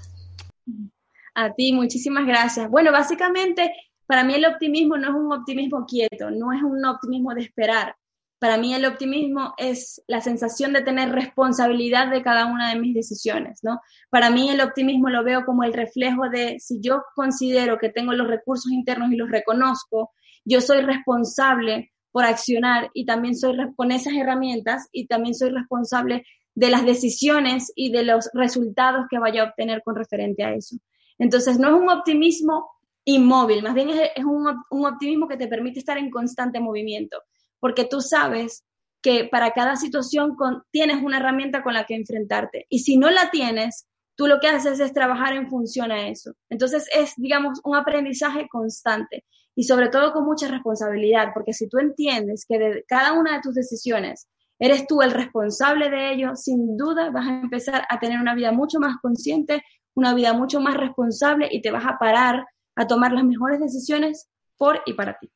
A 1.34 1.52
ti, 1.52 1.72
muchísimas 1.72 2.26
gracias. 2.26 2.70
Bueno, 2.70 2.92
básicamente 2.92 3.72
para 4.06 4.24
mí 4.24 4.34
el 4.34 4.46
optimismo 4.46 4.96
no 4.96 5.08
es 5.08 5.14
un 5.14 5.32
optimismo 5.32 5.84
quieto, 5.86 6.30
no 6.30 6.52
es 6.52 6.62
un 6.62 6.84
optimismo 6.84 7.34
de 7.34 7.42
esperar. 7.42 7.96
Para 8.38 8.58
mí 8.58 8.74
el 8.74 8.84
optimismo 8.84 9.54
es 9.56 10.02
la 10.06 10.20
sensación 10.20 10.72
de 10.72 10.82
tener 10.82 11.10
responsabilidad 11.10 12.10
de 12.10 12.22
cada 12.22 12.46
una 12.46 12.70
de 12.70 12.78
mis 12.78 12.94
decisiones, 12.94 13.60
¿no? 13.62 13.80
Para 14.10 14.30
mí 14.30 14.50
el 14.50 14.60
optimismo 14.60 15.08
lo 15.08 15.24
veo 15.24 15.44
como 15.46 15.64
el 15.64 15.72
reflejo 15.72 16.28
de 16.28 16.58
si 16.60 16.80
yo 16.80 17.02
considero 17.14 17.78
que 17.78 17.88
tengo 17.88 18.12
los 18.12 18.28
recursos 18.28 18.70
internos 18.70 19.10
y 19.10 19.16
los 19.16 19.30
reconozco, 19.30 20.12
yo 20.44 20.60
soy 20.60 20.82
responsable 20.82 21.92
por 22.12 22.24
accionar 22.24 22.90
y 22.94 23.06
también 23.06 23.36
soy 23.36 23.56
con 23.74 23.90
esas 23.90 24.14
herramientas 24.14 24.88
y 24.92 25.06
también 25.06 25.34
soy 25.34 25.50
responsable 25.50 26.24
de 26.54 26.70
las 26.70 26.84
decisiones 26.84 27.72
y 27.74 27.90
de 27.90 28.04
los 28.04 28.30
resultados 28.32 29.06
que 29.10 29.18
vaya 29.18 29.42
a 29.42 29.48
obtener 29.48 29.82
con 29.82 29.96
referente 29.96 30.44
a 30.44 30.54
eso. 30.54 30.76
Entonces, 31.18 31.58
no 31.58 31.68
es 31.68 31.82
un 31.82 31.90
optimismo 31.90 32.70
inmóvil, 33.06 33.62
más 33.62 33.74
bien 33.74 33.88
es, 33.88 34.24
un, 34.24 34.46
optimismo 34.84 35.28
que 35.28 35.36
te 35.36 35.46
permite 35.46 35.78
estar 35.78 35.96
en 35.96 36.10
constante 36.10 36.60
movimiento, 36.60 37.22
porque 37.60 37.84
tú 37.84 38.00
sabes 38.00 38.64
que 39.00 39.24
para 39.24 39.52
cada 39.52 39.76
situación 39.76 40.36
tienes 40.72 41.02
una 41.02 41.18
herramienta 41.18 41.62
con 41.62 41.74
la 41.74 41.84
que 41.84 41.94
enfrentarte. 41.94 42.66
Y 42.68 42.80
si 42.80 42.96
no 42.96 43.08
la 43.08 43.30
tienes, 43.30 43.86
tú 44.16 44.26
lo 44.26 44.40
que 44.40 44.48
haces 44.48 44.80
es 44.80 44.92
trabajar 44.92 45.34
en 45.34 45.48
función 45.48 45.92
a 45.92 46.08
eso. 46.08 46.32
Entonces 46.50 46.88
es, 46.92 47.14
digamos, 47.16 47.60
un 47.62 47.76
aprendizaje 47.76 48.48
constante 48.48 49.24
y 49.54 49.64
sobre 49.64 49.88
todo 49.88 50.12
con 50.12 50.24
mucha 50.24 50.48
responsabilidad, 50.48 51.28
porque 51.32 51.52
si 51.52 51.68
tú 51.68 51.78
entiendes 51.78 52.44
que 52.48 52.58
de 52.58 52.84
cada 52.88 53.12
una 53.12 53.34
de 53.34 53.40
tus 53.40 53.54
decisiones 53.54 54.26
eres 54.58 54.86
tú 54.88 55.00
el 55.02 55.12
responsable 55.12 55.90
de 55.90 56.12
ello, 56.12 56.34
sin 56.34 56.76
duda 56.76 57.10
vas 57.10 57.28
a 57.28 57.40
empezar 57.40 57.86
a 57.88 58.00
tener 58.00 58.18
una 58.18 58.34
vida 58.34 58.50
mucho 58.50 58.80
más 58.80 58.96
consciente, 59.00 59.62
una 59.94 60.12
vida 60.12 60.32
mucho 60.32 60.60
más 60.60 60.76
responsable 60.76 61.48
y 61.52 61.62
te 61.62 61.70
vas 61.70 61.86
a 61.86 61.98
parar 61.98 62.44
a 62.76 62.86
tomar 62.86 63.12
las 63.12 63.24
mejores 63.24 63.60
decisiones 63.60 64.28
por 64.56 64.80
y 64.86 64.92
para 64.92 65.18
ti. 65.18 65.30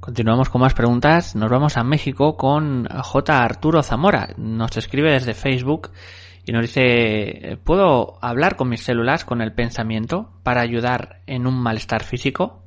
Continuamos 0.00 0.50
con 0.50 0.60
más 0.60 0.74
preguntas. 0.74 1.34
Nos 1.34 1.50
vamos 1.50 1.76
a 1.76 1.84
México 1.84 2.36
con 2.36 2.86
J. 2.86 3.42
Arturo 3.42 3.82
Zamora. 3.82 4.34
Nos 4.36 4.76
escribe 4.76 5.12
desde 5.12 5.34
Facebook 5.34 5.90
y 6.44 6.52
nos 6.52 6.62
dice, 6.62 7.58
¿puedo 7.64 8.18
hablar 8.22 8.56
con 8.56 8.68
mis 8.68 8.82
células 8.82 9.24
con 9.24 9.40
el 9.40 9.54
pensamiento 9.54 10.30
para 10.42 10.60
ayudar 10.60 11.22
en 11.26 11.46
un 11.46 11.54
malestar 11.54 12.04
físico? 12.04 12.64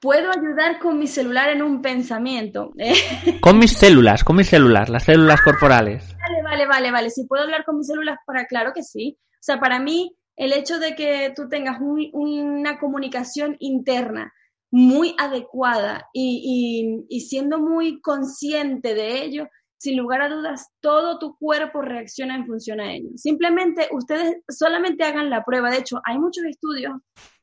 Puedo 0.00 0.30
ayudar 0.30 0.78
con 0.78 0.98
mi 0.98 1.06
celular 1.06 1.50
en 1.50 1.62
un 1.62 1.80
pensamiento. 1.80 2.72
Con 3.40 3.58
mis 3.58 3.72
células, 3.72 4.22
con 4.22 4.36
mis 4.36 4.48
células, 4.48 4.90
las 4.90 5.04
células 5.04 5.40
corporales. 5.40 6.14
Vale, 6.20 6.42
vale, 6.42 6.66
vale, 6.66 6.90
vale. 6.90 7.10
Si 7.10 7.26
puedo 7.26 7.44
hablar 7.44 7.64
con 7.64 7.78
mis 7.78 7.86
células, 7.86 8.18
para 8.26 8.44
claro 8.44 8.72
que 8.74 8.82
sí. 8.82 9.18
O 9.32 9.42
sea, 9.42 9.58
para 9.58 9.78
mí 9.78 10.14
el 10.36 10.52
hecho 10.52 10.78
de 10.78 10.94
que 10.94 11.32
tú 11.34 11.48
tengas 11.48 11.78
una 11.80 12.78
comunicación 12.78 13.56
interna 13.60 14.32
muy 14.70 15.14
adecuada 15.18 16.08
y, 16.12 17.06
siendo 17.28 17.58
muy 17.58 18.00
consciente 18.00 18.94
de 18.94 19.22
ello, 19.22 19.48
sin 19.78 19.96
lugar 19.96 20.22
a 20.22 20.28
dudas, 20.28 20.68
todo 20.80 21.18
tu 21.18 21.36
cuerpo 21.36 21.82
reacciona 21.82 22.34
en 22.34 22.46
función 22.46 22.80
a 22.80 22.92
ello. 22.92 23.10
Simplemente 23.16 23.88
ustedes 23.92 24.36
solamente 24.48 25.04
hagan 25.04 25.30
la 25.30 25.44
prueba. 25.44 25.70
De 25.70 25.78
hecho, 25.78 26.00
hay 26.04 26.18
muchos 26.18 26.44
estudios 26.44 26.94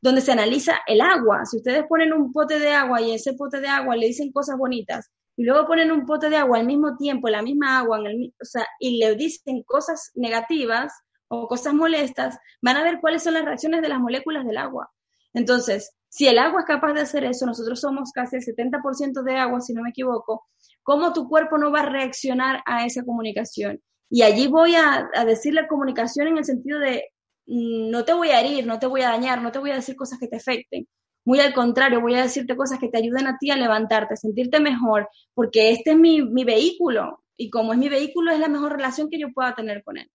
donde 0.02 0.22
se 0.22 0.32
analiza 0.32 0.80
el 0.88 1.02
agua. 1.02 1.46
Si 1.46 1.58
ustedes 1.58 1.84
ponen 1.88 2.14
un 2.14 2.34
pote 2.34 2.60
de 2.60 2.72
agua 2.74 3.00
y 3.00 3.14
ese 3.14 3.34
pote 3.34 3.62
de 3.62 3.68
agua 3.68 3.96
le 3.96 4.08
dicen 4.08 4.32
cosas 4.32 4.58
bonitas 4.58 5.10
y 5.38 5.44
luego 5.44 5.68
ponen 5.68 5.92
un 5.92 6.06
pote 6.06 6.30
de 6.30 6.38
agua 6.38 6.58
al 6.58 6.66
mismo 6.66 6.98
tiempo, 6.98 7.30
la 7.30 7.42
misma 7.42 7.80
agua, 7.80 8.00
en 8.00 8.08
el, 8.08 8.34
o 8.42 8.46
sea, 8.46 8.66
y 8.80 8.98
le 8.98 9.16
dicen 9.16 9.64
cosas 9.64 10.12
negativas, 10.16 10.92
o 11.32 11.48
cosas 11.48 11.74
molestas, 11.74 12.38
van 12.62 12.76
a 12.76 12.84
ver 12.84 13.00
cuáles 13.00 13.24
son 13.24 13.36
las 13.36 13.46
reacciones 13.46 13.82
de 13.82 13.88
las 13.88 14.00
moléculas 14.00 14.46
del 14.46 14.58
agua. 14.58 14.92
Entonces, 15.34 15.96
si 16.10 16.28
el 16.28 16.38
agua 16.38 16.62
es 16.62 16.66
capaz 16.66 16.94
de 16.94 17.02
hacer 17.02 17.24
eso, 17.24 17.46
nosotros 17.46 17.80
somos 17.80 18.12
casi 18.12 18.36
el 18.36 18.44
70% 18.44 19.24
de 19.24 19.38
agua, 19.38 19.62
si 19.62 19.74
no 19.74 19.82
me 19.82 19.92
equivoco, 19.92 20.46
¿cómo 20.84 21.14
tu 21.14 21.30
cuerpo 21.30 21.58
no 21.58 21.72
va 21.72 21.80
a 21.80 21.90
reaccionar 21.90 22.62
a 22.66 22.86
esa 22.86 23.06
comunicación? 23.06 23.82
Y 24.10 24.24
allí 24.24 24.48
voy 24.48 24.76
a, 24.76 25.10
decir 25.26 25.54
la 25.54 25.70
comunicación 25.70 26.28
en 26.28 26.38
el 26.38 26.44
sentido 26.44 26.80
de 26.80 27.06
mm, 27.46 27.90
no 27.90 28.04
te 28.04 28.14
voy 28.14 28.32
a 28.32 28.42
herir, 28.42 28.68
no 28.68 28.78
te 28.78 28.88
voy 28.88 29.02
a 29.02 29.10
dañar, 29.12 29.42
no 29.42 29.54
te 29.54 29.60
voy 29.60 29.72
a 29.72 29.76
decir 29.76 29.96
cosas 29.96 30.20
que 30.20 30.28
te 30.28 30.36
afecten. 30.36 30.86
Muy 31.24 31.40
al 31.40 31.54
contrario, 31.54 32.02
voy 32.02 32.16
a 32.16 32.24
decirte 32.24 32.58
cosas 32.58 32.78
que 32.78 32.90
te 32.90 32.98
ayuden 32.98 33.28
a 33.28 33.38
ti 33.40 33.52
a 33.52 33.56
levantarte, 33.56 34.16
a 34.16 34.18
sentirte 34.18 34.60
mejor, 34.60 35.08
porque 35.34 35.72
este 35.72 35.92
es 35.92 35.98
mi, 35.98 36.22
mi 36.24 36.44
vehículo 36.44 37.24
y 37.38 37.50
como 37.50 37.72
es 37.72 37.80
mi 37.80 37.88
vehículo 37.88 38.34
es 38.34 38.40
la 38.40 38.50
mejor 38.50 38.74
relación 38.74 39.10
que 39.10 39.20
yo 39.20 39.32
pueda 39.34 39.56
tener 39.56 39.82
con 39.82 39.98
él. 39.98 40.12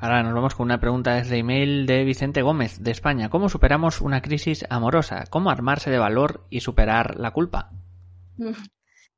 Ahora 0.00 0.22
nos 0.22 0.32
vamos 0.32 0.54
con 0.54 0.66
una 0.66 0.78
pregunta 0.78 1.14
desde 1.14 1.38
email 1.38 1.84
de 1.84 2.04
Vicente 2.04 2.42
Gómez, 2.42 2.80
de 2.84 2.92
España. 2.92 3.30
¿Cómo 3.30 3.48
superamos 3.48 4.00
una 4.00 4.22
crisis 4.22 4.64
amorosa? 4.70 5.24
¿Cómo 5.28 5.50
armarse 5.50 5.90
de 5.90 5.98
valor 5.98 6.46
y 6.50 6.60
superar 6.60 7.18
la 7.18 7.32
culpa? 7.32 7.72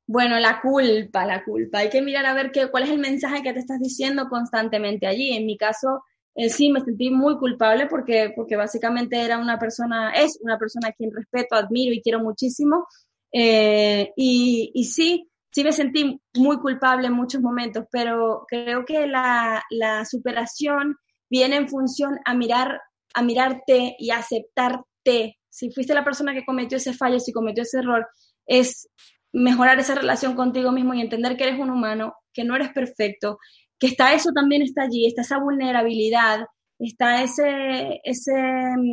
Bueno, 0.07 0.39
la 0.39 0.59
culpa, 0.59 1.23
la 1.27 1.43
culpa. 1.43 1.79
Hay 1.79 1.89
que 1.89 2.01
mirar 2.01 2.25
a 2.25 2.33
ver 2.33 2.51
qué, 2.51 2.71
cuál 2.71 2.83
es 2.83 2.89
el 2.89 2.97
mensaje 2.97 3.43
que 3.43 3.53
te 3.53 3.59
estás 3.59 3.79
diciendo 3.79 4.27
constantemente 4.27 5.05
allí. 5.05 5.33
En 5.33 5.45
mi 5.45 5.55
caso, 5.55 6.03
eh, 6.33 6.49
sí 6.49 6.71
me 6.71 6.81
sentí 6.81 7.11
muy 7.11 7.37
culpable 7.37 7.85
porque, 7.85 8.33
porque 8.35 8.55
básicamente 8.55 9.21
era 9.21 9.37
una 9.37 9.59
persona, 9.59 10.09
es 10.13 10.39
una 10.41 10.57
persona 10.57 10.87
a 10.87 10.93
quien 10.93 11.11
respeto, 11.11 11.53
admiro 11.53 11.93
y 11.93 12.01
quiero 12.01 12.21
muchísimo. 12.21 12.87
Eh, 13.31 14.11
y 14.15 14.83
sí, 14.91 15.30
sí 15.51 15.63
me 15.63 15.73
sentí 15.73 16.21
muy 16.35 16.57
culpable 16.59 17.07
en 17.07 17.13
muchos 17.13 17.41
momentos, 17.41 17.85
pero 17.91 18.45
creo 18.47 18.85
que 18.85 19.05
la, 19.07 19.63
superación 20.09 20.95
viene 21.29 21.57
en 21.57 21.69
función 21.69 22.19
a 22.25 22.33
mirar, 22.33 22.81
a 23.13 23.21
mirarte 23.21 23.95
y 23.99 24.11
aceptarte. 24.11 25.37
Si 25.49 25.71
fuiste 25.71 25.93
la 25.93 26.03
persona 26.03 26.33
que 26.33 26.45
cometió 26.45 26.77
ese 26.77 26.93
fallo, 26.93 27.19
si 27.19 27.33
cometió 27.33 27.63
ese 27.63 27.79
error, 27.79 28.07
es 28.45 28.89
mejorar 29.33 29.79
esa 29.79 29.95
relación 29.95 30.35
contigo 30.35 30.71
mismo 30.71 30.93
y 30.93 31.01
entender 31.01 31.37
que 31.37 31.43
eres 31.43 31.59
un 31.59 31.69
humano, 31.69 32.15
que 32.33 32.43
no 32.43 32.55
eres 32.55 32.69
perfecto, 32.69 33.37
que 33.79 33.87
está 33.87 34.13
eso 34.13 34.31
también 34.33 34.61
está 34.61 34.83
allí, 34.83 35.07
está 35.07 35.21
esa 35.21 35.39
vulnerabilidad, 35.39 36.45
está 36.79 37.23
ese, 37.23 37.99
ese, 38.03 38.33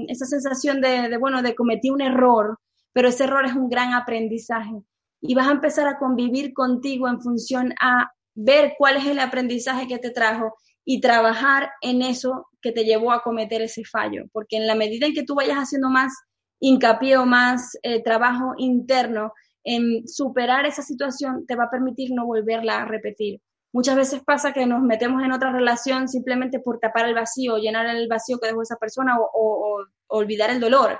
esa 0.09 0.27
sensación 0.27 0.81
de, 0.81 1.09
de, 1.09 1.17
bueno, 1.19 1.43
de 1.43 1.55
cometí 1.55 1.91
un 1.91 2.01
error, 2.01 2.59
pero 2.93 3.09
ese 3.09 3.25
error 3.25 3.47
es 3.47 3.55
un 3.55 3.69
gran 3.69 3.95
aprendizaje 3.95 4.83
y 5.21 5.35
vas 5.35 5.49
a 5.49 5.53
empezar 5.53 5.87
a 5.89 5.99
convivir 5.99 6.53
contigo 6.53 7.09
en 7.09 7.21
función 7.21 7.75
a 7.81 8.11
ver 8.35 8.75
cuál 8.79 8.97
es 8.97 9.07
el 9.07 9.19
aprendizaje 9.19 9.89
que 9.89 9.99
te 9.99 10.11
trajo 10.11 10.55
y 10.85 11.01
trabajar 11.01 11.71
en 11.83 12.03
eso 12.03 12.49
que 12.63 12.73
te 12.73 12.85
llevó 12.85 13.13
a 13.13 13.23
cometer 13.23 13.61
ese 13.61 13.85
fallo, 13.85 14.25
porque 14.33 14.57
en 14.57 14.67
la 14.67 14.75
medida 14.75 15.07
en 15.07 15.15
que 15.15 15.25
tú 15.25 15.35
vayas 15.35 15.59
haciendo 15.59 15.91
más 15.91 16.13
hincapié 16.61 17.17
o 17.19 17.27
más 17.27 17.77
eh, 17.83 18.03
trabajo 18.03 18.55
interno 18.57 19.33
en 19.65 20.09
superar 20.09 20.67
esa 20.67 20.83
situación, 20.83 21.45
te 21.47 21.57
va 21.57 21.65
a 21.65 21.71
permitir 21.71 22.11
no 22.13 22.27
volverla 22.27 22.81
a 22.81 22.85
repetir. 22.85 23.41
Muchas 23.73 23.97
veces 23.97 24.23
pasa 24.25 24.53
que 24.53 24.65
nos 24.65 24.81
metemos 24.83 25.23
en 25.23 25.33
otra 25.33 25.53
relación 25.53 26.09
simplemente 26.09 26.59
por 26.59 26.79
tapar 26.79 27.07
el 27.07 27.15
vacío, 27.15 27.59
llenar 27.59 27.87
el 27.87 28.09
vacío 28.09 28.39
que 28.39 28.49
dejó 28.49 28.63
esa 28.63 28.77
persona 28.77 29.19
o, 29.19 29.31
o 29.35 29.85
olvidar 30.07 30.49
el 30.51 30.61
dolor. 30.61 30.99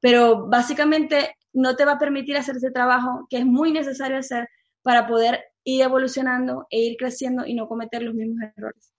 Pero 0.00 0.46
básicamente 0.48 1.36
no 1.52 1.76
te 1.76 1.84
va 1.84 1.92
a 1.92 1.98
permitir 1.98 2.36
hacer 2.36 2.56
ese 2.56 2.70
trabajo 2.70 3.26
que 3.28 3.38
es 3.38 3.46
muy 3.46 3.72
necesario 3.72 4.18
hacer 4.18 4.48
para 4.82 5.06
poder 5.06 5.44
ir 5.64 5.82
evolucionando 5.82 6.66
e 6.70 6.80
ir 6.80 6.96
creciendo 6.96 7.46
y 7.46 7.54
no 7.54 7.68
cometer 7.68 8.02
los 8.02 8.14
mismos 8.14 8.38
errores. 8.56 8.92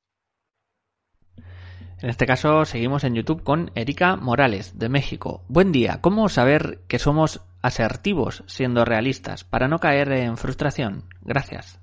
En 2.02 2.10
este 2.10 2.26
caso 2.26 2.66
seguimos 2.66 3.04
en 3.04 3.14
YouTube 3.14 3.44
con 3.44 3.72
Erika 3.76 4.16
Morales, 4.16 4.80
de 4.80 4.90
México. 4.90 5.44
Buen 5.48 5.72
día. 5.72 6.00
¿Cómo 6.02 6.30
saber 6.30 6.80
que 6.88 6.98
somos 6.98 7.42
asertivos 7.62 8.44
siendo 8.48 8.86
realistas 8.86 9.44
para 9.44 9.68
no 9.68 9.80
caer 9.80 10.12
en 10.12 10.36
frustración? 10.36 11.04
Gracias. 11.22 11.80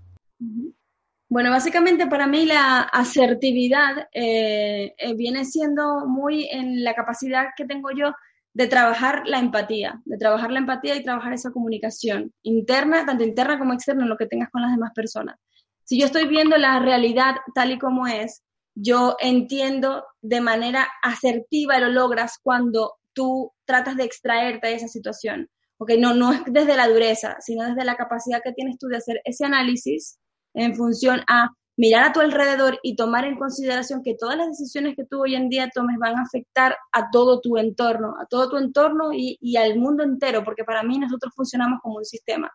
Bueno, 1.30 1.50
básicamente 1.50 2.06
para 2.06 2.26
mí 2.26 2.46
la 2.46 2.80
asertividad 2.80 4.08
eh, 4.12 4.94
eh, 4.98 5.14
viene 5.14 5.44
siendo 5.44 6.06
muy 6.06 6.48
en 6.50 6.82
la 6.82 6.94
capacidad 6.94 7.48
que 7.56 7.66
tengo 7.66 7.90
yo 7.90 8.12
de 8.58 8.66
trabajar 8.66 9.22
la 9.24 9.38
empatía, 9.38 10.02
de 10.04 10.18
trabajar 10.18 10.50
la 10.50 10.58
empatía 10.58 10.96
y 10.96 11.04
trabajar 11.04 11.32
esa 11.32 11.52
comunicación 11.52 12.34
interna, 12.42 13.06
tanto 13.06 13.22
interna 13.22 13.56
como 13.56 13.72
externa, 13.72 14.02
en 14.02 14.08
lo 14.08 14.16
que 14.16 14.26
tengas 14.26 14.50
con 14.50 14.62
las 14.62 14.72
demás 14.72 14.90
personas. 14.96 15.36
Si 15.84 15.96
yo 15.96 16.06
estoy 16.06 16.26
viendo 16.26 16.56
la 16.56 16.80
realidad 16.80 17.36
tal 17.54 17.70
y 17.70 17.78
como 17.78 18.08
es, 18.08 18.42
yo 18.74 19.14
entiendo 19.20 20.04
de 20.22 20.40
manera 20.40 20.88
asertiva 21.04 21.78
lo 21.78 21.88
logras 21.88 22.40
cuando 22.42 22.96
tú 23.12 23.52
tratas 23.64 23.96
de 23.96 24.02
extraerte 24.02 24.66
de 24.66 24.74
esa 24.74 24.88
situación. 24.88 25.48
No, 26.00 26.12
no 26.14 26.32
es 26.32 26.40
desde 26.46 26.76
la 26.76 26.88
dureza, 26.88 27.36
sino 27.38 27.64
desde 27.64 27.84
la 27.84 27.94
capacidad 27.94 28.42
que 28.42 28.54
tienes 28.54 28.76
tú 28.76 28.88
de 28.88 28.96
hacer 28.96 29.20
ese 29.24 29.44
análisis 29.44 30.18
en 30.54 30.74
función 30.74 31.20
a 31.28 31.50
mirar 31.78 32.08
a 32.08 32.12
tu 32.12 32.20
alrededor 32.20 32.80
y 32.82 32.96
tomar 32.96 33.24
en 33.24 33.38
consideración 33.38 34.02
que 34.02 34.16
todas 34.18 34.36
las 34.36 34.48
decisiones 34.48 34.96
que 34.96 35.04
tú 35.04 35.22
hoy 35.22 35.36
en 35.36 35.48
día 35.48 35.70
tomes 35.72 35.96
van 35.98 36.16
a 36.18 36.22
afectar 36.22 36.76
a 36.92 37.08
todo 37.10 37.40
tu 37.40 37.56
entorno, 37.56 38.16
a 38.20 38.26
todo 38.26 38.50
tu 38.50 38.56
entorno 38.56 39.10
y, 39.12 39.56
al 39.56 39.78
mundo 39.78 40.02
entero, 40.02 40.44
porque 40.44 40.64
para 40.64 40.82
mí 40.82 40.98
nosotros 40.98 41.32
funcionamos 41.36 41.78
como 41.80 41.98
un 41.98 42.04
sistema. 42.04 42.50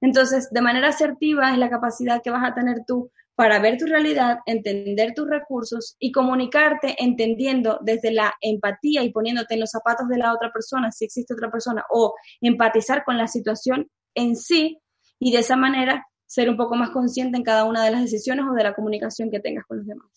Entonces, 0.00 0.48
de 0.50 0.62
manera 0.62 0.88
asertiva 0.88 1.52
es 1.52 1.58
la 1.58 1.68
capacidad 1.68 2.22
que 2.22 2.30
vas 2.30 2.48
a 2.48 2.54
tener 2.54 2.84
tú 2.86 3.10
para 3.34 3.58
ver 3.58 3.78
tu 3.78 3.86
realidad, 3.86 4.38
entender 4.46 5.12
tus 5.14 5.28
recursos 5.28 5.96
y 5.98 6.12
comunicarte 6.12 6.94
entendiendo 7.02 7.80
desde 7.82 8.12
la 8.12 8.32
empatía 8.40 9.02
y 9.02 9.10
poniéndote 9.10 9.54
en 9.54 9.60
los 9.60 9.70
zapatos 9.70 10.06
de 10.06 10.18
la 10.18 10.32
otra 10.32 10.52
persona, 10.52 10.92
si 10.92 11.04
existe 11.04 11.34
otra 11.34 11.50
persona, 11.50 11.84
o 11.90 12.14
empatizar 12.40 13.02
con 13.04 13.18
la 13.18 13.26
situación 13.26 13.90
en 14.14 14.36
sí 14.36 14.78
y 15.18 15.32
de 15.32 15.38
esa 15.38 15.56
manera 15.56 16.06
ser 16.32 16.48
un 16.48 16.56
poco 16.56 16.76
más 16.76 16.88
consciente 16.88 17.36
en 17.36 17.44
cada 17.44 17.64
una 17.64 17.84
de 17.84 17.90
las 17.90 18.00
decisiones 18.00 18.46
o 18.50 18.54
de 18.54 18.62
la 18.62 18.72
comunicación 18.72 19.30
que 19.30 19.38
tengas 19.38 19.66
con 19.66 19.76
los 19.76 19.86
demás. 19.86 20.08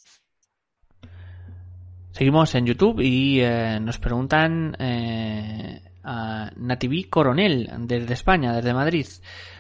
Seguimos 2.12 2.56
en 2.56 2.66
YouTube 2.66 3.02
y 3.02 3.42
eh, 3.42 3.80
nos 3.82 4.00
preguntan 4.00 4.78
eh, 4.80 5.82
a 6.06 6.52
Nativí 6.56 7.10
Coronel 7.10 7.70
desde 7.80 8.14
España, 8.14 8.56
desde 8.56 8.74
Madrid. 8.74 9.06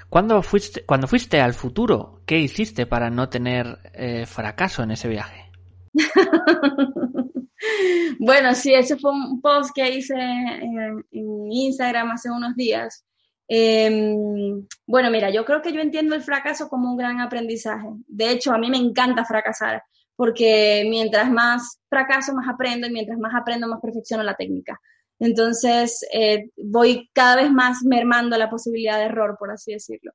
¿Cuándo 0.07 0.41
fuiste, 0.41 0.85
cuando 0.85 1.07
fuiste 1.07 1.41
al 1.41 1.53
futuro, 1.53 2.21
qué 2.25 2.39
hiciste 2.39 2.85
para 2.85 3.09
no 3.09 3.27
tener 3.27 3.77
eh, 3.93 4.25
fracaso 4.25 4.81
en 4.81 4.91
ese 4.91 5.09
viaje? 5.09 5.51
bueno, 8.19 8.55
sí, 8.55 8.73
ese 8.73 8.95
fue 8.95 9.11
un 9.11 9.41
post 9.41 9.71
que 9.75 9.89
hice 9.89 10.15
en 10.15 11.03
Instagram 11.51 12.11
hace 12.11 12.31
unos 12.31 12.55
días. 12.55 13.05
Em, 13.47 14.65
bueno, 14.87 15.11
mira, 15.11 15.29
yo 15.29 15.45
creo 15.45 15.61
que 15.61 15.71
yo 15.71 15.81
entiendo 15.81 16.15
el 16.15 16.23
fracaso 16.23 16.67
como 16.69 16.89
un 16.91 16.97
gran 16.97 17.19
aprendizaje. 17.21 17.87
De 18.07 18.31
hecho, 18.31 18.53
a 18.53 18.57
mí 18.57 18.69
me 18.69 18.77
encanta 18.77 19.25
fracasar, 19.25 19.83
porque 20.15 20.85
mientras 20.89 21.29
más 21.31 21.79
fracaso, 21.89 22.33
más 22.33 22.47
aprendo, 22.49 22.87
y 22.87 22.91
mientras 22.91 23.19
más 23.19 23.33
aprendo, 23.35 23.67
más 23.67 23.81
perfecciono 23.81 24.23
la 24.23 24.35
técnica. 24.35 24.79
Entonces, 25.19 26.05
eh, 26.13 26.49
voy 26.57 27.09
cada 27.13 27.37
vez 27.37 27.51
más 27.51 27.83
mermando 27.83 28.37
la 28.37 28.49
posibilidad 28.49 28.97
de 28.97 29.05
error, 29.05 29.37
por 29.39 29.51
así 29.51 29.73
decirlo. 29.73 30.11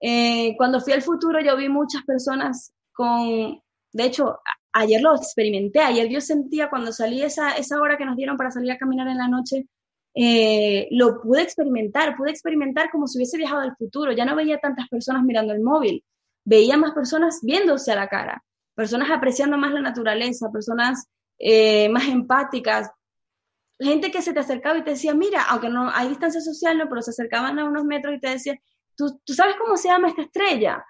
Eh, 0.00 0.54
cuando 0.56 0.80
fui 0.80 0.92
al 0.92 1.02
futuro, 1.02 1.40
yo 1.40 1.56
vi 1.56 1.68
muchas 1.68 2.04
personas 2.04 2.72
con, 2.92 3.60
de 3.92 4.04
hecho, 4.04 4.38
ayer 4.72 5.00
lo 5.00 5.16
experimenté, 5.16 5.80
ayer 5.80 6.08
yo 6.08 6.20
sentía 6.20 6.68
cuando 6.68 6.92
salí 6.92 7.22
esa, 7.22 7.52
esa 7.52 7.80
hora 7.80 7.96
que 7.96 8.04
nos 8.04 8.16
dieron 8.16 8.36
para 8.36 8.50
salir 8.50 8.70
a 8.72 8.78
caminar 8.78 9.08
en 9.08 9.18
la 9.18 9.28
noche, 9.28 9.66
eh, 10.18 10.88
lo 10.92 11.20
pude 11.20 11.42
experimentar, 11.42 12.16
pude 12.16 12.30
experimentar 12.30 12.90
como 12.90 13.06
si 13.06 13.18
hubiese 13.18 13.36
viajado 13.36 13.60
al 13.60 13.76
futuro, 13.76 14.12
ya 14.12 14.24
no 14.24 14.34
veía 14.34 14.58
tantas 14.58 14.88
personas 14.88 15.22
mirando 15.22 15.52
el 15.52 15.60
móvil, 15.60 16.02
veía 16.42 16.78
más 16.78 16.92
personas 16.92 17.40
viéndose 17.42 17.92
a 17.92 17.96
la 17.96 18.08
cara, 18.08 18.42
personas 18.74 19.10
apreciando 19.10 19.58
más 19.58 19.74
la 19.74 19.82
naturaleza, 19.82 20.50
personas 20.50 21.06
eh, 21.38 21.90
más 21.90 22.08
empáticas, 22.08 22.90
gente 23.78 24.10
que 24.10 24.22
se 24.22 24.32
te 24.32 24.40
acercaba 24.40 24.78
y 24.78 24.84
te 24.84 24.92
decía, 24.92 25.12
mira, 25.12 25.42
aunque 25.50 25.68
no 25.68 25.90
hay 25.90 26.08
distancia 26.08 26.40
social, 26.40 26.78
no, 26.78 26.88
pero 26.88 27.02
se 27.02 27.10
acercaban 27.10 27.58
a 27.58 27.66
unos 27.66 27.84
metros 27.84 28.14
y 28.14 28.20
te 28.20 28.30
decían, 28.30 28.58
¿tú, 28.96 29.20
tú 29.22 29.34
sabes 29.34 29.56
cómo 29.60 29.76
se 29.76 29.88
llama 29.88 30.08
esta 30.08 30.22
estrella? 30.22 30.82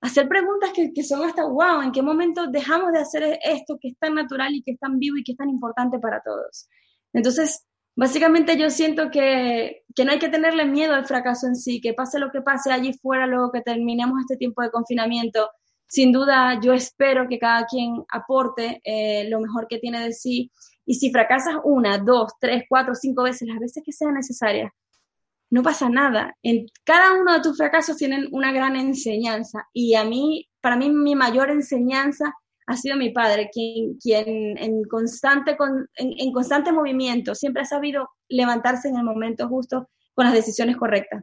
Hacer 0.00 0.26
preguntas 0.26 0.72
que, 0.74 0.92
que 0.92 1.04
son 1.04 1.22
hasta, 1.24 1.46
wow, 1.46 1.82
¿en 1.82 1.92
qué 1.92 2.02
momento 2.02 2.48
dejamos 2.48 2.90
de 2.90 2.98
hacer 2.98 3.38
esto 3.44 3.78
que 3.80 3.90
es 3.90 3.98
tan 4.00 4.16
natural 4.16 4.52
y 4.52 4.62
que 4.64 4.72
es 4.72 4.80
tan 4.80 4.98
vivo 4.98 5.18
y 5.18 5.22
que 5.22 5.32
es 5.32 5.38
tan 5.38 5.50
importante 5.50 6.00
para 6.00 6.20
todos? 6.20 6.68
Entonces, 7.12 7.64
Básicamente 7.94 8.56
yo 8.56 8.70
siento 8.70 9.10
que, 9.10 9.84
que, 9.94 10.04
no 10.04 10.12
hay 10.12 10.18
que 10.18 10.30
tenerle 10.30 10.64
miedo 10.64 10.94
al 10.94 11.06
fracaso 11.06 11.46
en 11.46 11.56
sí, 11.56 11.80
que 11.80 11.92
pase 11.92 12.18
lo 12.18 12.30
que 12.30 12.40
pase 12.40 12.72
allí 12.72 12.94
fuera 12.94 13.26
luego 13.26 13.52
que 13.52 13.60
terminemos 13.60 14.20
este 14.20 14.36
tiempo 14.36 14.62
de 14.62 14.70
confinamiento. 14.70 15.50
Sin 15.86 16.10
duda 16.10 16.58
yo 16.62 16.72
espero 16.72 17.28
que 17.28 17.38
cada 17.38 17.66
quien 17.66 18.02
aporte 18.08 18.80
eh, 18.84 19.28
lo 19.28 19.40
mejor 19.40 19.66
que 19.68 19.78
tiene 19.78 20.00
de 20.00 20.12
sí 20.12 20.50
y 20.86 20.94
si 20.94 21.10
fracasas 21.10 21.56
una, 21.64 21.98
dos, 21.98 22.32
tres, 22.40 22.64
cuatro, 22.68 22.94
cinco 22.94 23.24
veces, 23.24 23.48
las 23.48 23.58
veces 23.58 23.82
que 23.84 23.92
sean 23.92 24.14
necesarias, 24.14 24.72
no 25.50 25.62
pasa 25.62 25.88
nada. 25.88 26.34
En 26.42 26.66
cada 26.84 27.12
uno 27.12 27.34
de 27.34 27.40
tus 27.40 27.58
fracasos 27.58 27.98
tienen 27.98 28.26
una 28.32 28.52
gran 28.52 28.74
enseñanza 28.74 29.68
y 29.72 29.94
a 29.94 30.04
mí, 30.04 30.48
para 30.60 30.76
mí 30.76 30.88
mi 30.88 31.14
mayor 31.14 31.50
enseñanza 31.50 32.34
ha 32.72 32.76
sido 32.76 32.96
mi 32.96 33.10
padre, 33.10 33.50
quien, 33.52 33.98
en, 34.58 34.82
constante, 34.84 35.56
en, 35.96 36.32
constante 36.32 36.72
movimiento 36.72 37.34
siempre 37.34 37.62
ha 37.62 37.66
sabido 37.66 38.08
levantarse 38.28 38.88
en 38.88 38.96
el 38.96 39.04
momento 39.04 39.46
justo 39.48 39.90
con 40.14 40.24
las 40.24 40.34
decisiones 40.34 40.76
correctas. 40.76 41.22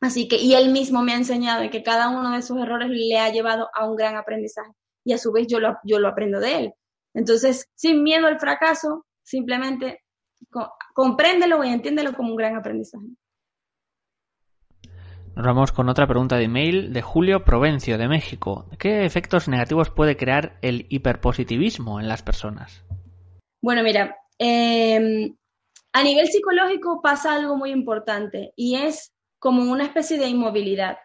Así 0.00 0.28
que, 0.28 0.36
y 0.36 0.54
él 0.54 0.72
mismo 0.72 1.02
me 1.02 1.12
ha 1.12 1.16
enseñado 1.16 1.68
que 1.70 1.82
cada 1.82 2.08
uno 2.08 2.32
de 2.32 2.38
esos 2.38 2.56
errores 2.58 2.88
le 2.88 3.18
ha 3.18 3.30
llevado 3.30 3.68
a 3.74 3.88
un 3.88 3.96
gran 3.96 4.16
aprendizaje 4.16 4.72
y 5.04 5.12
a 5.12 5.18
su 5.18 5.30
vez 5.30 5.46
yo 5.46 5.60
lo, 5.60 5.76
yo 5.84 5.98
lo 5.98 6.08
aprendo 6.08 6.40
de 6.40 6.56
él. 6.56 6.72
Entonces, 7.14 7.68
sin 7.74 8.02
miedo 8.02 8.26
al 8.26 8.40
fracaso, 8.40 9.06
simplemente 9.22 10.00
compréndelo 10.94 11.62
y 11.64 11.68
entiéndelo 11.68 12.14
como 12.14 12.30
un 12.30 12.36
gran 12.36 12.56
aprendizaje. 12.56 13.06
Nos 15.38 15.46
vamos 15.46 15.70
con 15.70 15.88
otra 15.88 16.08
pregunta 16.08 16.36
de 16.36 16.46
email 16.46 16.92
de 16.92 17.00
Julio 17.00 17.44
Provencio 17.44 17.96
de 17.96 18.08
México. 18.08 18.66
¿Qué 18.76 19.04
efectos 19.04 19.46
negativos 19.46 19.88
puede 19.88 20.16
crear 20.16 20.58
el 20.62 20.86
hiperpositivismo 20.88 22.00
en 22.00 22.08
las 22.08 22.24
personas? 22.24 22.82
Bueno, 23.62 23.84
mira, 23.84 24.16
em, 24.36 25.32
a 25.92 26.02
nivel 26.02 26.26
psicológico 26.26 27.00
pasa 27.00 27.36
algo 27.36 27.56
muy 27.56 27.70
importante 27.70 28.52
y 28.56 28.74
es 28.74 29.12
como 29.38 29.70
una 29.70 29.84
especie 29.84 30.18
de 30.18 30.26
inmovilidad, 30.26 30.98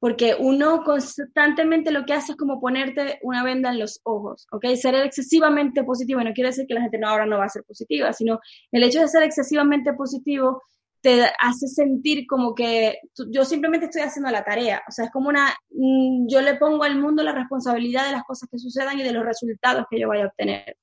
porque 0.00 0.34
uno 0.36 0.82
constantemente 0.82 1.92
lo 1.92 2.04
que 2.04 2.14
hace 2.14 2.32
es 2.32 2.38
como 2.38 2.60
ponerte 2.60 3.20
una 3.22 3.44
venda 3.44 3.70
en 3.70 3.78
los 3.78 4.00
ojos, 4.02 4.48
¿ok? 4.50 4.66
Ser 4.74 4.96
excesivamente 4.96 5.84
positivo, 5.84 6.24
no 6.24 6.32
quiere 6.32 6.50
decir 6.50 6.66
que 6.66 6.74
la 6.74 6.82
gente 6.82 6.98
no, 6.98 7.08
ahora 7.08 7.24
no 7.24 7.38
va 7.38 7.44
a 7.44 7.50
ser 7.50 7.62
positiva, 7.62 8.12
sino 8.12 8.40
el 8.72 8.82
hecho 8.82 9.00
de 9.00 9.06
ser 9.06 9.22
excesivamente 9.22 9.92
positivo 9.92 10.60
te 11.06 11.22
hace 11.38 11.68
sentir 11.68 12.26
como 12.26 12.52
que 12.52 12.98
yo 13.30 13.44
simplemente 13.44 13.86
estoy 13.86 14.02
haciendo 14.02 14.28
la 14.28 14.42
tarea. 14.42 14.82
O 14.88 14.90
sea, 14.90 15.04
es 15.04 15.12
como 15.12 15.28
una, 15.28 15.54
mm, 15.70 16.26
yo 16.28 16.40
le 16.40 16.56
pongo 16.56 16.82
al 16.82 16.98
mundo 16.98 17.22
la 17.22 17.30
responsabilidad 17.30 18.06
de 18.06 18.10
las 18.10 18.24
cosas 18.24 18.48
que 18.50 18.58
sucedan 18.58 18.98
y 18.98 19.04
de 19.04 19.12
los 19.12 19.24
resultados 19.24 19.86
que 19.88 20.00
yo 20.00 20.08
vaya 20.08 20.24
a 20.24 20.26
obtener. 20.26 20.76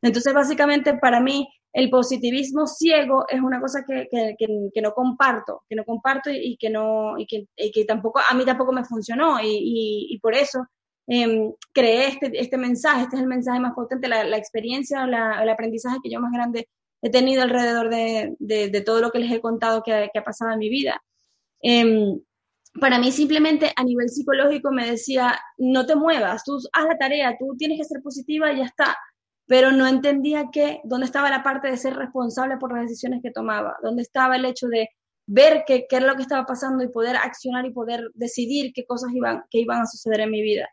Entonces, 0.00 0.32
básicamente, 0.32 0.96
para 0.98 1.18
mí, 1.18 1.48
el 1.72 1.90
positivismo 1.90 2.68
ciego 2.68 3.24
es 3.28 3.40
una 3.40 3.60
cosa 3.60 3.84
que, 3.84 4.06
que, 4.08 4.36
que, 4.72 4.80
no 4.80 4.92
comparto, 4.92 5.64
que 5.68 5.74
no 5.74 5.84
comparto 5.84 6.30
y, 6.30 6.56
que 6.56 6.70
no, 6.70 7.18
y 7.18 7.26
que, 7.26 7.48
que, 7.72 7.84
tampoco, 7.84 8.20
a 8.20 8.32
mí 8.34 8.44
tampoco 8.44 8.70
me 8.70 8.84
funcionó 8.84 9.40
y, 9.42 10.06
y, 10.08 10.18
por 10.20 10.34
eso 10.34 10.68
eh, 11.08 11.50
creé 11.72 12.08
este, 12.10 12.30
este 12.40 12.58
mensaje, 12.58 13.02
este 13.02 13.16
es 13.16 13.22
el 13.22 13.28
mensaje 13.28 13.58
más 13.58 13.74
potente, 13.74 14.06
la, 14.06 14.22
la 14.22 14.36
experiencia, 14.36 15.04
la, 15.04 15.42
el 15.42 15.48
aprendizaje 15.48 15.98
que 16.00 16.10
yo 16.10 16.20
más 16.20 16.30
grande 16.32 16.68
he 17.04 17.10
tenido 17.10 17.42
alrededor 17.42 17.90
de, 17.90 18.82
todo 18.84 19.02
lo 19.02 19.10
que 19.10 19.18
les 19.18 19.30
he 19.30 19.40
contado 19.42 19.82
que, 19.82 19.92
ha 19.92 20.24
pasado 20.24 20.52
en 20.52 20.58
mi 20.58 20.70
vida. 20.70 21.02
Em, 21.60 22.18
para 22.80 22.98
mí 22.98 23.12
simplemente 23.12 23.72
a 23.76 23.84
nivel 23.84 24.08
psicológico 24.08 24.72
me 24.72 24.90
decía, 24.90 25.38
no 25.58 25.84
te 25.84 25.96
muevas, 25.96 26.44
tú 26.44 26.58
haz 26.72 26.86
la 26.86 26.96
tarea, 26.96 27.36
tú 27.38 27.54
tienes 27.58 27.78
que 27.78 27.84
ser 27.84 28.00
positiva 28.02 28.50
y 28.50 28.56
ya 28.56 28.64
está. 28.64 28.96
Pero 29.46 29.70
no 29.70 29.86
entendía 29.86 30.48
que, 30.50 30.80
dónde 30.84 31.04
estaba 31.04 31.28
la 31.28 31.42
parte 31.42 31.68
de 31.70 31.76
ser 31.76 31.94
responsable 31.94 32.56
por 32.56 32.72
las 32.72 32.88
decisiones 32.88 33.20
que 33.22 33.30
tomaba, 33.30 33.76
dónde 33.82 34.00
estaba 34.00 34.36
el 34.36 34.46
hecho 34.46 34.68
de 34.68 34.88
ver 35.26 35.64
qué, 35.66 35.86
era 35.90 36.06
lo 36.06 36.16
que 36.16 36.22
estaba 36.22 36.46
pasando 36.46 36.82
y 36.82 36.88
poder 36.88 37.16
accionar 37.16 37.66
y 37.66 37.70
poder 37.70 38.10
decidir 38.14 38.72
qué 38.74 38.86
cosas 38.86 39.10
iban 39.12 39.82
a 39.82 39.86
suceder 39.86 40.20
en 40.20 40.30
mi 40.30 40.40
vida. 40.40 40.70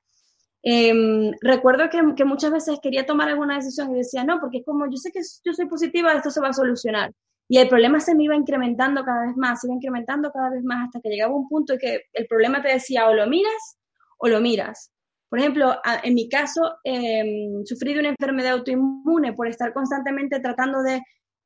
Em, 0.64 1.32
recuerdo 1.42 1.90
que, 1.90 2.26
muchas 2.26 2.52
veces 2.52 2.80
quería 2.82 3.06
tomar 3.06 3.30
alguna 3.30 3.56
decisión 3.56 3.92
y 3.92 4.00
decía, 4.00 4.24
no, 4.24 4.40
porque 4.40 4.60
es 4.60 4.66
como 4.66 4.86
yo 4.90 4.98
sé 4.98 5.12
que 5.12 5.22
yo 5.44 5.54
soy 5.54 5.66
positiva, 5.66 6.14
esto 6.14 6.30
se 6.30 6.42
va 6.42 6.50
a 6.50 6.54
solucionar. 6.54 7.12
Y 7.48 7.58
el 7.58 7.68
problema 7.68 8.00
se 8.00 8.16
me 8.16 8.24
iba 8.24 8.36
incrementando 8.36 9.04
cada 9.04 9.26
vez 9.26 9.36
más, 9.36 9.60
se 9.62 9.68
iba 9.68 9.76
incrementando 9.76 10.32
cada 10.32 10.50
vez 10.50 10.64
más 10.64 10.86
hasta 10.86 11.02
que 11.02 11.10
llegaba 11.10 11.36
un 11.36 11.50
punto 11.50 11.74
en 11.74 11.80
que 11.80 12.02
el 12.14 12.28
problema 12.28 12.62
te 12.62 12.70
decía 12.70 13.08
o 13.10 13.14
lo 13.14 13.28
miras 13.28 13.78
o 14.18 14.28
lo 14.28 14.40
miras. 14.40 14.92
Por 15.30 15.40
ejemplo, 15.40 15.78
en 16.04 16.14
mi 16.14 16.30
caso, 16.30 16.78
em, 16.84 17.64
sufrí 17.66 17.94
de 17.94 18.02
una 18.02 18.10
enfermedad 18.10 18.54
autoinmune 18.54 19.34
por 19.34 19.48
estar 19.48 19.74
constantemente 19.74 20.40
tratando 20.40 20.84
de 20.84 21.02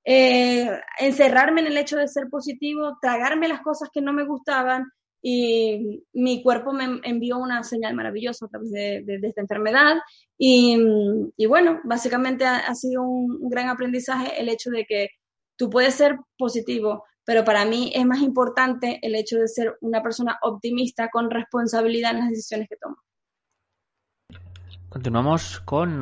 eh, 0.06 0.70
encerrarme 1.00 1.62
en 1.62 1.68
el 1.68 1.78
hecho 1.78 1.98
de 1.98 2.08
ser 2.08 2.28
positivo, 2.30 2.98
tragarme 3.02 3.48
las 3.48 3.62
cosas 3.62 3.90
que 3.92 4.02
no 4.02 4.14
me 4.14 4.26
gustaban, 4.26 4.86
y 5.28 6.04
mi 6.14 6.44
cuerpo 6.44 6.72
me 6.72 7.00
envió 7.02 7.40
una 7.40 7.64
señal 7.64 7.96
maravillosa 7.96 8.46
a 8.46 8.50
través 8.50 8.70
de, 8.70 9.04
esta 9.24 9.42
enfermedad 9.42 9.96
y, 10.38 10.78
bueno, 11.48 11.80
básicamente 11.84 12.46
ha, 12.46 12.76
sido 12.76 13.02
un, 13.02 13.50
gran 13.50 13.70
aprendizaje 13.70 14.40
el 14.40 14.50
hecho 14.50 14.70
de 14.70 14.86
que 14.86 15.08
tú 15.56 15.68
puedes 15.68 15.96
ser 15.96 16.20
positivo, 16.38 17.06
pero 17.24 17.44
para 17.44 17.66
mí 17.66 17.92
es 17.96 18.06
más 18.06 18.22
importante 18.22 19.00
el 19.02 19.16
hecho 19.16 19.40
de 19.40 19.48
ser 19.48 19.76
una 19.82 20.04
persona 20.04 20.38
optimista 20.44 21.10
con 21.10 21.32
responsabilidad 21.32 22.12
en 22.12 22.20
las 22.20 22.30
decisiones 22.30 22.70
que 22.70 22.76
tomo. 22.76 22.98
Continuamos 24.90 25.60
con 25.62 25.98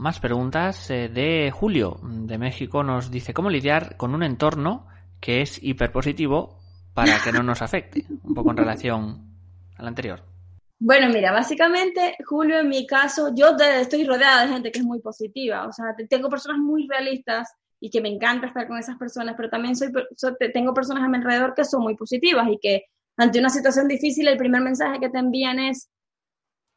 más 0.00 0.18
preguntas 0.18 0.90
eh, 0.90 1.08
de 1.08 1.52
Julio 1.52 2.00
de 2.02 2.38
México. 2.38 2.82
Nos 2.82 3.12
dice 3.12 3.32
cómo 3.32 3.50
lidiar 3.50 3.96
con 3.96 4.16
un 4.16 4.24
entorno 4.24 4.88
que 5.20 5.42
es 5.42 5.62
hiperpositivo 5.62 6.57
para 6.98 7.20
que 7.22 7.30
no 7.30 7.44
nos 7.44 7.62
afecte? 7.62 8.04
Un 8.24 8.34
poco 8.34 8.50
en 8.50 8.56
relación 8.56 9.22
al 9.76 9.86
anterior. 9.86 10.20
Bueno, 10.80 11.08
mira, 11.12 11.30
básicamente, 11.30 12.16
Julio, 12.26 12.58
en 12.58 12.68
mi 12.68 12.88
caso, 12.88 13.32
yo 13.36 13.56
estoy 13.56 14.04
rodeada 14.04 14.42
de 14.42 14.52
gente 14.52 14.72
que 14.72 14.80
es 14.80 14.84
muy 14.84 15.00
positiva, 15.00 15.66
o 15.68 15.72
sea, 15.72 15.94
tengo 16.08 16.28
personas 16.28 16.58
muy 16.58 16.88
realistas 16.88 17.52
y 17.80 17.88
que 17.90 18.00
me 18.00 18.08
encanta 18.08 18.48
estar 18.48 18.66
con 18.66 18.78
esas 18.78 18.96
personas, 18.96 19.34
pero 19.36 19.48
también 19.48 19.76
soy, 19.76 19.92
tengo 20.52 20.74
personas 20.74 21.04
a 21.04 21.08
mi 21.08 21.18
alrededor 21.18 21.54
que 21.54 21.64
son 21.64 21.82
muy 21.82 21.96
positivas 21.96 22.48
y 22.48 22.58
que 22.60 22.86
ante 23.16 23.38
una 23.38 23.50
situación 23.50 23.86
difícil 23.86 24.26
el 24.26 24.36
primer 24.36 24.62
mensaje 24.62 24.98
que 24.98 25.08
te 25.08 25.18
envían 25.18 25.60
es, 25.60 25.88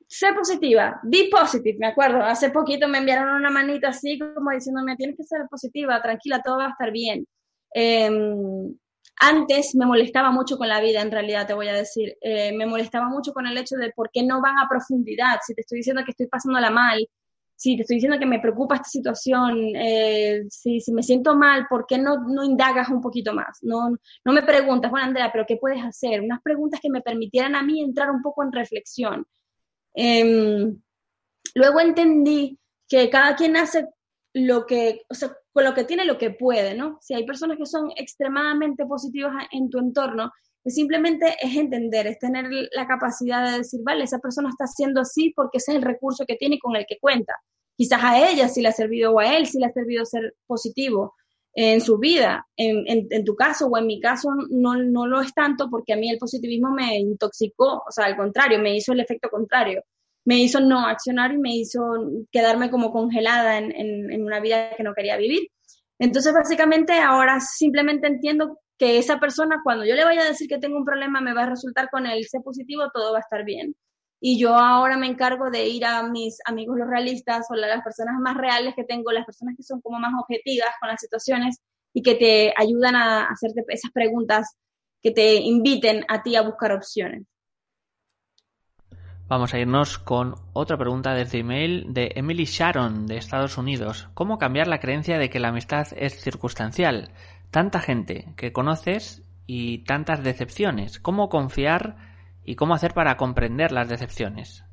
sé 0.08 0.34
positiva, 0.34 1.00
be 1.04 1.30
positive, 1.32 1.78
me 1.80 1.88
acuerdo, 1.88 2.22
hace 2.22 2.52
poquito 2.52 2.88
me 2.88 3.00
enviaron 3.00 3.36
una 3.36 3.50
manita 3.50 3.90
así 3.90 4.20
como 4.20 4.52
diciéndome, 4.52 4.96
tienes 4.98 5.18
que 5.18 5.24
ser 5.24 5.48
positiva, 5.50 6.00
tranquila, 6.00 6.44
todo 6.44 6.58
va 6.58 6.68
a 6.68 6.70
estar 6.70 6.92
bien. 6.92 7.26
Em, 7.74 8.76
antes 9.20 9.76
me 9.76 9.86
molestaba 9.86 10.32
mucho 10.32 10.58
con 10.58 10.68
la 10.68 10.82
vida, 10.82 11.02
en 11.02 11.12
realidad 11.12 11.48
te 11.48 11.54
voy 11.54 11.68
a 11.68 11.74
decir. 11.74 12.18
Eh, 12.22 12.52
me 12.54 12.66
molestaba 12.66 13.08
mucho 13.10 13.34
con 13.34 13.46
el 13.46 13.58
hecho 13.58 13.76
de 13.76 13.92
por 13.92 14.10
qué 14.12 14.24
no 14.24 14.42
van 14.42 14.58
a 14.58 14.68
profundidad. 14.70 15.40
Si 15.46 15.54
te 15.54 15.62
estoy 15.62 15.80
diciendo 15.80 16.04
que 16.04 16.12
estoy 16.12 16.28
pasándola 16.28 16.72
mal, 16.72 17.08
si 17.62 17.76
te 17.76 17.84
estoy 17.84 17.98
diciendo 17.98 18.18
que 18.18 18.26
me 18.26 18.40
preocupa 18.40 18.74
esta 18.76 18.90
situación, 18.90 19.76
eh, 19.76 20.46
si, 20.50 20.80
me 20.92 21.04
siento 21.04 21.36
mal, 21.36 21.68
¿por 21.70 21.86
qué 21.86 22.00
no, 22.00 22.28
no 22.28 22.44
indagas 22.44 22.90
un 22.90 23.02
poquito 23.02 23.34
más? 23.34 23.60
No, 23.62 23.96
no 24.26 24.34
me 24.34 24.42
preguntas, 24.42 24.90
bueno, 24.90 25.06
Andrea, 25.06 25.32
¿pero 25.32 25.46
qué 25.48 25.58
puedes 25.58 25.84
hacer? 25.84 26.22
Unas 26.22 26.42
preguntas 26.42 26.80
que 26.82 26.90
me 26.90 27.02
permitieran 27.02 27.54
a 27.54 27.62
mí 27.62 27.80
entrar 27.84 28.10
un 28.10 28.24
poco 28.24 28.42
en 28.42 28.52
reflexión. 28.52 29.28
Em, 29.94 30.82
luego 31.54 31.80
entendí 31.80 32.58
que 32.88 33.12
cada 33.12 33.36
quien 33.36 33.56
hace 33.56 33.88
lo 34.34 34.66
que, 34.66 35.02
o 35.10 35.14
sea, 35.14 35.36
con 35.52 35.64
lo 35.64 35.74
que 35.74 35.84
tiene, 35.84 36.06
lo 36.06 36.18
que 36.18 36.32
puede, 36.32 36.74
¿no? 36.76 36.98
Si 37.02 37.14
hay 37.14 37.26
personas 37.26 37.58
que 37.58 37.66
son 37.66 37.92
extremadamente 37.96 38.86
positivas 38.86 39.34
en 39.52 39.70
tu 39.70 39.80
entorno, 39.80 40.32
simplemente 40.66 41.36
es 41.42 41.56
entender, 41.56 42.08
es 42.08 42.20
tener 42.20 42.46
la 42.72 42.88
capacidad 42.88 43.52
de 43.52 43.58
decir, 43.60 43.82
vale, 43.84 44.04
esa 44.04 44.20
persona 44.20 44.50
está 44.50 44.66
haciendo 44.66 45.02
así 45.02 45.34
porque 45.36 45.58
ese 45.58 45.72
es 45.72 45.78
el 45.78 45.84
recurso 45.84 46.26
que 46.26 46.36
tiene 46.36 46.56
y 46.56 46.60
con 46.60 46.76
el 46.76 46.86
que 46.88 47.00
cuenta. 47.00 47.34
Quizás 47.76 48.04
a 48.04 48.30
ella 48.30 48.48
sí 48.48 48.62
le 48.62 48.70
ha 48.70 48.74
servido 48.74 49.12
o 49.12 49.20
a 49.20 49.36
él 49.36 49.48
sí 49.48 49.60
le 49.60 49.66
ha 49.66 49.72
servido 49.72 50.06
ser 50.06 50.36
positivo 50.46 51.16
en 51.54 51.82
su 51.82 51.98
vida. 51.98 52.48
En, 52.56 52.86
en, 52.88 53.26
tu 53.26 53.36
caso 53.36 53.68
o 53.68 53.78
en 53.78 53.88
mi 53.88 54.00
caso 54.00 54.30
no, 54.50 54.76
no 54.76 55.08
lo 55.08 55.20
es 55.20 55.34
tanto 55.34 55.70
porque 55.70 55.94
a 55.94 55.98
mí 55.98 56.10
el 56.10 56.20
positivismo 56.20 56.72
me 56.72 56.98
intoxicó, 56.98 57.84
o 57.88 57.92
sea, 57.92 58.06
al 58.06 58.16
contrario, 58.16 58.60
me 58.60 58.76
hizo 58.76 58.94
el 58.94 59.00
efecto 59.00 59.30
contrario 59.30 59.84
me 60.26 60.40
hizo 60.40 60.60
no 60.60 60.86
accionar 60.86 61.34
y 61.34 61.38
me 61.38 61.56
hizo 61.56 61.82
quedarme 62.32 62.70
como 62.70 62.92
congelada 62.92 63.58
en, 63.58 63.72
en, 63.72 64.24
una 64.24 64.40
vida 64.40 64.76
que 64.76 64.84
no 64.84 64.94
quería 64.94 65.18
vivir. 65.18 65.50
Entonces, 66.00 66.34
básicamente, 66.34 66.94
ahora 66.94 67.40
simplemente 67.40 68.08
entiendo 68.08 68.60
que 68.78 68.98
esa 68.98 69.20
persona, 69.20 69.62
cuando 69.64 69.86
yo 69.86 69.96
le 69.96 70.06
vaya 70.06 70.22
a 70.22 70.28
decir 70.28 70.48
que 70.48 70.58
tengo 70.58 70.78
un 70.78 70.86
problema, 70.86 71.22
me 71.22 71.34
va 71.34 71.44
a 71.44 71.50
resultar 71.50 71.90
con 71.90 72.06
el 72.08 72.26
C 72.28 72.40
positivo, 72.42 72.90
todo 72.94 73.14
va 73.14 73.20
a 73.20 73.22
estar 73.22 73.44
bien. 73.46 73.76
Y 74.20 74.40
yo 74.40 74.56
ahora 74.56 74.98
me 74.98 75.08
encargo 75.08 75.50
de 75.50 75.68
ir 75.68 75.86
a 75.86 76.04
mis 76.04 76.38
amigos 76.46 76.78
los 76.78 76.88
realistas 76.88 77.48
o 77.50 77.56
las 77.56 77.84
personas 77.84 78.20
más 78.20 78.38
reales 78.38 78.76
que 78.76 78.84
tengo, 78.84 79.12
las 79.12 79.26
personas 79.26 79.56
que 79.58 79.64
son 79.64 79.82
como 79.82 80.00
más 80.00 80.14
objetivas 80.20 80.70
con 80.80 80.90
las 80.90 81.02
situaciones 81.02 81.58
y 81.94 82.04
que 82.04 82.16
te 82.16 82.54
ayudan 82.56 82.96
a 82.96 83.26
hacerte 83.26 83.64
esas 83.70 83.92
preguntas 83.92 84.56
que 85.02 85.12
te 85.12 85.36
inviten 85.36 86.06
a 86.08 86.22
ti 86.22 86.36
a 86.36 86.44
buscar 86.44 86.72
opciones. 86.72 87.24
Vamos 89.32 89.54
a 89.54 89.60
irnos 89.60 89.98
con 89.98 90.36
otra 90.52 90.78
pregunta 90.78 91.14
desde 91.14 91.40
email 91.40 91.94
de 91.94 92.12
Emily 92.16 92.44
Sharon 92.44 93.08
de 93.08 93.16
Estados 93.16 93.58
Unidos. 93.58 94.10
¿Cómo 94.14 94.38
cambiar 94.38 94.68
la 94.68 94.82
creencia 94.82 95.18
de 95.18 95.30
que 95.30 95.40
la 95.40 95.48
amistad 95.48 95.88
es 95.96 96.22
circunstancial? 96.22 97.14
Tanta 97.50 97.80
gente 97.80 98.34
que 98.36 98.52
conoces 98.52 99.24
y 99.48 99.86
tantas 99.86 100.22
decepciones. 100.22 101.00
¿Cómo 101.00 101.30
confiar 101.30 101.96
y 102.44 102.56
cómo 102.56 102.74
hacer 102.74 102.94
para 102.94 103.16
comprender 103.16 103.72
las 103.72 103.88
decepciones? 103.88 104.66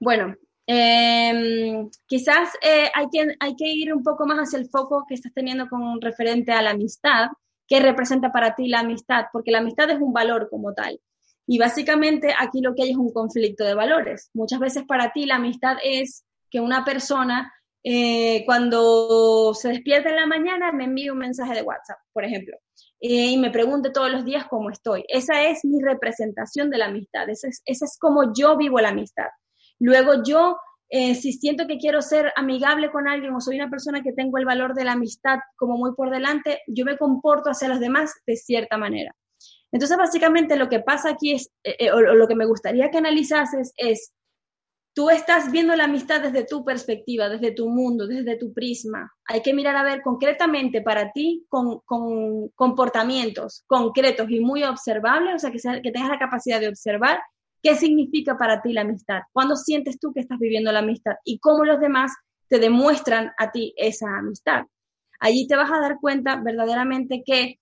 Bueno, 0.00 0.36
em, 0.66 1.90
quizás 2.06 2.48
eh, 2.62 2.90
hay, 2.94 3.08
que, 3.12 3.26
hay 3.40 3.56
que 3.56 3.68
ir 3.68 3.92
un 3.92 4.02
poco 4.02 4.24
más 4.24 4.38
hacia 4.38 4.58
el 4.58 4.70
foco 4.70 5.04
que 5.06 5.16
estás 5.16 5.34
teniendo 5.34 5.68
con 5.68 6.00
referente 6.00 6.52
a 6.52 6.62
la 6.62 6.70
amistad. 6.70 7.26
¿Qué 7.68 7.78
representa 7.80 8.32
para 8.32 8.54
ti 8.54 8.68
la 8.68 8.80
amistad? 8.80 9.26
Porque 9.34 9.50
la 9.50 9.58
amistad 9.58 9.90
es 9.90 10.00
un 10.00 10.14
valor 10.14 10.48
como 10.50 10.72
tal. 10.72 10.98
Y 11.46 11.58
básicamente 11.58 12.34
aquí 12.38 12.60
lo 12.60 12.74
que 12.74 12.84
hay 12.84 12.90
es 12.90 12.96
un 12.96 13.12
conflicto 13.12 13.64
de 13.64 13.74
valores. 13.74 14.30
Muchas 14.34 14.60
veces 14.60 14.84
para 14.86 15.12
ti 15.12 15.26
la 15.26 15.36
amistad 15.36 15.76
es 15.82 16.24
que 16.50 16.60
una 16.60 16.84
persona 16.84 17.52
eh, 17.86 18.44
cuando 18.46 19.52
se 19.52 19.68
despierta 19.68 20.08
en 20.08 20.16
la 20.16 20.26
mañana 20.26 20.72
me 20.72 20.84
envíe 20.84 21.10
un 21.10 21.18
mensaje 21.18 21.54
de 21.54 21.60
WhatsApp, 21.60 21.98
por 22.14 22.24
ejemplo, 22.24 22.56
eh, 22.98 23.32
y 23.32 23.36
me 23.36 23.50
pregunte 23.50 23.90
todos 23.90 24.10
los 24.10 24.24
días 24.24 24.46
cómo 24.48 24.70
estoy. 24.70 25.04
Esa 25.08 25.42
es 25.44 25.66
mi 25.66 25.82
representación 25.82 26.70
de 26.70 26.78
la 26.78 26.86
amistad, 26.86 27.28
esa 27.28 27.48
es, 27.48 27.62
es 27.66 27.98
como 28.00 28.32
yo 28.32 28.56
vivo 28.56 28.80
la 28.80 28.88
amistad. 28.88 29.26
Luego 29.78 30.22
yo, 30.26 30.56
eh, 30.88 31.14
si 31.14 31.34
siento 31.34 31.66
que 31.66 31.76
quiero 31.76 32.00
ser 32.00 32.32
amigable 32.36 32.90
con 32.90 33.06
alguien 33.06 33.34
o 33.34 33.40
soy 33.40 33.56
una 33.56 33.68
persona 33.68 34.02
que 34.02 34.14
tengo 34.14 34.38
el 34.38 34.46
valor 34.46 34.72
de 34.72 34.84
la 34.84 34.92
amistad 34.92 35.40
como 35.56 35.76
muy 35.76 35.94
por 35.94 36.08
delante, 36.08 36.60
yo 36.66 36.86
me 36.86 36.96
comporto 36.96 37.50
hacia 37.50 37.68
los 37.68 37.80
demás 37.80 38.14
de 38.26 38.36
cierta 38.36 38.78
manera. 38.78 39.14
Entonces, 39.74 39.96
básicamente 39.96 40.54
lo 40.54 40.68
que 40.68 40.78
pasa 40.78 41.10
aquí 41.10 41.32
es, 41.32 41.50
eh, 41.64 41.74
eh, 41.80 41.90
o, 41.90 42.00
lo 42.00 42.28
que 42.28 42.36
me 42.36 42.46
gustaría 42.46 42.92
que 42.92 42.98
analizases 42.98 43.72
es, 43.76 44.12
tú 44.94 45.10
estás 45.10 45.50
viendo 45.50 45.74
la 45.74 45.84
amistad 45.84 46.22
desde 46.22 46.44
tu 46.44 46.64
perspectiva, 46.64 47.28
desde 47.28 47.50
tu 47.50 47.68
mundo, 47.68 48.06
desde 48.06 48.36
tu 48.36 48.52
prisma. 48.52 49.12
Hay 49.24 49.42
que 49.42 49.52
mirar 49.52 49.74
a 49.74 49.82
ver 49.82 50.00
concretamente 50.02 50.80
para 50.80 51.10
ti 51.10 51.44
con, 51.48 51.80
comportamientos 52.54 53.64
concretos 53.66 54.30
y 54.30 54.38
muy 54.38 54.62
observables, 54.62 55.34
o 55.34 55.38
sea, 55.40 55.50
que, 55.50 55.82
que 55.82 55.90
tengas 55.90 56.08
la 56.08 56.20
capacidad 56.20 56.60
de 56.60 56.68
observar 56.68 57.18
qué 57.60 57.74
significa 57.74 58.38
para 58.38 58.62
ti 58.62 58.72
la 58.72 58.82
amistad, 58.82 59.22
cuándo 59.32 59.56
sientes 59.56 59.98
tú 59.98 60.12
que 60.12 60.20
estás 60.20 60.38
viviendo 60.38 60.70
la 60.70 60.78
amistad 60.78 61.16
y 61.24 61.40
cómo 61.40 61.64
los 61.64 61.80
demás 61.80 62.12
te 62.46 62.60
demuestran 62.60 63.32
a 63.38 63.50
ti 63.50 63.74
esa 63.76 64.18
amistad. 64.18 64.66
Allí 65.18 65.48
te 65.48 65.56
vas 65.56 65.72
a 65.72 65.80
dar 65.80 65.98
cuenta 66.00 66.36
verdaderamente 66.36 67.24
que 67.26 67.58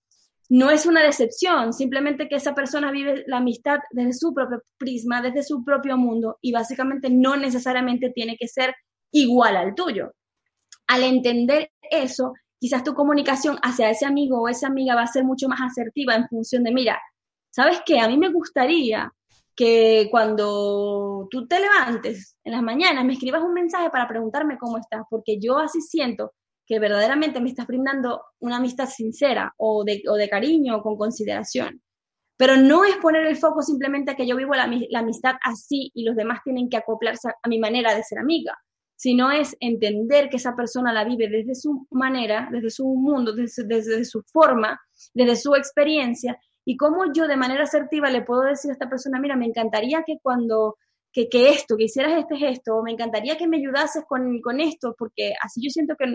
no 0.52 0.70
es 0.70 0.84
una 0.84 1.02
decepción, 1.02 1.72
simplemente 1.72 2.28
que 2.28 2.36
esa 2.36 2.54
persona 2.54 2.90
vive 2.90 3.24
la 3.26 3.38
amistad 3.38 3.78
desde 3.90 4.12
su 4.12 4.34
propio 4.34 4.62
prisma, 4.76 5.22
desde 5.22 5.42
su 5.42 5.64
propio 5.64 5.96
mundo 5.96 6.36
y 6.42 6.52
básicamente 6.52 7.08
no 7.08 7.38
necesariamente 7.38 8.10
tiene 8.10 8.36
que 8.36 8.48
ser 8.48 8.74
igual 9.12 9.56
al 9.56 9.74
tuyo. 9.74 10.12
Al 10.88 11.04
entender 11.04 11.70
eso, 11.90 12.34
quizás 12.60 12.84
tu 12.84 12.92
comunicación 12.92 13.56
hacia 13.62 13.88
ese 13.88 14.04
amigo 14.04 14.42
o 14.42 14.48
esa 14.48 14.66
amiga 14.66 14.94
va 14.94 15.04
a 15.04 15.06
ser 15.06 15.24
mucho 15.24 15.48
más 15.48 15.58
asertiva 15.62 16.16
en 16.16 16.28
función 16.28 16.64
de, 16.64 16.72
mira, 16.72 17.00
¿sabes 17.50 17.80
qué? 17.86 17.98
A 18.00 18.08
mí 18.08 18.18
me 18.18 18.30
gustaría 18.30 19.10
que 19.56 20.08
cuando 20.10 21.28
tú 21.30 21.46
te 21.48 21.60
levantes 21.60 22.36
en 22.44 22.52
las 22.52 22.62
mañanas 22.62 23.06
me 23.06 23.14
escribas 23.14 23.42
un 23.42 23.54
mensaje 23.54 23.88
para 23.88 24.06
preguntarme 24.06 24.58
cómo 24.58 24.76
estás, 24.76 25.00
porque 25.08 25.38
yo 25.40 25.58
así 25.58 25.80
siento 25.80 26.34
verdaderamente 26.78 27.40
me 27.40 27.48
estás 27.48 27.66
brindando 27.66 28.22
una 28.40 28.56
amistad 28.56 28.88
sincera 28.88 29.54
o 29.56 29.84
de, 29.84 30.02
o 30.08 30.14
de 30.14 30.28
cariño 30.28 30.82
con 30.82 30.96
consideración. 30.96 31.82
Pero 32.36 32.56
no 32.56 32.84
es 32.84 32.96
poner 32.96 33.26
el 33.26 33.36
foco 33.36 33.62
simplemente 33.62 34.10
a 34.10 34.16
que 34.16 34.26
yo 34.26 34.36
vivo 34.36 34.54
la, 34.54 34.64
amistad 34.64 35.34
así 35.42 35.90
y 35.94 36.04
los 36.04 36.16
demás 36.16 36.40
tienen 36.42 36.68
que 36.68 36.76
acoplarse 36.76 37.28
a, 37.28 37.48
mi 37.48 37.58
manera 37.58 37.94
de 37.94 38.02
ser 38.02 38.18
amiga, 38.18 38.56
sino 38.96 39.30
es 39.30 39.56
entender 39.60 40.28
que 40.28 40.38
esa 40.38 40.56
persona 40.56 40.92
la 40.92 41.04
vive 41.04 41.28
desde 41.28 41.54
su 41.54 41.86
manera, 41.90 42.48
desde 42.50 42.70
su 42.70 42.86
mundo, 42.86 43.32
desde, 43.32 43.64
desde 43.64 44.04
su 44.04 44.22
forma, 44.22 44.80
desde 45.14 45.36
su 45.36 45.54
experiencia 45.54 46.38
y 46.64 46.76
cómo 46.76 47.12
yo 47.12 47.26
de 47.26 47.36
manera 47.36 47.64
asertiva 47.64 48.10
le 48.10 48.22
puedo 48.22 48.42
decir 48.42 48.70
a 48.70 48.74
esta 48.74 48.88
persona, 48.88 49.18
mira, 49.20 49.36
me 49.36 49.46
encantaría 49.46 50.02
que 50.04 50.18
cuando 50.22 50.76
que, 51.12 51.28
esto, 51.50 51.76
que 51.76 51.84
hicieras 51.84 52.18
este 52.18 52.36
gesto, 52.36 52.82
me 52.82 52.92
encantaría 52.92 53.36
que 53.36 53.46
me 53.46 53.58
ayudases 53.58 54.04
con, 54.08 54.40
con 54.40 54.60
esto, 54.60 54.94
porque 54.98 55.32
así 55.42 55.60
yo 55.62 55.70
siento 55.70 55.94
que, 55.98 56.06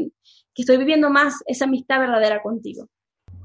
que, 0.54 0.62
estoy 0.62 0.78
viviendo 0.78 1.10
más 1.10 1.36
esa 1.46 1.66
amistad 1.66 2.00
verdadera 2.00 2.42
contigo. 2.42 2.88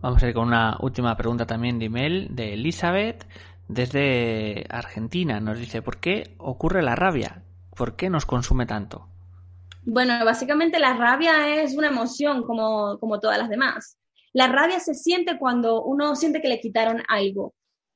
Vamos 0.01 0.23
a 0.23 0.29
ir 0.29 0.35
con 0.35 0.49
una 0.49 0.77
última 0.81 1.17
pregunta 1.17 1.47
también 1.47 1.79
de 1.79 1.87
email 1.87 2.35
de 2.35 2.55
Elizabeth 2.55 3.27
desde 3.69 4.65
Argentina. 4.69 5.41
Nos 5.41 5.59
dice, 5.59 5.83
¿por 5.83 5.99
qué 5.99 6.35
ocurre 6.39 6.83
la 6.83 6.97
rabia? 6.97 7.45
¿Por 7.77 7.97
qué 7.97 8.11
nos 8.11 8.27
consume 8.27 8.67
tanto? 8.67 9.07
Bueno, 9.85 10.25
básicamente 10.25 10.79
la 10.79 10.95
rabia 10.95 11.63
es 11.63 11.77
una 11.77 11.89
emoción 11.89 12.43
como, 12.45 12.99
como 12.99 13.21
todas 13.21 13.39
las 13.39 13.49
demás. 13.49 13.99
La 14.33 14.47
rabia 14.47 14.81
se 14.81 14.95
siente 14.95 15.39
cuando 15.39 15.83
uno 15.83 16.15
siente 16.15 16.41
que 16.41 16.49
le 16.49 16.61
quitaron 16.61 17.03
algo. 17.09 17.55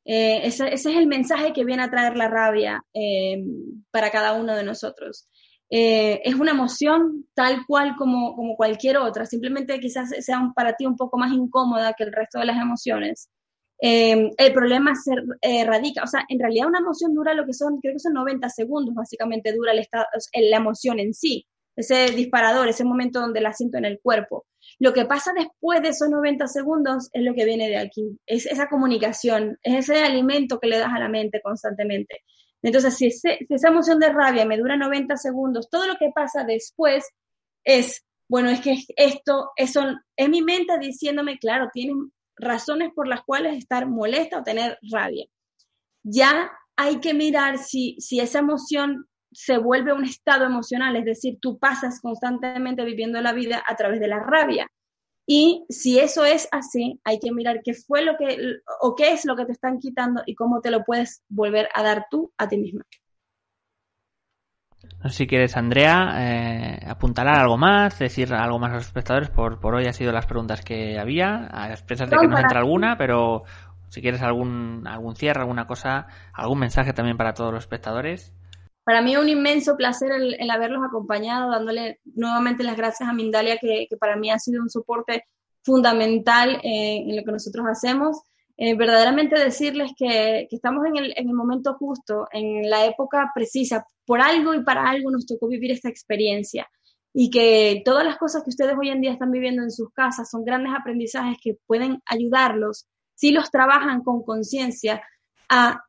Eh, 0.09 0.47
ese, 0.47 0.73
es 0.73 0.87
el 0.87 1.09
mensaje 1.09 1.53
que 1.53 1.65
viene 1.65 1.83
a 1.83 1.91
traer 1.91 2.17
la 2.17 2.29
rabia 2.29 2.85
eh, 2.95 3.43
para 3.91 4.11
cada 4.11 4.35
uno 4.35 4.55
de 4.55 4.63
nosotros. 4.63 5.29
Eh, 5.69 6.21
es 6.25 6.37
una 6.37 6.53
emoción 6.53 7.27
tal 7.35 7.67
cual 7.67 7.97
como, 7.99 8.37
como 8.37 8.57
cualquier 8.57 8.99
otra, 8.99 9.27
simplemente 9.27 9.81
quizás 9.81 10.11
sea 10.25 10.53
para 10.55 10.75
ti 10.75 10.87
un 10.87 10.97
poco 10.97 11.19
más 11.19 11.33
incómoda 11.33 11.93
que 11.95 12.05
el 12.05 12.13
resto 12.13 12.39
de 12.39 12.47
las 12.47 12.57
emociones. 12.57 13.29
el 13.81 14.53
problema 14.55 14.95
se 14.95 15.13
radica, 15.67 16.05
o 16.05 16.07
sea, 16.07 16.25
en 16.29 16.39
realidad 16.39 16.69
una 16.69 16.79
emoción 16.79 17.15
dura 17.15 17.35
lo 17.35 17.45
que 17.45 17.53
son, 17.53 17.81
creo 17.81 17.95
que 17.95 17.99
son 17.99 18.15
90 18.15 18.49
segundos, 18.49 18.95
básicamente 18.95 19.53
dura 19.53 19.73
el 19.73 19.81
estado, 19.81 20.07
la 20.35 20.57
emoción 20.57 21.01
en 21.01 21.15
sí, 21.15 21.47
ese 21.77 22.11
disparador, 22.13 22.69
ese 22.69 22.85
momento 22.85 23.21
donde 23.21 23.41
la 23.41 23.53
siento 23.53 23.79
en 23.79 23.85
el 23.85 24.01
cuerpo. 24.01 24.47
Lo 24.79 24.93
que 24.93 25.05
pasa 25.05 25.33
después 25.33 25.83
de 25.83 25.91
esos 25.91 26.09
90 26.09 26.47
segundos 26.49 27.09
es 27.13 27.23
lo 27.23 27.35
que 27.35 27.45
viene 27.45 27.69
de 27.69 27.79
aquí, 27.79 28.19
es 28.27 28.47
esa 28.47 28.69
comunicación, 28.69 29.59
es 29.63 29.89
ese 29.89 30.03
alimento 30.03 30.59
que 30.59 30.69
le 30.69 30.79
das 30.79 30.93
a 30.93 30.99
la 30.99 31.09
mente 31.09 31.41
constantemente. 31.43 32.23
Entonces, 32.63 32.97
si, 32.97 33.07
esa 33.07 33.69
emoción 33.69 34.01
de 34.01 34.09
rabia 34.09 34.45
me 34.45 34.59
dura 34.59 34.77
90 34.77 35.17
segundos, 35.17 35.69
todo 35.71 35.87
lo 35.87 35.97
que 35.97 36.11
pasa 36.15 36.45
después 36.45 37.07
es, 37.65 38.05
bueno, 38.29 38.51
es 38.51 38.61
que 38.61 38.77
esto, 38.97 39.51
eso, 39.57 39.83
es 40.17 40.29
mi 40.29 40.43
mente 40.43 40.79
diciéndome, 40.79 41.39
claro, 41.39 41.69
tienes 41.73 41.97
razones 42.37 42.91
por 42.95 43.07
las 43.07 43.23
cuales 43.23 43.57
estar 43.57 43.87
molesta 43.87 44.41
o 44.41 44.43
tener 44.43 44.79
rabia. 44.91 45.27
Ya 46.03 46.51
hay 46.77 47.01
que 47.01 47.15
mirar 47.15 47.59
si, 47.59 47.97
si 48.01 48.21
esa 48.21 48.41
emoción 48.41 49.07
se 49.33 49.59
vuelve 49.59 49.93
un 49.93 50.05
estado 50.05 50.45
emocional, 50.45 50.97
es 50.97 51.05
decir, 51.05 51.39
tú 51.41 51.59
pasas 51.59 52.01
constantemente 52.01 52.85
viviendo 52.85 53.21
la 53.21 53.33
vida 53.33 53.63
a 53.67 53.77
través 53.77 54.01
de 54.01 54.09
la 54.09 54.21
rabia. 54.21 54.71
Y 55.27 55.65
si 55.69 55.99
eso 55.99 56.25
es 56.25 56.49
así, 56.53 57.01
hay 57.03 57.19
que 57.19 57.33
mirar 57.33 57.61
qué 57.65 57.75
fue 57.75 58.05
lo 58.05 58.17
que, 58.17 58.39
o 58.81 58.95
qué 58.95 59.13
es 59.13 59.25
lo 59.25 59.35
que 59.35 59.45
te 59.45 59.53
están 59.53 59.81
quitando 59.81 60.23
y 60.25 60.37
cómo 60.37 60.61
te 60.61 60.71
lo 60.71 60.85
puedes 60.85 61.23
volver 61.29 61.69
a 61.75 61.83
dar 61.83 62.07
tú 62.11 62.33
a 62.39 62.49
ti 62.49 62.59
misma. 62.59 62.85
No 65.03 65.11
sé 65.11 65.17
si 65.17 65.27
quieres, 65.27 65.57
Andrea, 65.57 66.15
eh, 66.17 66.81
apuntalar 66.87 67.41
algo 67.41 67.57
más, 67.57 67.99
decir 67.99 68.33
algo 68.33 68.59
más 68.59 68.71
a 68.71 68.75
los 68.77 68.87
espectadores. 68.87 69.31
Por, 69.31 69.59
por 69.59 69.75
hoy 69.75 69.87
han 69.87 69.95
sido 69.95 70.13
las 70.13 70.27
preguntas 70.27 70.63
que 70.63 70.99
había. 70.99 71.49
A 71.53 71.71
expensas 71.71 72.09
de 72.09 72.17
que 72.17 72.29
nos 72.29 72.41
entra 72.41 72.61
alguna, 72.61 72.97
pero 72.97 73.45
si 73.89 74.01
quieres 74.01 74.23
algún, 74.23 74.87
algún 74.87 75.17
cierre, 75.17 75.41
alguna 75.41 75.67
cosa, 75.67 76.07
algún 76.33 76.61
mensaje 76.61 76.93
también 76.93 77.17
para 77.17 77.35
todos 77.35 77.53
los 77.53 77.65
espectadores. 77.65 78.33
Para 78.87 79.03
mí 79.03 79.15
es 79.15 79.19
un 79.19 79.29
inmenso 79.29 79.77
placer 79.77 80.13
el, 80.13 80.49
haberlos 80.49 80.81
acompañado, 80.87 81.51
dándole 81.51 81.99
nuevamente 82.05 82.63
las 82.63 82.77
gracias 82.77 83.09
a 83.09 83.13
Mindalia, 83.13 83.59
que, 83.59 83.89
para 83.99 84.15
mí 84.15 84.31
ha 84.31 84.39
sido 84.39 84.63
un 84.63 84.71
soporte 84.71 85.25
fundamental 85.65 86.61
eh, 86.63 87.03
en 87.05 87.17
lo 87.17 87.25
que 87.25 87.33
nosotros 87.33 87.67
hacemos. 87.69 88.23
Eh, 88.57 88.77
verdaderamente 88.77 89.41
decirles 89.41 89.91
que, 89.99 90.47
estamos 90.53 90.85
en 90.87 90.99
el, 91.17 91.35
momento 91.35 91.75
justo, 91.75 92.29
en 92.31 92.71
la 92.71 92.87
época 92.87 93.33
precisa. 93.35 93.85
Por 94.05 94.21
algo 94.21 94.55
y 94.55 94.63
para 94.63 94.89
algo 94.89 95.11
nos 95.11 95.27
tocó 95.27 95.49
vivir 95.49 95.73
esta 95.73 95.89
experiencia 95.89 96.69
y 97.13 97.31
que 97.31 97.83
todas 97.85 98.05
las 98.05 98.19
cosas 98.19 98.45
que 98.45 98.51
ustedes 98.51 98.77
hoy 98.79 98.91
en 98.91 99.01
día 99.01 99.11
están 99.11 99.33
viviendo 99.33 99.65
en 99.65 99.73
sus 99.73 99.91
casas 99.91 100.31
son 100.31 100.45
grandes 100.45 100.73
aprendizajes 100.79 101.39
que 101.43 101.59
pueden 101.67 102.01
ayudarlos, 102.07 102.87
si 103.17 103.33
los 103.33 103.51
trabajan 103.51 104.05
con 104.05 104.23
conciencia, 104.23 105.03
a 105.49 105.86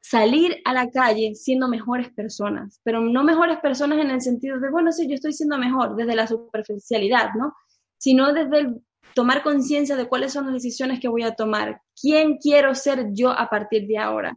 salir 0.00 0.60
a 0.64 0.72
la 0.72 0.90
calle 0.90 1.34
siendo 1.34 1.68
mejores 1.68 2.10
personas, 2.10 2.80
pero 2.82 3.00
no 3.00 3.22
mejores 3.22 3.58
personas 3.60 3.98
en 3.98 4.10
el 4.10 4.20
sentido 4.20 4.58
de, 4.58 4.70
bueno, 4.70 4.92
sí, 4.92 5.06
yo 5.08 5.14
estoy 5.14 5.32
siendo 5.32 5.58
mejor 5.58 5.96
desde 5.96 6.16
la 6.16 6.26
superficialidad, 6.26 7.30
¿no? 7.36 7.54
Sino 7.98 8.32
desde 8.32 8.80
tomar 9.14 9.42
conciencia 9.42 9.96
de 9.96 10.08
cuáles 10.08 10.32
son 10.32 10.46
las 10.46 10.54
decisiones 10.54 11.00
que 11.00 11.08
voy 11.08 11.22
a 11.22 11.34
tomar, 11.34 11.80
quién 12.00 12.38
quiero 12.38 12.74
ser 12.74 13.08
yo 13.12 13.30
a 13.30 13.48
partir 13.48 13.86
de 13.86 13.98
ahora, 13.98 14.36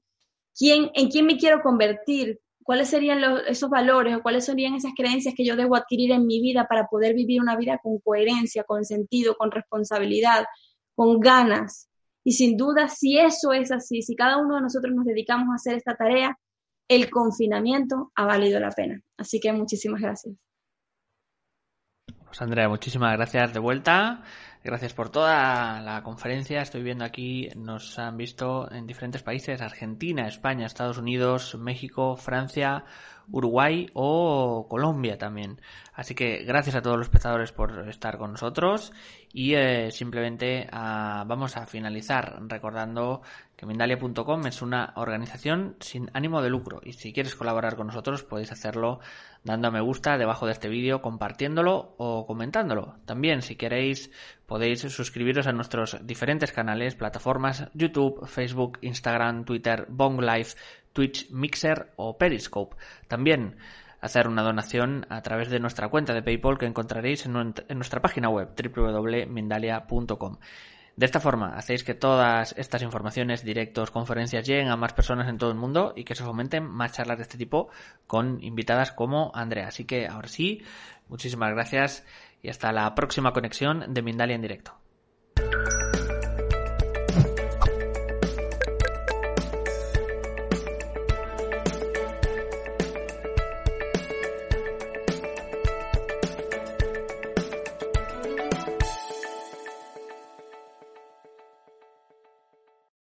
quién, 0.58 0.92
en 0.94 1.10
quién 1.10 1.26
me 1.26 1.38
quiero 1.38 1.62
convertir, 1.62 2.40
cuáles 2.64 2.90
serían 2.90 3.22
esos 3.48 3.70
valores 3.70 4.16
o 4.16 4.22
cuáles 4.22 4.46
serían 4.46 4.74
esas 4.74 4.94
creencias 4.96 5.34
que 5.36 5.46
yo 5.46 5.56
debo 5.56 5.76
adquirir 5.76 6.12
en 6.12 6.26
mi 6.26 6.42
vida 6.42 6.66
para 6.68 6.88
poder 6.88 7.14
vivir 7.14 7.42
una 7.42 7.56
vida 7.56 7.80
con 7.82 8.00
coherencia, 8.00 8.64
con 8.64 8.86
sentido, 8.86 9.36
con 9.36 9.52
responsabilidad, 9.52 10.46
con 10.96 11.20
ganas. 11.20 11.90
Y 12.24 12.34
sin 12.34 12.58
duda, 12.58 12.88
si 12.88 13.18
eso 13.20 13.52
es 13.52 13.72
así, 13.72 14.02
si 14.02 14.16
cada 14.16 14.38
uno 14.38 14.56
de 14.56 14.62
nosotros 14.62 14.94
nos 14.96 15.06
dedicamos 15.06 15.50
a 15.52 15.56
hacer 15.56 15.76
esta 15.76 15.96
tarea, 15.96 16.38
el 16.88 17.10
confinamiento 17.10 18.12
ha 18.16 18.26
valido 18.26 18.60
la 18.60 18.72
pena. 18.72 19.02
Así 19.18 19.40
que 19.40 19.52
muchísimas 19.52 20.02
gracias. 20.02 20.36
Pues 22.26 22.42
Andrea, 22.42 22.68
muchísimas 22.68 23.16
gracias 23.16 23.54
de 23.54 23.60
vuelta. 23.60 24.24
Gracias 24.64 24.94
por 24.94 25.10
toda 25.10 25.82
la 25.82 26.04
conferencia. 26.04 26.62
Estoy 26.62 26.84
viendo 26.84 27.04
aquí, 27.04 27.50
nos 27.54 28.00
han 28.00 28.16
visto 28.16 28.72
en 28.72 28.88
diferentes 28.88 29.22
países, 29.22 29.60
Argentina, 29.60 30.26
España, 30.26 30.66
Estados 30.66 30.98
Unidos, 30.98 31.56
México, 31.60 32.16
Francia, 32.16 32.86
Uruguay 33.30 33.90
o 33.94 34.66
Colombia 34.70 35.18
también. 35.18 35.60
Así 35.94 36.16
que 36.16 36.44
gracias 36.46 36.76
a 36.76 36.82
todos 36.82 36.98
los 36.98 37.08
espectadores 37.08 37.52
por 37.52 37.88
estar 37.90 38.18
con 38.18 38.32
nosotros 38.32 38.94
y 39.32 39.54
eh, 39.56 39.92
simplemente 39.92 40.68
ah, 40.72 41.24
vamos 41.28 41.58
a 41.58 41.66
finalizar 41.66 42.40
recordando 42.48 43.22
que 43.56 43.66
Mindalia.com 43.66 44.48
es 44.48 44.62
una 44.62 44.94
organización 44.96 45.76
sin 45.80 46.10
ánimo 46.14 46.42
de 46.42 46.50
lucro 46.50 46.82
y 46.84 46.94
si 46.94 47.14
quieres 47.14 47.36
colaborar 47.36 47.76
con 47.76 47.88
nosotros 47.88 48.24
podéis 48.24 48.52
hacerlo 48.52 49.00
dando 49.44 49.68
a 49.68 49.72
me 49.72 49.82
gusta 49.82 50.18
debajo 50.18 50.46
de 50.46 50.54
este 50.54 50.70
vídeo, 50.70 51.02
compartiéndolo 51.02 51.96
o 51.98 52.26
comentándolo. 52.26 52.96
También 53.06 53.42
si 53.42 53.56
queréis 53.56 54.12
podéis 54.54 54.82
suscribiros 54.82 55.48
a 55.48 55.52
nuestros 55.52 55.98
diferentes 56.06 56.52
canales, 56.52 56.94
plataformas 56.94 57.72
YouTube, 57.74 58.28
Facebook, 58.28 58.78
Instagram, 58.82 59.46
Twitter, 59.46 59.88
Bong 59.90 60.22
Live, 60.22 60.50
Twitch, 60.94 61.32
Mixer 61.32 61.92
o 61.96 62.20
Periscope. 62.20 62.76
También 63.08 63.56
hacer 64.00 64.28
una 64.28 64.44
donación 64.44 65.08
a 65.10 65.24
través 65.24 65.50
de 65.50 65.60
nuestra 65.60 65.90
cuenta 65.90 66.14
de 66.14 66.22
PayPal 66.22 66.60
que 66.60 66.68
encontraréis 66.68 67.26
en, 67.26 67.34
nuestra 67.34 68.00
página 68.00 68.30
web 68.30 68.50
www.mindalia.com. 68.56 70.38
De 70.98 71.06
esta 71.08 71.20
forma, 71.20 71.56
hacéis 71.56 71.84
que 71.84 71.96
todas 71.96 72.54
estas 72.56 72.84
informaciones, 72.84 73.44
directos, 73.44 73.90
conferencias 73.90 74.46
lleguen 74.46 74.68
a 74.68 74.78
más 74.78 74.94
personas 74.94 75.30
en 75.30 75.40
todo 75.40 75.50
el 75.50 75.58
mundo 75.58 75.94
y 75.96 76.04
que 76.04 76.14
se 76.14 76.24
fomenten 76.24 76.64
más 76.64 76.92
charlas 76.92 77.18
de 77.18 77.24
este 77.24 77.40
tipo 77.40 77.70
con 78.06 78.38
invitadas 78.44 78.92
como 78.92 79.32
Andrea. 79.34 79.70
Así 79.70 79.86
que 79.86 80.06
ahora 80.06 80.28
sí, 80.28 80.62
muchísimas 81.10 81.50
gracias 81.54 82.06
y 82.44 82.50
hasta 82.50 82.72
la 82.72 82.94
próxima 82.94 83.34
conexión 83.34 83.86
de 83.92 84.02
Mindalia 84.04 84.36
en 84.36 84.42
directo. 84.44 84.74